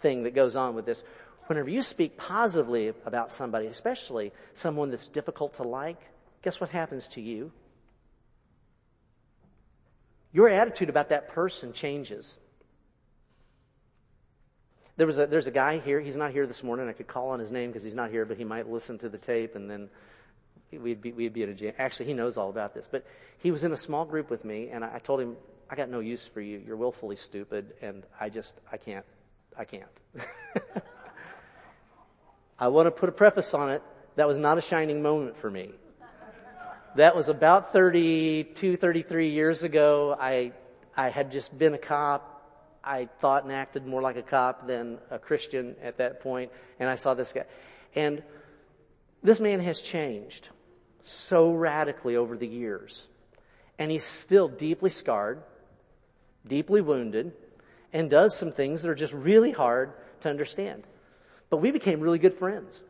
thing 0.00 0.22
that 0.22 0.34
goes 0.34 0.56
on 0.56 0.74
with 0.74 0.86
this. 0.86 1.04
Whenever 1.46 1.68
you 1.68 1.82
speak 1.82 2.16
positively 2.16 2.92
about 3.04 3.32
somebody, 3.32 3.66
especially 3.66 4.32
someone 4.54 4.90
that's 4.90 5.08
difficult 5.08 5.54
to 5.54 5.64
like, 5.64 5.98
guess 6.42 6.60
what 6.60 6.70
happens 6.70 7.08
to 7.08 7.20
you? 7.20 7.52
Your 10.32 10.48
attitude 10.48 10.88
about 10.88 11.10
that 11.10 11.28
person 11.28 11.72
changes. 11.72 12.38
There 14.96 15.06
was 15.06 15.18
a, 15.18 15.26
there's 15.26 15.46
a 15.46 15.52
guy 15.52 15.78
here, 15.78 16.00
he's 16.00 16.16
not 16.16 16.32
here 16.32 16.46
this 16.46 16.62
morning, 16.62 16.88
I 16.88 16.92
could 16.92 17.06
call 17.06 17.30
on 17.30 17.38
his 17.38 17.50
name 17.50 17.70
because 17.70 17.82
he's 17.82 17.94
not 17.94 18.10
here, 18.10 18.24
but 18.24 18.36
he 18.36 18.44
might 18.44 18.70
listen 18.70 18.98
to 18.98 19.08
the 19.08 19.18
tape 19.18 19.56
and 19.56 19.70
then 19.70 19.88
we'd 20.70 21.00
be, 21.00 21.12
we'd 21.12 21.32
be 21.32 21.42
at 21.42 21.48
a 21.48 21.54
jam. 21.54 21.72
Actually, 21.78 22.06
he 22.06 22.14
knows 22.14 22.36
all 22.36 22.50
about 22.50 22.74
this, 22.74 22.88
but 22.90 23.04
he 23.38 23.50
was 23.50 23.64
in 23.64 23.72
a 23.72 23.76
small 23.76 24.04
group 24.04 24.30
with 24.30 24.44
me 24.44 24.68
and 24.70 24.84
I, 24.84 24.96
I 24.96 24.98
told 24.98 25.20
him, 25.20 25.36
I 25.70 25.74
got 25.74 25.88
no 25.88 26.00
use 26.00 26.26
for 26.26 26.40
you. 26.40 26.62
You're 26.64 26.76
willfully 26.76 27.16
stupid 27.16 27.74
and 27.82 28.04
I 28.20 28.28
just, 28.28 28.54
I 28.70 28.76
can't, 28.76 29.06
I 29.56 29.64
can't. 29.64 29.90
I 32.62 32.68
want 32.68 32.86
to 32.86 32.92
put 32.92 33.08
a 33.08 33.12
preface 33.12 33.54
on 33.54 33.70
it. 33.70 33.82
That 34.14 34.28
was 34.28 34.38
not 34.38 34.56
a 34.56 34.60
shining 34.60 35.02
moment 35.02 35.36
for 35.36 35.50
me. 35.50 35.72
That 36.94 37.16
was 37.16 37.28
about 37.28 37.72
32, 37.72 38.76
33 38.76 39.30
years 39.30 39.64
ago. 39.64 40.16
I, 40.16 40.52
I 40.96 41.08
had 41.08 41.32
just 41.32 41.58
been 41.58 41.74
a 41.74 41.78
cop 41.78 42.28
I 42.84 43.08
thought 43.18 43.42
and 43.42 43.52
acted 43.52 43.84
more 43.84 44.00
like 44.00 44.14
a 44.14 44.22
cop 44.22 44.68
than 44.68 44.98
a 45.10 45.18
Christian 45.18 45.74
at 45.82 45.98
that 45.98 46.20
point, 46.20 46.52
and 46.78 46.88
I 46.88 46.94
saw 46.94 47.14
this 47.14 47.32
guy. 47.32 47.46
And 47.96 48.22
this 49.24 49.40
man 49.40 49.58
has 49.58 49.80
changed 49.80 50.48
so 51.02 51.52
radically 51.52 52.14
over 52.14 52.36
the 52.36 52.46
years. 52.46 53.08
And 53.76 53.90
he's 53.90 54.04
still 54.04 54.46
deeply 54.46 54.90
scarred, 54.90 55.42
deeply 56.46 56.80
wounded, 56.80 57.32
and 57.92 58.08
does 58.08 58.36
some 58.36 58.52
things 58.52 58.82
that 58.82 58.88
are 58.88 58.94
just 58.94 59.12
really 59.12 59.50
hard 59.50 59.94
to 60.20 60.30
understand. 60.30 60.84
But 61.52 61.58
we 61.58 61.70
became 61.70 62.00
really 62.00 62.18
good 62.18 62.32
friends. 62.32 62.82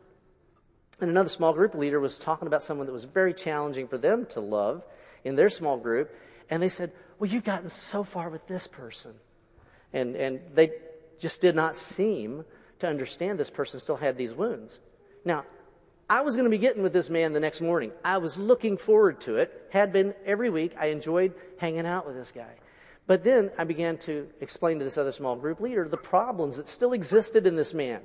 And 1.01 1.09
another 1.09 1.27
small 1.27 1.51
group 1.51 1.75
leader 1.75 1.99
was 1.99 2.17
talking 2.17 2.47
about 2.47 2.63
someone 2.63 2.87
that 2.87 2.93
was 2.93 3.03
very 3.03 3.33
challenging 3.33 3.89
for 3.89 3.97
them 3.97 4.25
to 4.27 4.39
love 4.39 4.85
in 5.25 5.35
their 5.35 5.49
small 5.49 5.75
group. 5.75 6.15
And 6.49 6.63
they 6.63 6.69
said, 6.69 6.93
well, 7.19 7.29
you've 7.29 7.43
gotten 7.43 7.67
so 7.67 8.05
far 8.05 8.29
with 8.29 8.47
this 8.47 8.65
person. 8.67 9.15
And, 9.91 10.15
and 10.15 10.39
they 10.53 10.71
just 11.19 11.41
did 11.41 11.55
not 11.57 11.75
seem 11.75 12.45
to 12.79 12.87
understand 12.87 13.37
this 13.37 13.49
person 13.49 13.81
still 13.81 13.97
had 13.97 14.15
these 14.15 14.33
wounds. 14.33 14.79
Now, 15.25 15.43
I 16.09 16.21
was 16.21 16.35
going 16.37 16.45
to 16.45 16.49
be 16.49 16.57
getting 16.57 16.83
with 16.83 16.93
this 16.93 17.09
man 17.09 17.33
the 17.33 17.41
next 17.41 17.59
morning. 17.59 17.91
I 18.01 18.19
was 18.19 18.37
looking 18.37 18.77
forward 18.77 19.19
to 19.21 19.35
it. 19.35 19.67
Had 19.71 19.91
been 19.91 20.13
every 20.25 20.49
week. 20.49 20.73
I 20.79 20.85
enjoyed 20.85 21.33
hanging 21.57 21.85
out 21.85 22.07
with 22.07 22.15
this 22.15 22.31
guy. 22.31 22.55
But 23.07 23.25
then 23.25 23.51
I 23.57 23.65
began 23.65 23.97
to 23.97 24.29
explain 24.39 24.79
to 24.79 24.85
this 24.85 24.97
other 24.97 25.11
small 25.11 25.35
group 25.35 25.59
leader 25.59 25.85
the 25.85 25.97
problems 25.97 26.55
that 26.55 26.69
still 26.69 26.93
existed 26.93 27.45
in 27.45 27.57
this 27.57 27.73
man. 27.73 27.99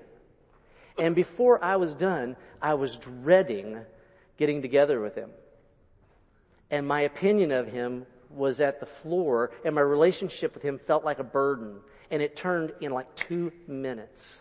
And 0.98 1.14
before 1.14 1.62
I 1.62 1.76
was 1.76 1.94
done, 1.94 2.36
I 2.60 2.74
was 2.74 2.96
dreading 2.96 3.78
getting 4.36 4.62
together 4.62 5.00
with 5.00 5.14
him. 5.14 5.30
And 6.70 6.86
my 6.86 7.02
opinion 7.02 7.50
of 7.52 7.68
him 7.68 8.06
was 8.30 8.60
at 8.60 8.80
the 8.80 8.86
floor 8.86 9.52
and 9.64 9.74
my 9.74 9.80
relationship 9.80 10.54
with 10.54 10.62
him 10.62 10.78
felt 10.78 11.04
like 11.04 11.18
a 11.18 11.24
burden. 11.24 11.80
And 12.10 12.22
it 12.22 12.36
turned 12.36 12.72
in 12.80 12.92
like 12.92 13.14
two 13.14 13.52
minutes. 13.66 14.36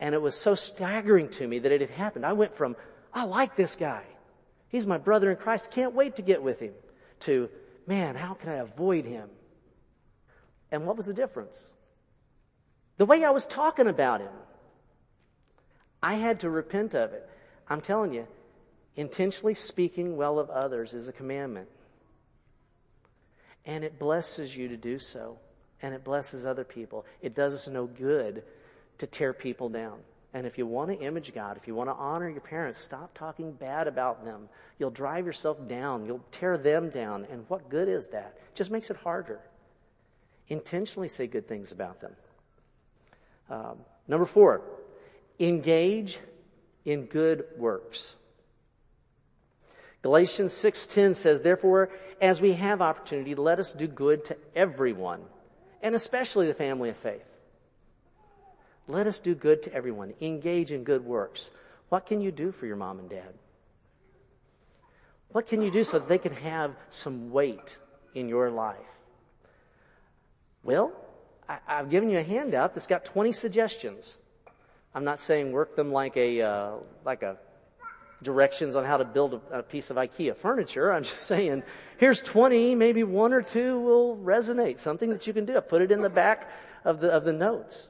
And 0.00 0.14
it 0.14 0.20
was 0.20 0.34
so 0.34 0.54
staggering 0.54 1.28
to 1.30 1.46
me 1.46 1.60
that 1.60 1.72
it 1.72 1.80
had 1.80 1.90
happened. 1.90 2.26
I 2.26 2.32
went 2.32 2.56
from, 2.56 2.76
I 3.12 3.24
like 3.24 3.54
this 3.54 3.76
guy. 3.76 4.02
He's 4.68 4.86
my 4.86 4.98
brother 4.98 5.30
in 5.30 5.36
Christ. 5.36 5.70
Can't 5.70 5.94
wait 5.94 6.16
to 6.16 6.22
get 6.22 6.42
with 6.42 6.58
him. 6.60 6.74
To, 7.20 7.48
man, 7.86 8.16
how 8.16 8.34
can 8.34 8.50
I 8.50 8.56
avoid 8.56 9.04
him? 9.04 9.28
And 10.72 10.86
what 10.86 10.96
was 10.96 11.06
the 11.06 11.14
difference? 11.14 11.68
The 12.96 13.06
way 13.06 13.24
I 13.24 13.30
was 13.30 13.46
talking 13.46 13.86
about 13.86 14.20
him. 14.20 14.32
I 16.02 16.14
had 16.14 16.40
to 16.40 16.50
repent 16.50 16.94
of 16.94 17.12
it. 17.12 17.28
I'm 17.68 17.80
telling 17.80 18.12
you, 18.12 18.26
intentionally 18.96 19.54
speaking 19.54 20.16
well 20.16 20.38
of 20.38 20.50
others 20.50 20.94
is 20.94 21.08
a 21.08 21.12
commandment. 21.12 21.68
And 23.64 23.84
it 23.84 23.98
blesses 23.98 24.56
you 24.56 24.68
to 24.68 24.76
do 24.76 24.98
so. 24.98 25.38
And 25.80 25.94
it 25.94 26.04
blesses 26.04 26.46
other 26.46 26.64
people. 26.64 27.06
It 27.20 27.34
does 27.34 27.54
us 27.54 27.68
no 27.68 27.86
good 27.86 28.42
to 28.98 29.06
tear 29.06 29.32
people 29.32 29.68
down. 29.68 29.98
And 30.34 30.46
if 30.46 30.56
you 30.56 30.66
want 30.66 30.90
to 30.90 31.04
image 31.04 31.34
God, 31.34 31.56
if 31.56 31.68
you 31.68 31.74
want 31.74 31.90
to 31.90 31.94
honor 31.94 32.28
your 32.28 32.40
parents, 32.40 32.78
stop 32.78 33.12
talking 33.14 33.52
bad 33.52 33.86
about 33.86 34.24
them. 34.24 34.48
You'll 34.78 34.90
drive 34.90 35.26
yourself 35.26 35.68
down. 35.68 36.06
You'll 36.06 36.24
tear 36.30 36.56
them 36.56 36.88
down. 36.88 37.26
And 37.30 37.44
what 37.48 37.68
good 37.68 37.88
is 37.88 38.06
that? 38.08 38.38
It 38.50 38.54
just 38.54 38.70
makes 38.70 38.90
it 38.90 38.96
harder. 38.96 39.40
Intentionally 40.48 41.08
say 41.08 41.26
good 41.26 41.46
things 41.46 41.72
about 41.72 42.00
them. 42.00 42.12
Um, 43.50 43.76
number 44.08 44.24
four, 44.24 44.62
engage 45.38 46.18
in 46.84 47.06
good 47.06 47.44
works. 47.56 48.16
Galatians 50.02 50.52
6:10 50.52 51.14
says, 51.14 51.42
"Therefore, 51.42 51.90
as 52.20 52.40
we 52.40 52.54
have 52.54 52.82
opportunity, 52.82 53.34
let 53.34 53.60
us 53.60 53.72
do 53.72 53.86
good 53.86 54.24
to 54.26 54.36
everyone, 54.54 55.24
and 55.80 55.94
especially 55.94 56.46
the 56.46 56.54
family 56.54 56.90
of 56.90 56.96
faith." 56.96 57.28
Let 58.88 59.06
us 59.06 59.20
do 59.20 59.34
good 59.34 59.62
to 59.62 59.72
everyone. 59.72 60.14
Engage 60.20 60.72
in 60.72 60.82
good 60.82 61.04
works. 61.04 61.50
What 61.88 62.06
can 62.06 62.20
you 62.20 62.32
do 62.32 62.50
for 62.50 62.66
your 62.66 62.76
mom 62.76 62.98
and 62.98 63.08
dad? 63.08 63.34
What 65.28 65.46
can 65.46 65.62
you 65.62 65.70
do 65.70 65.84
so 65.84 65.98
that 65.98 66.08
they 66.08 66.18
can 66.18 66.34
have 66.34 66.74
some 66.90 67.30
weight 67.30 67.78
in 68.14 68.28
your 68.28 68.50
life? 68.50 68.76
Well, 70.62 70.92
I, 71.48 71.58
have 71.66 71.90
given 71.90 72.10
you 72.10 72.18
a 72.18 72.22
handout 72.22 72.74
that's 72.74 72.86
got 72.86 73.04
20 73.04 73.32
suggestions. 73.32 74.16
I'm 74.94 75.04
not 75.04 75.20
saying 75.20 75.52
work 75.52 75.76
them 75.76 75.92
like 75.92 76.16
a, 76.16 76.42
uh, 76.42 76.70
like 77.04 77.22
a 77.22 77.38
directions 78.22 78.76
on 78.76 78.84
how 78.84 78.96
to 78.96 79.04
build 79.04 79.34
a, 79.34 79.58
a, 79.58 79.62
piece 79.62 79.90
of 79.90 79.96
IKEA 79.96 80.36
furniture. 80.36 80.92
I'm 80.92 81.02
just 81.02 81.22
saying, 81.26 81.62
here's 81.98 82.20
20, 82.20 82.74
maybe 82.74 83.04
one 83.04 83.32
or 83.32 83.42
two 83.42 83.80
will 83.80 84.16
resonate, 84.16 84.78
something 84.78 85.10
that 85.10 85.26
you 85.26 85.32
can 85.32 85.44
do. 85.44 85.60
Put 85.60 85.82
it 85.82 85.90
in 85.90 86.00
the 86.00 86.10
back 86.10 86.50
of 86.84 87.00
the, 87.00 87.10
of 87.10 87.24
the 87.24 87.32
notes. 87.32 87.88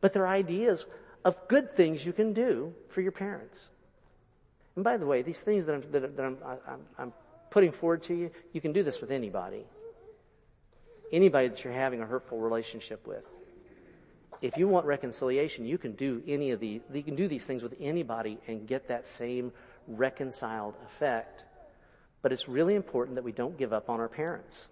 But 0.00 0.12
they're 0.12 0.26
ideas 0.26 0.86
of 1.24 1.36
good 1.48 1.76
things 1.76 2.04
you 2.04 2.12
can 2.12 2.32
do 2.32 2.74
for 2.88 3.00
your 3.00 3.12
parents. 3.12 3.68
And 4.76 4.84
by 4.84 4.96
the 4.96 5.06
way, 5.06 5.22
these 5.22 5.40
things 5.40 5.66
that 5.66 5.74
I'm, 5.74 5.90
that, 5.92 6.24
I'm, 6.24 6.38
I'm, 6.66 6.80
I'm 6.98 7.12
putting 7.50 7.72
forward 7.72 8.02
to 8.04 8.14
you, 8.14 8.30
you 8.52 8.60
can 8.60 8.72
do 8.72 8.82
this 8.82 9.00
with 9.00 9.10
anybody. 9.10 9.64
Anybody 11.12 11.48
that 11.48 11.64
you're 11.64 11.72
having 11.72 12.00
a 12.00 12.06
hurtful 12.06 12.38
relationship 12.38 13.06
with. 13.06 13.24
If 14.40 14.56
you 14.56 14.68
want 14.68 14.86
reconciliation, 14.86 15.66
you 15.66 15.76
can 15.76 15.92
do 15.92 16.22
any 16.26 16.50
of 16.52 16.60
the, 16.60 16.80
you 16.92 17.02
can 17.02 17.14
do 17.14 17.28
these 17.28 17.44
things 17.44 17.62
with 17.62 17.74
anybody 17.78 18.38
and 18.46 18.66
get 18.66 18.88
that 18.88 19.06
same 19.06 19.52
reconciled 19.86 20.74
effect. 20.86 21.44
But 22.22 22.32
it's 22.32 22.48
really 22.48 22.74
important 22.74 23.16
that 23.16 23.24
we 23.24 23.32
don't 23.32 23.58
give 23.58 23.72
up 23.72 23.90
on 23.90 24.00
our 24.00 24.08
parents. 24.08 24.66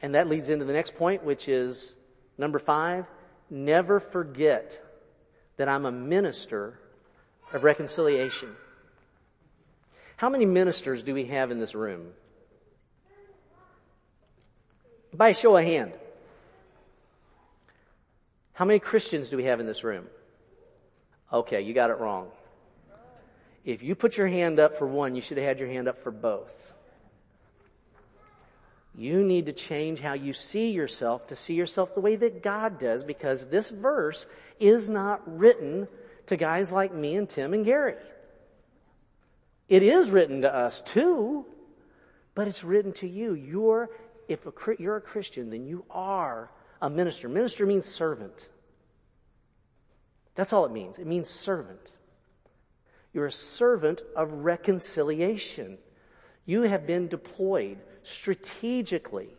And 0.00 0.14
that 0.14 0.28
leads 0.28 0.48
into 0.48 0.64
the 0.64 0.72
next 0.72 0.94
point, 0.96 1.24
which 1.24 1.48
is 1.48 1.94
number 2.38 2.58
five, 2.58 3.06
never 3.50 4.00
forget 4.00 4.80
that 5.56 5.68
I'm 5.68 5.86
a 5.86 5.92
minister 5.92 6.78
of 7.52 7.64
reconciliation. 7.64 8.50
How 10.16 10.28
many 10.28 10.46
ministers 10.46 11.02
do 11.02 11.14
we 11.14 11.26
have 11.26 11.50
in 11.50 11.58
this 11.58 11.74
room? 11.74 12.08
By 15.12 15.32
show 15.32 15.56
of 15.56 15.64
hand. 15.64 15.92
How 18.54 18.64
many 18.64 18.78
Christians 18.78 19.30
do 19.30 19.36
we 19.36 19.44
have 19.44 19.60
in 19.60 19.66
this 19.66 19.84
room? 19.84 20.06
Okay, 21.32 21.60
you 21.60 21.74
got 21.74 21.90
it 21.90 21.98
wrong. 21.98 22.28
If 23.64 23.82
you 23.82 23.94
put 23.94 24.16
your 24.16 24.28
hand 24.28 24.60
up 24.60 24.78
for 24.78 24.86
one, 24.86 25.14
you 25.16 25.20
should 25.20 25.38
have 25.38 25.46
had 25.46 25.58
your 25.58 25.68
hand 25.68 25.88
up 25.88 26.02
for 26.02 26.12
both. 26.12 26.52
You 28.94 29.24
need 29.24 29.46
to 29.46 29.52
change 29.52 29.98
how 29.98 30.12
you 30.12 30.32
see 30.32 30.70
yourself 30.70 31.26
to 31.28 31.36
see 31.36 31.54
yourself 31.54 31.94
the 31.94 32.00
way 32.00 32.14
that 32.14 32.44
God 32.44 32.78
does 32.78 33.02
because 33.02 33.48
this 33.48 33.70
verse 33.70 34.26
is 34.60 34.88
not 34.88 35.22
written 35.26 35.88
to 36.26 36.36
guys 36.36 36.70
like 36.70 36.94
me 36.94 37.16
and 37.16 37.28
Tim 37.28 37.54
and 37.54 37.64
Gary. 37.64 37.96
It 39.68 39.82
is 39.82 40.10
written 40.10 40.42
to 40.42 40.54
us 40.54 40.80
too, 40.82 41.44
but 42.36 42.46
it's 42.46 42.62
written 42.62 42.92
to 42.94 43.08
you. 43.08 43.34
You're, 43.34 43.90
if 44.28 44.46
a, 44.46 44.52
you're 44.78 44.96
a 44.96 45.00
Christian, 45.00 45.50
then 45.50 45.66
you 45.66 45.84
are 45.90 46.50
a 46.84 46.90
minister. 46.90 47.30
Minister 47.30 47.64
means 47.64 47.86
servant. 47.86 48.46
That's 50.34 50.52
all 50.52 50.66
it 50.66 50.70
means. 50.70 50.98
It 50.98 51.06
means 51.06 51.30
servant. 51.30 51.90
You're 53.14 53.26
a 53.26 53.32
servant 53.32 54.02
of 54.14 54.30
reconciliation. 54.30 55.78
You 56.44 56.62
have 56.62 56.86
been 56.86 57.08
deployed 57.08 57.78
strategically 58.02 59.30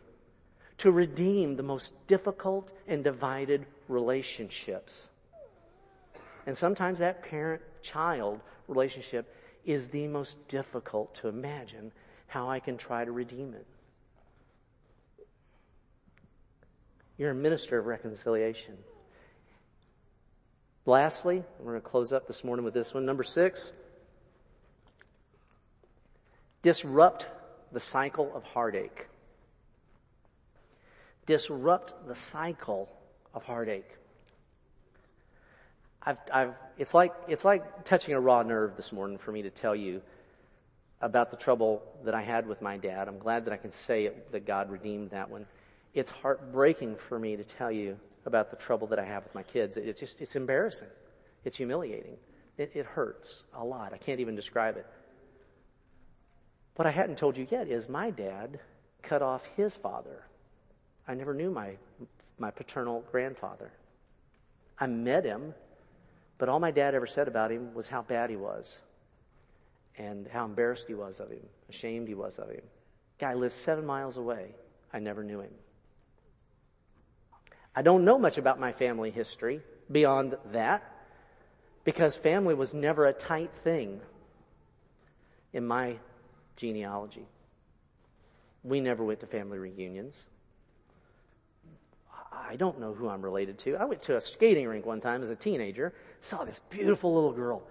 to 0.78 0.90
redeem 0.90 1.54
the 1.54 1.62
most 1.62 1.94
difficult 2.08 2.72
and 2.88 3.04
divided 3.04 3.64
relationships. 3.86 5.08
And 6.46 6.56
sometimes 6.56 6.98
that 6.98 7.22
parent 7.22 7.62
child 7.80 8.40
relationship 8.66 9.32
is 9.64 9.86
the 9.88 10.08
most 10.08 10.48
difficult 10.48 11.14
to 11.16 11.28
imagine 11.28 11.92
how 12.26 12.50
I 12.50 12.58
can 12.58 12.76
try 12.76 13.04
to 13.04 13.12
redeem 13.12 13.54
it. 13.54 13.66
You're 17.18 17.30
a 17.30 17.34
minister 17.34 17.78
of 17.78 17.86
reconciliation. 17.86 18.76
Lastly, 20.84 21.42
we're 21.58 21.72
going 21.72 21.82
to 21.82 21.88
close 21.88 22.12
up 22.12 22.26
this 22.26 22.44
morning 22.44 22.64
with 22.64 22.74
this 22.74 22.94
one. 22.94 23.06
Number 23.06 23.24
six, 23.24 23.72
disrupt 26.62 27.26
the 27.72 27.80
cycle 27.80 28.30
of 28.34 28.44
heartache. 28.44 29.06
Disrupt 31.24 32.06
the 32.06 32.14
cycle 32.14 32.88
of 33.34 33.42
heartache. 33.42 33.88
I've, 36.02 36.18
I've, 36.32 36.54
it's 36.78 36.94
like, 36.94 37.12
it's 37.26 37.44
like 37.44 37.84
touching 37.84 38.14
a 38.14 38.20
raw 38.20 38.42
nerve 38.44 38.76
this 38.76 38.92
morning 38.92 39.18
for 39.18 39.32
me 39.32 39.42
to 39.42 39.50
tell 39.50 39.74
you 39.74 40.02
about 41.00 41.32
the 41.32 41.36
trouble 41.36 41.82
that 42.04 42.14
I 42.14 42.22
had 42.22 42.46
with 42.46 42.62
my 42.62 42.76
dad. 42.76 43.08
I'm 43.08 43.18
glad 43.18 43.44
that 43.46 43.52
I 43.52 43.56
can 43.56 43.72
say 43.72 44.04
it, 44.04 44.30
that 44.30 44.46
God 44.46 44.70
redeemed 44.70 45.10
that 45.10 45.28
one. 45.28 45.46
It's 45.96 46.12
heartbreaking 46.12 46.94
for 46.94 47.18
me 47.18 47.36
to 47.36 47.42
tell 47.42 47.72
you 47.72 47.98
about 48.24 48.50
the 48.50 48.56
trouble 48.56 48.86
that 48.88 49.00
I 49.00 49.04
have 49.04 49.24
with 49.24 49.34
my 49.34 49.42
kids. 49.42 49.76
It's 49.76 49.98
just, 49.98 50.20
it's 50.20 50.36
embarrassing. 50.36 50.88
It's 51.44 51.56
humiliating. 51.56 52.16
It, 52.56 52.70
it 52.74 52.86
hurts 52.86 53.42
a 53.54 53.64
lot. 53.64 53.92
I 53.92 53.98
can't 53.98 54.20
even 54.20 54.36
describe 54.36 54.76
it. 54.76 54.86
What 56.76 56.86
I 56.86 56.90
hadn't 56.90 57.16
told 57.16 57.36
you 57.36 57.48
yet 57.50 57.66
is 57.66 57.88
my 57.88 58.10
dad 58.10 58.60
cut 59.02 59.22
off 59.22 59.44
his 59.56 59.74
father 59.74 60.22
I 61.08 61.14
never 61.14 61.34
knew 61.34 61.50
my, 61.50 61.76
my 62.38 62.50
paternal 62.50 63.04
grandfather. 63.12 63.70
I 64.78 64.86
met 64.86 65.24
him, 65.24 65.54
but 66.38 66.48
all 66.48 66.60
my 66.60 66.70
dad 66.70 66.94
ever 66.94 67.06
said 67.06 67.28
about 67.28 67.50
him 67.52 67.72
was 67.74 67.88
how 67.88 68.02
bad 68.02 68.30
he 68.30 68.36
was 68.36 68.80
and 69.96 70.26
how 70.26 70.44
embarrassed 70.44 70.88
he 70.88 70.94
was 70.94 71.20
of 71.20 71.30
him, 71.30 71.46
ashamed 71.68 72.08
he 72.08 72.14
was 72.14 72.38
of 72.38 72.50
him. 72.50 72.62
Guy 73.18 73.34
lived 73.34 73.54
seven 73.54 73.86
miles 73.86 74.16
away. 74.16 74.54
I 74.92 74.98
never 74.98 75.22
knew 75.22 75.40
him. 75.40 75.52
I 77.76 77.82
don't 77.82 78.06
know 78.06 78.18
much 78.18 78.38
about 78.38 78.58
my 78.58 78.72
family 78.72 79.10
history 79.10 79.60
beyond 79.92 80.36
that 80.52 80.82
because 81.84 82.16
family 82.16 82.54
was 82.54 82.72
never 82.72 83.04
a 83.04 83.12
tight 83.12 83.52
thing 83.62 84.00
in 85.52 85.66
my 85.66 85.96
genealogy. 86.56 87.26
We 88.64 88.80
never 88.80 89.04
went 89.04 89.20
to 89.20 89.26
family 89.26 89.58
reunions. 89.58 90.24
I 92.32 92.56
don't 92.56 92.80
know 92.80 92.94
who 92.94 93.08
I'm 93.08 93.22
related 93.22 93.58
to. 93.60 93.76
I 93.76 93.84
went 93.84 94.02
to 94.02 94.16
a 94.16 94.20
skating 94.20 94.66
rink 94.66 94.86
one 94.86 95.00
time 95.02 95.22
as 95.22 95.30
a 95.30 95.36
teenager, 95.36 95.92
saw 96.22 96.44
this 96.44 96.60
beautiful 96.70 97.14
little 97.14 97.32
girl. 97.32 97.62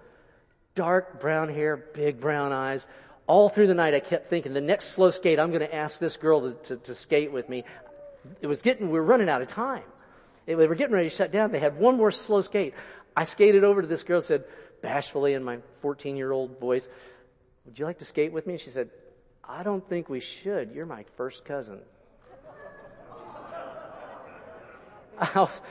Dark 0.75 1.19
brown 1.19 1.49
hair, 1.49 1.77
big 1.77 2.19
brown 2.19 2.51
eyes. 2.51 2.87
All 3.27 3.49
through 3.49 3.67
the 3.67 3.73
night 3.73 3.95
I 3.95 4.01
kept 4.01 4.27
thinking, 4.27 4.53
the 4.53 4.61
next 4.61 4.89
slow 4.89 5.09
skate, 5.09 5.39
I'm 5.39 5.51
gonna 5.51 5.65
ask 5.65 5.99
this 5.99 6.15
girl 6.15 6.41
to, 6.41 6.53
to, 6.53 6.77
to 6.77 6.93
skate 6.93 7.31
with 7.31 7.49
me. 7.49 7.63
It 8.41 8.47
was 8.47 8.61
getting, 8.61 8.91
we 8.91 8.99
were 8.99 9.05
running 9.05 9.29
out 9.29 9.41
of 9.41 9.47
time. 9.47 9.83
They 10.45 10.55
were 10.55 10.75
getting 10.75 10.93
ready 10.93 11.09
to 11.09 11.15
shut 11.15 11.31
down. 11.31 11.51
They 11.51 11.59
had 11.59 11.77
one 11.77 11.97
more 11.97 12.11
slow 12.11 12.41
skate. 12.41 12.73
I 13.15 13.23
skated 13.23 13.63
over 13.63 13.81
to 13.81 13.87
this 13.87 14.03
girl 14.03 14.17
and 14.17 14.25
said, 14.25 14.43
bashfully 14.81 15.33
in 15.33 15.43
my 15.43 15.57
14 15.81 16.15
year 16.15 16.31
old 16.31 16.59
voice, 16.59 16.87
would 17.65 17.79
you 17.79 17.85
like 17.85 17.99
to 17.99 18.05
skate 18.05 18.31
with 18.31 18.45
me? 18.45 18.53
And 18.53 18.61
she 18.61 18.69
said, 18.69 18.89
I 19.43 19.63
don't 19.63 19.87
think 19.87 20.09
we 20.09 20.19
should. 20.19 20.71
You're 20.73 20.85
my 20.85 21.05
first 21.17 21.45
cousin. 21.45 21.79
Was, 25.35 25.61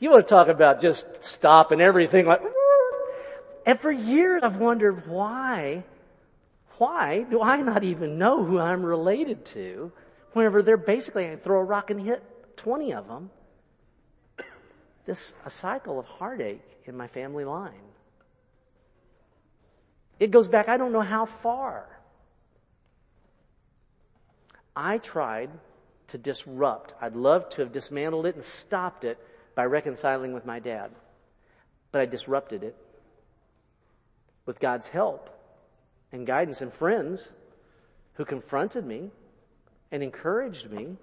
you 0.00 0.10
want 0.10 0.26
to 0.26 0.28
talk 0.28 0.48
about 0.48 0.80
just 0.80 1.24
stopping 1.24 1.80
everything 1.80 2.26
like, 2.26 2.42
and 3.66 3.80
for 3.80 3.92
years 3.92 4.42
I've 4.42 4.56
wondered 4.56 5.06
why, 5.06 5.84
why 6.78 7.22
do 7.30 7.40
I 7.40 7.62
not 7.62 7.84
even 7.84 8.18
know 8.18 8.44
who 8.44 8.58
I'm 8.58 8.84
related 8.84 9.44
to 9.46 9.92
whenever 10.32 10.62
they're 10.62 10.76
basically, 10.76 11.30
I 11.30 11.36
throw 11.36 11.60
a 11.60 11.64
rock 11.64 11.90
and 11.90 12.00
hit 12.00 12.22
20 12.56 12.92
of 12.92 13.08
them. 13.08 13.30
This, 15.06 15.34
a 15.44 15.50
cycle 15.50 15.98
of 15.98 16.06
heartache 16.06 16.62
in 16.86 16.96
my 16.96 17.08
family 17.08 17.44
line. 17.44 17.72
It 20.18 20.30
goes 20.30 20.48
back, 20.48 20.68
I 20.68 20.76
don't 20.76 20.92
know 20.92 21.00
how 21.00 21.26
far. 21.26 21.86
I 24.76 24.98
tried 24.98 25.50
to 26.08 26.18
disrupt. 26.18 26.94
I'd 27.00 27.16
love 27.16 27.48
to 27.50 27.62
have 27.62 27.72
dismantled 27.72 28.26
it 28.26 28.34
and 28.34 28.44
stopped 28.44 29.04
it 29.04 29.18
by 29.54 29.64
reconciling 29.64 30.32
with 30.32 30.46
my 30.46 30.58
dad. 30.58 30.90
But 31.92 32.00
I 32.00 32.06
disrupted 32.06 32.62
it 32.64 32.76
with 34.46 34.58
God's 34.58 34.88
help 34.88 35.30
and 36.12 36.26
guidance 36.26 36.60
and 36.60 36.72
friends 36.72 37.28
who 38.14 38.24
confronted 38.24 38.84
me 38.84 39.10
and 39.90 40.02
encouraged 40.02 40.70
me. 40.70 40.96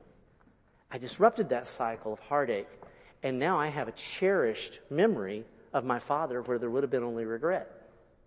I 0.92 0.98
disrupted 0.98 1.50
that 1.50 1.68
cycle 1.68 2.14
of 2.14 2.20
heartache. 2.20 2.68
And 3.24 3.40
now 3.40 3.60
I 3.60 3.68
have 3.68 3.88
a 3.88 3.92
cherished 3.94 4.80
memory 4.90 5.46
of 5.74 5.86
my 5.86 6.00
father 6.00 6.42
where 6.42 6.58
there 6.58 6.70
would 6.70 6.84
have 6.84 6.92
been 6.92 7.04
only 7.04 7.26
regret. 7.26 7.70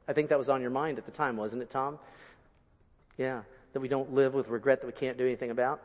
I 0.06 0.12
think 0.12 0.28
that 0.28 0.38
was 0.38 0.48
on 0.48 0.60
your 0.60 0.70
mind 0.70 0.98
at 0.98 1.06
the 1.06 1.12
time, 1.12 1.36
wasn't 1.36 1.62
it, 1.62 1.70
Tom? 1.70 1.98
Yeah, 3.16 3.42
that 3.72 3.80
we 3.80 3.88
don't 3.88 4.14
live 4.14 4.34
with 4.34 4.48
regret 4.48 4.80
that 4.80 4.86
we 4.86 4.92
can't 4.92 5.18
do 5.18 5.24
anything 5.24 5.50
about. 5.50 5.80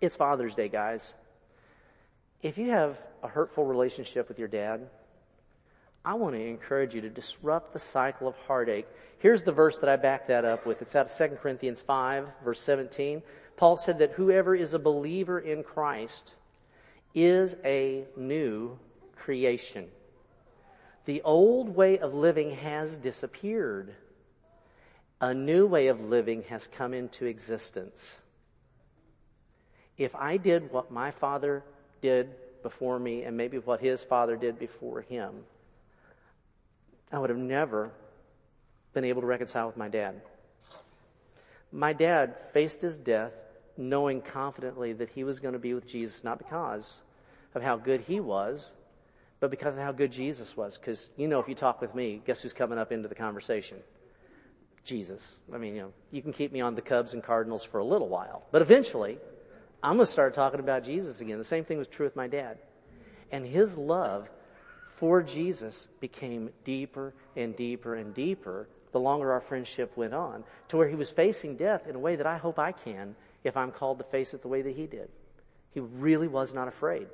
It's 0.00 0.16
Father's 0.16 0.54
Day, 0.54 0.68
guys. 0.68 1.14
If 2.42 2.58
you 2.58 2.70
have 2.70 2.98
a 3.22 3.28
hurtful 3.28 3.64
relationship 3.66 4.28
with 4.28 4.38
your 4.38 4.48
dad, 4.48 4.88
I 6.04 6.14
want 6.14 6.34
to 6.36 6.40
encourage 6.40 6.94
you 6.94 7.00
to 7.02 7.10
disrupt 7.10 7.72
the 7.72 7.78
cycle 7.78 8.28
of 8.28 8.36
heartache. 8.46 8.86
Here's 9.18 9.42
the 9.42 9.52
verse 9.52 9.78
that 9.78 9.90
I 9.90 9.96
back 9.96 10.28
that 10.28 10.44
up 10.44 10.64
with. 10.64 10.80
It's 10.80 10.94
out 10.94 11.10
of 11.10 11.16
2 11.16 11.36
Corinthians 11.36 11.80
5, 11.80 12.26
verse 12.44 12.60
17. 12.60 13.22
Paul 13.56 13.76
said 13.76 13.98
that 13.98 14.12
whoever 14.12 14.54
is 14.54 14.74
a 14.74 14.78
believer 14.78 15.40
in 15.40 15.64
Christ 15.64 16.34
is 17.14 17.56
a 17.64 18.04
new 18.16 18.78
creation. 19.16 19.86
The 21.04 21.22
old 21.22 21.74
way 21.74 21.98
of 21.98 22.14
living 22.14 22.50
has 22.56 22.96
disappeared. 22.96 23.94
A 25.20 25.32
new 25.32 25.66
way 25.66 25.88
of 25.88 26.00
living 26.00 26.44
has 26.44 26.66
come 26.66 26.94
into 26.94 27.26
existence 27.26 28.20
if 29.98 30.14
I 30.14 30.36
did 30.36 30.72
what 30.72 30.90
my 30.90 31.10
father 31.10 31.64
did 32.00 32.30
before 32.62 32.98
me 32.98 33.24
and 33.24 33.36
maybe 33.36 33.58
what 33.58 33.80
his 33.80 34.02
father 34.02 34.36
did 34.36 34.58
before 34.58 35.02
him, 35.02 35.44
I 37.12 37.18
would 37.18 37.30
have 37.30 37.38
never 37.38 37.90
been 38.94 39.04
able 39.04 39.20
to 39.20 39.26
reconcile 39.26 39.66
with 39.66 39.76
my 39.76 39.88
dad. 39.88 40.20
My 41.72 41.92
dad 41.92 42.36
faced 42.52 42.80
his 42.80 42.96
death 42.96 43.32
knowing 43.78 44.20
confidently 44.20 44.92
that 44.92 45.08
he 45.08 45.24
was 45.24 45.40
going 45.40 45.54
to 45.54 45.58
be 45.58 45.72
with 45.72 45.86
Jesus, 45.86 46.24
not 46.24 46.38
because 46.38 47.00
of 47.54 47.62
how 47.62 47.76
good 47.76 48.00
he 48.00 48.20
was, 48.20 48.72
but 49.40 49.50
because 49.50 49.76
of 49.76 49.82
how 49.84 49.92
good 49.92 50.10
Jesus 50.10 50.56
was. 50.56 50.76
Because, 50.76 51.08
you 51.16 51.28
know, 51.28 51.38
if 51.38 51.48
you 51.48 51.54
talk 51.54 51.80
with 51.80 51.94
me, 51.94 52.20
guess 52.26 52.42
who's 52.42 52.52
coming 52.52 52.78
up 52.78 52.90
into 52.90 53.08
the 53.08 53.14
conversation? 53.14 53.78
Jesus. 54.84 55.38
I 55.54 55.58
mean, 55.58 55.76
you 55.76 55.82
know, 55.82 55.92
you 56.10 56.22
can 56.22 56.32
keep 56.32 56.52
me 56.52 56.60
on 56.60 56.74
the 56.74 56.82
Cubs 56.82 57.14
and 57.14 57.22
Cardinals 57.22 57.62
for 57.62 57.78
a 57.78 57.84
little 57.84 58.08
while, 58.08 58.42
but 58.50 58.62
eventually, 58.62 59.18
I'm 59.82 59.94
going 59.96 60.06
to 60.06 60.12
start 60.12 60.34
talking 60.34 60.60
about 60.60 60.82
Jesus 60.82 61.20
again. 61.20 61.38
The 61.38 61.44
same 61.44 61.64
thing 61.64 61.78
was 61.78 61.88
true 61.88 62.04
with 62.06 62.16
my 62.16 62.26
dad. 62.26 62.58
And 63.30 63.46
his 63.46 63.78
love 63.78 64.28
for 64.96 65.22
Jesus 65.22 65.86
became 66.00 66.50
deeper 66.64 67.14
and 67.36 67.54
deeper 67.54 67.94
and 67.94 68.12
deeper 68.12 68.68
the 68.90 68.98
longer 68.98 69.30
our 69.30 69.40
friendship 69.40 69.96
went 69.96 70.14
on 70.14 70.42
to 70.68 70.76
where 70.76 70.88
he 70.88 70.96
was 70.96 71.10
facing 71.10 71.56
death 71.56 71.86
in 71.86 71.94
a 71.94 71.98
way 71.98 72.16
that 72.16 72.26
I 72.26 72.38
hope 72.38 72.58
I 72.58 72.72
can 72.72 73.14
if 73.44 73.56
I'm 73.56 73.70
called 73.70 73.98
to 73.98 74.04
face 74.04 74.34
it 74.34 74.42
the 74.42 74.48
way 74.48 74.62
that 74.62 74.76
he 74.76 74.86
did. 74.86 75.08
He 75.72 75.80
really 75.80 76.28
was 76.28 76.52
not 76.52 76.68
afraid. 76.68 77.06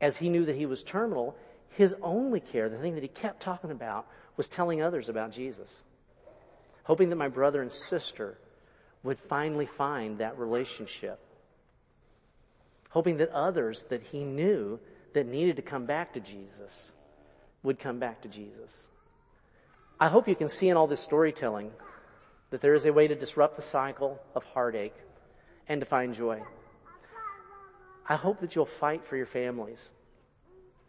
As 0.00 0.16
he 0.16 0.28
knew 0.28 0.44
that 0.46 0.56
he 0.56 0.66
was 0.66 0.82
terminal, 0.82 1.36
his 1.70 1.94
only 2.02 2.40
care, 2.40 2.68
the 2.68 2.78
thing 2.78 2.94
that 2.94 3.02
he 3.02 3.08
kept 3.08 3.40
talking 3.40 3.70
about, 3.70 4.06
was 4.36 4.48
telling 4.48 4.82
others 4.82 5.08
about 5.08 5.32
Jesus. 5.32 5.82
Hoping 6.84 7.10
that 7.10 7.16
my 7.16 7.28
brother 7.28 7.62
and 7.62 7.70
sister 7.70 8.38
would 9.02 9.18
finally 9.18 9.66
find 9.66 10.18
that 10.18 10.38
relationship 10.38 11.20
hoping 12.92 13.16
that 13.16 13.30
others 13.30 13.84
that 13.84 14.02
he 14.02 14.22
knew 14.22 14.78
that 15.14 15.26
needed 15.26 15.56
to 15.56 15.62
come 15.62 15.86
back 15.86 16.12
to 16.12 16.20
Jesus 16.20 16.92
would 17.62 17.78
come 17.78 17.98
back 17.98 18.20
to 18.20 18.28
Jesus. 18.28 18.76
I 19.98 20.08
hope 20.08 20.28
you 20.28 20.36
can 20.36 20.50
see 20.50 20.68
in 20.68 20.76
all 20.76 20.86
this 20.86 21.00
storytelling 21.00 21.70
that 22.50 22.60
there 22.60 22.74
is 22.74 22.84
a 22.84 22.92
way 22.92 23.08
to 23.08 23.14
disrupt 23.14 23.56
the 23.56 23.62
cycle 23.62 24.20
of 24.34 24.44
heartache 24.44 24.94
and 25.68 25.80
to 25.80 25.86
find 25.86 26.14
joy. 26.14 26.42
I 28.08 28.16
hope 28.16 28.40
that 28.40 28.54
you'll 28.54 28.66
fight 28.66 29.04
for 29.04 29.16
your 29.16 29.26
families. 29.26 29.90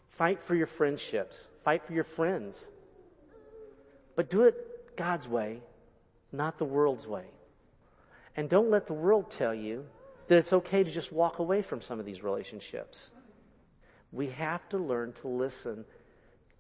Fight 0.10 0.44
for 0.44 0.56
your 0.56 0.68
friendships. 0.68 1.48
Fight 1.64 1.86
for 1.86 1.94
your 1.94 2.04
friends. 2.04 2.68
But 4.16 4.30
do 4.30 4.44
it 4.44 4.96
God's 4.96 5.28
way, 5.28 5.62
not 6.32 6.58
the 6.58 6.66
world's 6.66 7.08
way. 7.08 7.26
And 8.36 8.50
don't 8.50 8.70
let 8.70 8.88
the 8.88 8.94
world 8.94 9.30
tell 9.30 9.54
you 9.54 9.86
that 10.28 10.38
it's 10.38 10.54
okay 10.54 10.84
to 10.84 10.92
just 10.92 11.12
walk 11.12 11.40
away 11.40 11.62
from 11.62 11.82
some 11.82 12.00
of 12.00 12.06
these 12.06 12.24
relationships. 12.24 13.12
We 14.12 14.28
have 14.30 14.68
to 14.70 14.78
learn 14.78 15.14
to 15.14 15.28
listen 15.28 15.86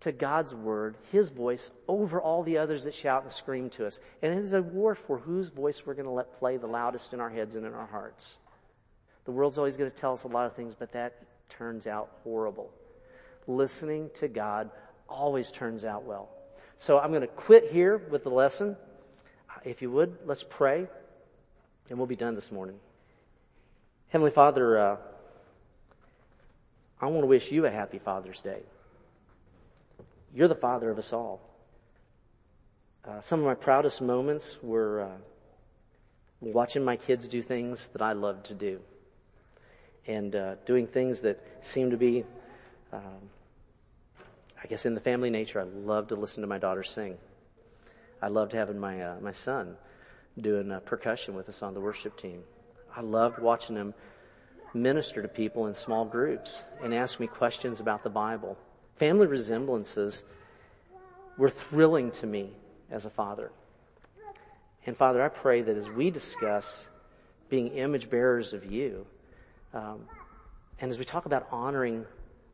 to 0.03 0.11
God's 0.11 0.53
word, 0.53 0.97
His 1.13 1.29
voice, 1.29 1.71
over 1.87 2.21
all 2.21 2.43
the 2.43 2.57
others 2.57 2.83
that 2.83 2.93
shout 2.93 3.23
and 3.23 3.31
scream 3.31 3.69
to 3.71 3.87
us. 3.87 4.01
And 4.21 4.33
it 4.33 4.39
is 4.39 4.53
a 4.53 4.61
war 4.61 4.95
for 4.95 5.17
whose 5.17 5.47
voice 5.47 5.85
we're 5.85 5.93
going 5.93 6.07
to 6.07 6.11
let 6.11 6.37
play 6.39 6.57
the 6.57 6.67
loudest 6.67 7.13
in 7.13 7.21
our 7.21 7.29
heads 7.29 7.55
and 7.55 7.65
in 7.65 7.73
our 7.73 7.87
hearts. 7.87 8.37
The 9.23 9.31
world's 9.31 9.57
always 9.57 9.77
going 9.77 9.89
to 9.89 9.95
tell 9.95 10.11
us 10.11 10.25
a 10.25 10.27
lot 10.27 10.45
of 10.45 10.57
things, 10.57 10.75
but 10.77 10.91
that 10.91 11.23
turns 11.47 11.87
out 11.87 12.11
horrible. 12.25 12.69
Listening 13.47 14.09
to 14.15 14.27
God 14.27 14.69
always 15.07 15.51
turns 15.51 15.85
out 15.85 16.03
well. 16.03 16.27
So 16.75 16.99
I'm 16.99 17.11
going 17.11 17.21
to 17.21 17.27
quit 17.27 17.71
here 17.71 17.97
with 17.97 18.25
the 18.25 18.29
lesson. 18.29 18.75
If 19.63 19.81
you 19.81 19.89
would, 19.91 20.17
let's 20.25 20.43
pray, 20.43 20.85
and 21.89 21.97
we'll 21.97 22.07
be 22.07 22.17
done 22.17 22.35
this 22.35 22.51
morning. 22.51 22.75
Heavenly 24.09 24.31
Father, 24.31 24.77
uh, 24.77 24.97
I 26.99 27.05
want 27.05 27.23
to 27.23 27.27
wish 27.27 27.53
you 27.53 27.65
a 27.65 27.71
happy 27.71 27.99
Father's 27.99 28.41
Day. 28.41 28.63
You're 30.35 30.47
the 30.47 30.55
Father 30.55 30.89
of 30.89 30.97
us 30.97 31.13
all. 31.13 31.41
Uh, 33.05 33.21
some 33.21 33.39
of 33.39 33.45
my 33.45 33.53
proudest 33.53 34.01
moments 34.01 34.57
were 34.63 35.01
uh, 35.01 35.17
watching 36.41 36.83
my 36.83 36.95
kids 36.95 37.27
do 37.27 37.43
things 37.43 37.89
that 37.89 38.01
I 38.01 38.13
love 38.13 38.41
to 38.43 38.55
do, 38.55 38.79
and 40.07 40.35
uh, 40.35 40.55
doing 40.65 40.87
things 40.87 41.21
that 41.21 41.39
seem 41.61 41.91
to 41.91 41.97
be, 41.97 42.23
um, 42.91 43.29
I 44.63 44.65
guess, 44.67 44.87
in 44.87 44.95
the 44.95 45.01
family 45.01 45.29
nature. 45.29 45.59
I 45.59 45.65
love 45.65 46.07
to 46.07 46.15
listen 46.15 46.41
to 46.41 46.47
my 46.47 46.57
daughter 46.57 46.83
sing. 46.83 47.15
I 48.19 48.29
loved 48.29 48.53
having 48.53 48.79
my 48.79 49.03
uh, 49.03 49.15
my 49.21 49.33
son 49.33 49.75
doing 50.41 50.75
percussion 50.85 51.35
with 51.35 51.47
us 51.47 51.61
on 51.61 51.75
the 51.75 51.79
worship 51.79 52.17
team. 52.17 52.41
I 52.95 53.01
loved 53.01 53.37
watching 53.37 53.75
him 53.75 53.93
minister 54.73 55.21
to 55.21 55.27
people 55.27 55.67
in 55.67 55.75
small 55.75 56.05
groups 56.05 56.63
and 56.81 56.91
ask 56.91 57.19
me 57.19 57.27
questions 57.27 57.79
about 57.79 58.03
the 58.03 58.09
Bible. 58.09 58.57
Family 58.97 59.27
resemblances 59.27 60.23
were 61.37 61.49
thrilling 61.49 62.11
to 62.11 62.27
me 62.27 62.51
as 62.91 63.05
a 63.05 63.09
father. 63.09 63.51
And 64.85 64.95
Father, 64.95 65.23
I 65.23 65.29
pray 65.29 65.61
that 65.61 65.77
as 65.77 65.89
we 65.89 66.11
discuss 66.11 66.87
being 67.49 67.69
image 67.69 68.09
bearers 68.09 68.53
of 68.53 68.69
you, 68.69 69.05
um, 69.73 70.01
and 70.79 70.91
as 70.91 70.99
we 70.99 71.05
talk 71.05 71.25
about 71.25 71.47
honoring 71.51 72.05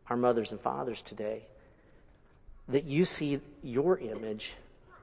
our 0.10 0.18
mothers 0.18 0.52
and 0.52 0.62
fathers 0.62 1.02
today, 1.02 1.44
that 2.68 2.86
you 2.86 3.06
see 3.06 3.42
your 3.64 3.98
image 3.98 4.54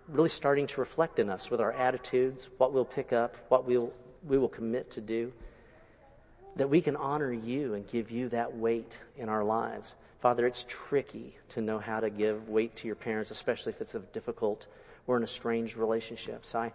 really 0.09 0.28
starting 0.28 0.66
to 0.68 0.80
reflect 0.80 1.18
in 1.18 1.28
us 1.28 1.51
with 1.51 1.61
our 1.61 1.72
attitudes, 1.72 2.49
what 2.59 2.72
we'll 2.72 2.84
pick 2.84 3.12
up, 3.12 3.37
what 3.49 3.64
we'll, 3.64 3.93
we 4.26 4.39
will 4.39 4.49
commit 4.49 4.91
to 4.93 5.01
do, 5.01 5.32
that 6.57 6.68
we 6.68 6.80
can 6.80 6.96
honor 6.96 7.32
you 7.32 7.74
and 7.74 7.86
give 7.86 8.11
you 8.11 8.28
that 8.30 8.57
weight 8.57 8.98
in 9.16 9.28
our 9.28 9.44
lives. 9.44 9.94
Father, 10.20 10.46
it's 10.46 10.64
tricky 10.68 11.36
to 11.50 11.61
know 11.61 11.78
how 11.78 12.00
to 12.00 12.11
give 12.11 12.48
weight 12.48 12.74
to 12.76 12.86
your 12.86 12.96
parents, 12.96 13.30
especially 13.30 13.72
if 13.72 13.80
it's 13.80 13.94
a 13.94 14.00
difficult 14.00 14.66
or 15.07 15.16
an 15.16 15.22
estranged 15.22 15.76
relationship. 15.76 16.44
So 16.44 16.59
I, 16.59 16.72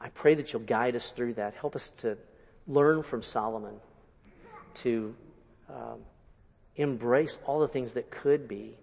I 0.00 0.08
pray 0.10 0.34
that 0.34 0.52
you'll 0.52 0.62
guide 0.62 0.96
us 0.96 1.12
through 1.12 1.34
that. 1.34 1.54
Help 1.54 1.76
us 1.76 1.90
to 1.90 2.18
learn 2.66 3.02
from 3.02 3.22
Solomon 3.22 3.74
to 4.74 5.14
um, 5.68 6.00
embrace 6.76 7.38
all 7.46 7.60
the 7.60 7.68
things 7.68 7.94
that 7.94 8.10
could 8.10 8.48
be 8.48 8.74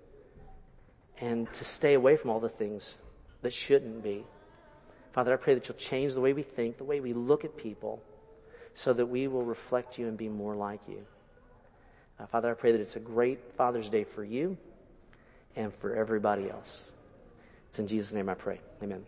and 1.20 1.52
to 1.54 1.64
stay 1.64 1.94
away 1.94 2.18
from 2.18 2.30
all 2.30 2.40
the 2.40 2.50
things 2.50 2.96
that 3.42 3.54
shouldn't 3.54 4.04
be. 4.04 4.26
Father, 5.14 5.34
I 5.34 5.38
pray 5.38 5.54
that 5.54 5.68
you'll 5.68 5.78
change 5.78 6.14
the 6.14 6.22
way 6.22 6.34
we 6.34 6.44
think, 6.44 6.78
the 6.78 6.84
way 6.84 7.00
we 7.00 7.14
look 7.14 7.46
at 7.46 7.56
people, 7.56 8.02
so 8.76 8.94
that 8.94 9.06
we 9.06 9.28
will 9.28 9.44
reflect 9.44 9.98
you 9.98 10.08
and 10.08 10.18
be 10.18 10.30
more 10.30 10.54
like 10.54 10.82
you. 10.88 11.04
Uh, 12.20 12.28
Father, 12.28 12.52
I 12.52 12.54
pray 12.54 12.72
that 12.72 12.82
it's 12.82 12.98
a 12.98 13.00
great 13.00 13.40
Father's 13.58 13.90
Day 13.90 14.04
for 14.04 14.24
you 14.24 14.56
and 15.56 15.74
for 15.74 15.96
everybody 15.96 16.50
else. 16.50 16.92
It's 17.70 17.80
in 17.80 17.88
Jesus' 17.88 18.14
name 18.14 18.30
I 18.30 18.36
pray. 18.36 18.60
Amen. 18.84 19.04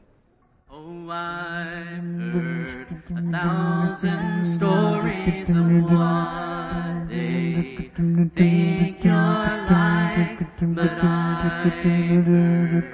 Oh, 0.72 1.10
I've 1.10 2.04
heard 2.34 2.88
a 3.16 3.32
thousand 3.32 4.44
stories 4.44 5.50
of 5.50 5.92
what 5.92 7.10
they 7.10 7.92
think 8.36 9.04
you're 9.04 9.14
like, 9.14 9.97
but 10.40 10.88
heard 10.88 11.64
the 11.64 11.72
tender 11.82 12.94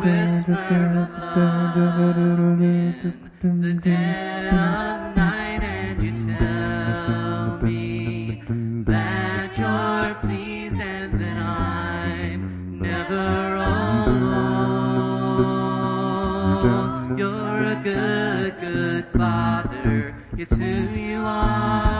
whisper 0.00 0.80
of 0.96 1.10
love 1.36 1.74
the 3.42 3.74
dead 3.82 4.54
of 4.54 5.16
night, 5.16 5.62
and 5.62 6.02
you 6.02 6.12
tell 6.36 7.58
me 7.62 8.42
that 8.86 9.58
you're 9.58 10.14
pleased 10.20 10.78
and 10.78 11.20
that 11.20 11.36
I'm 11.36 12.80
never 12.80 13.56
alone. 13.56 14.38
You're 17.18 17.62
a 17.72 17.74
good, 17.82 18.60
good 18.60 19.06
father. 19.16 20.14
It's 20.38 20.54
who 20.54 20.64
you 20.64 21.22
are. 21.22 21.99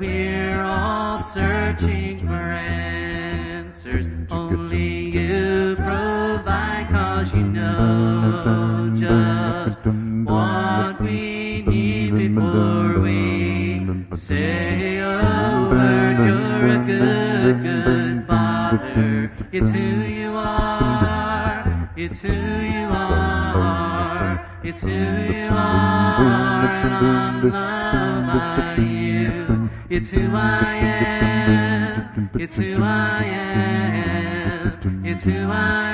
We're 0.00 0.62
all 0.62 1.18
searching 1.18 2.18
for 2.18 2.32
answers. 2.32 4.06
Only 4.30 5.10
you 5.10 5.74
provide 5.76 6.88
cause 6.90 7.34
you 7.34 7.42
know 7.42 8.94
just 8.96 9.80
what 10.24 11.00
we 11.00 11.62
need 11.66 12.14
before 12.34 13.00
we 13.00 13.86
say 14.14 14.98
a 14.98 15.68
word. 15.70 16.18
You're 16.26 16.68
a 16.68 16.84
good, 16.86 17.62
good 17.62 18.26
father. 18.26 19.32
It's 19.50 19.70
who 19.70 19.78
you 19.78 20.36
are. 20.36 21.90
It's 21.96 22.20
who 22.20 22.32
you 22.32 22.88
are. 22.90 24.46
It's 24.62 24.80
who 24.82 24.90
you 24.90 25.48
are. 25.50 26.68
I'm 26.68 27.50
loved 27.50 28.26
by 28.28 28.82
you. 28.82 29.57
It's 29.98 30.10
who 30.10 30.30
I 30.32 30.76
am. 30.76 32.30
It's 32.34 32.54
who 32.54 32.80
I 32.84 33.24
am. 33.24 35.04
It's 35.04 35.24
who 35.24 35.50
I 35.50 35.90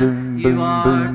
am. 0.00 0.36
You 0.36 0.60
are 0.60 1.09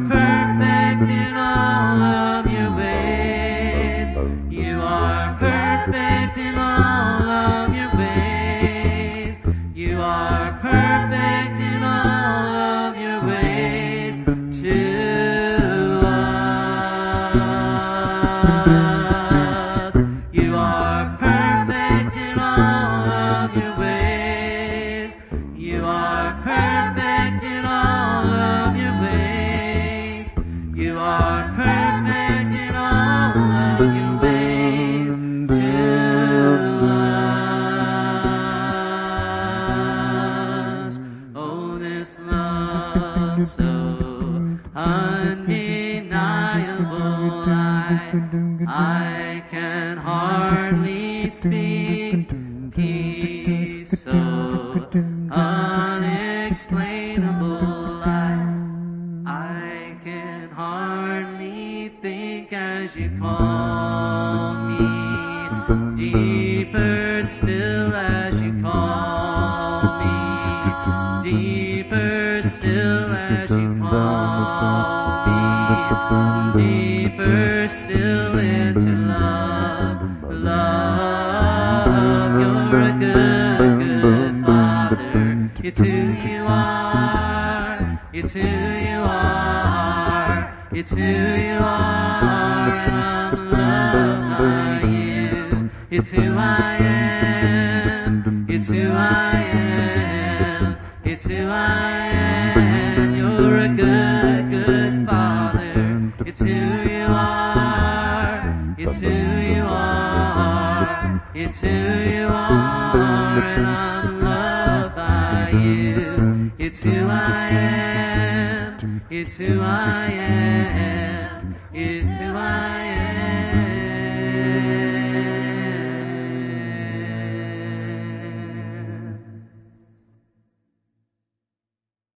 love 43.38 43.75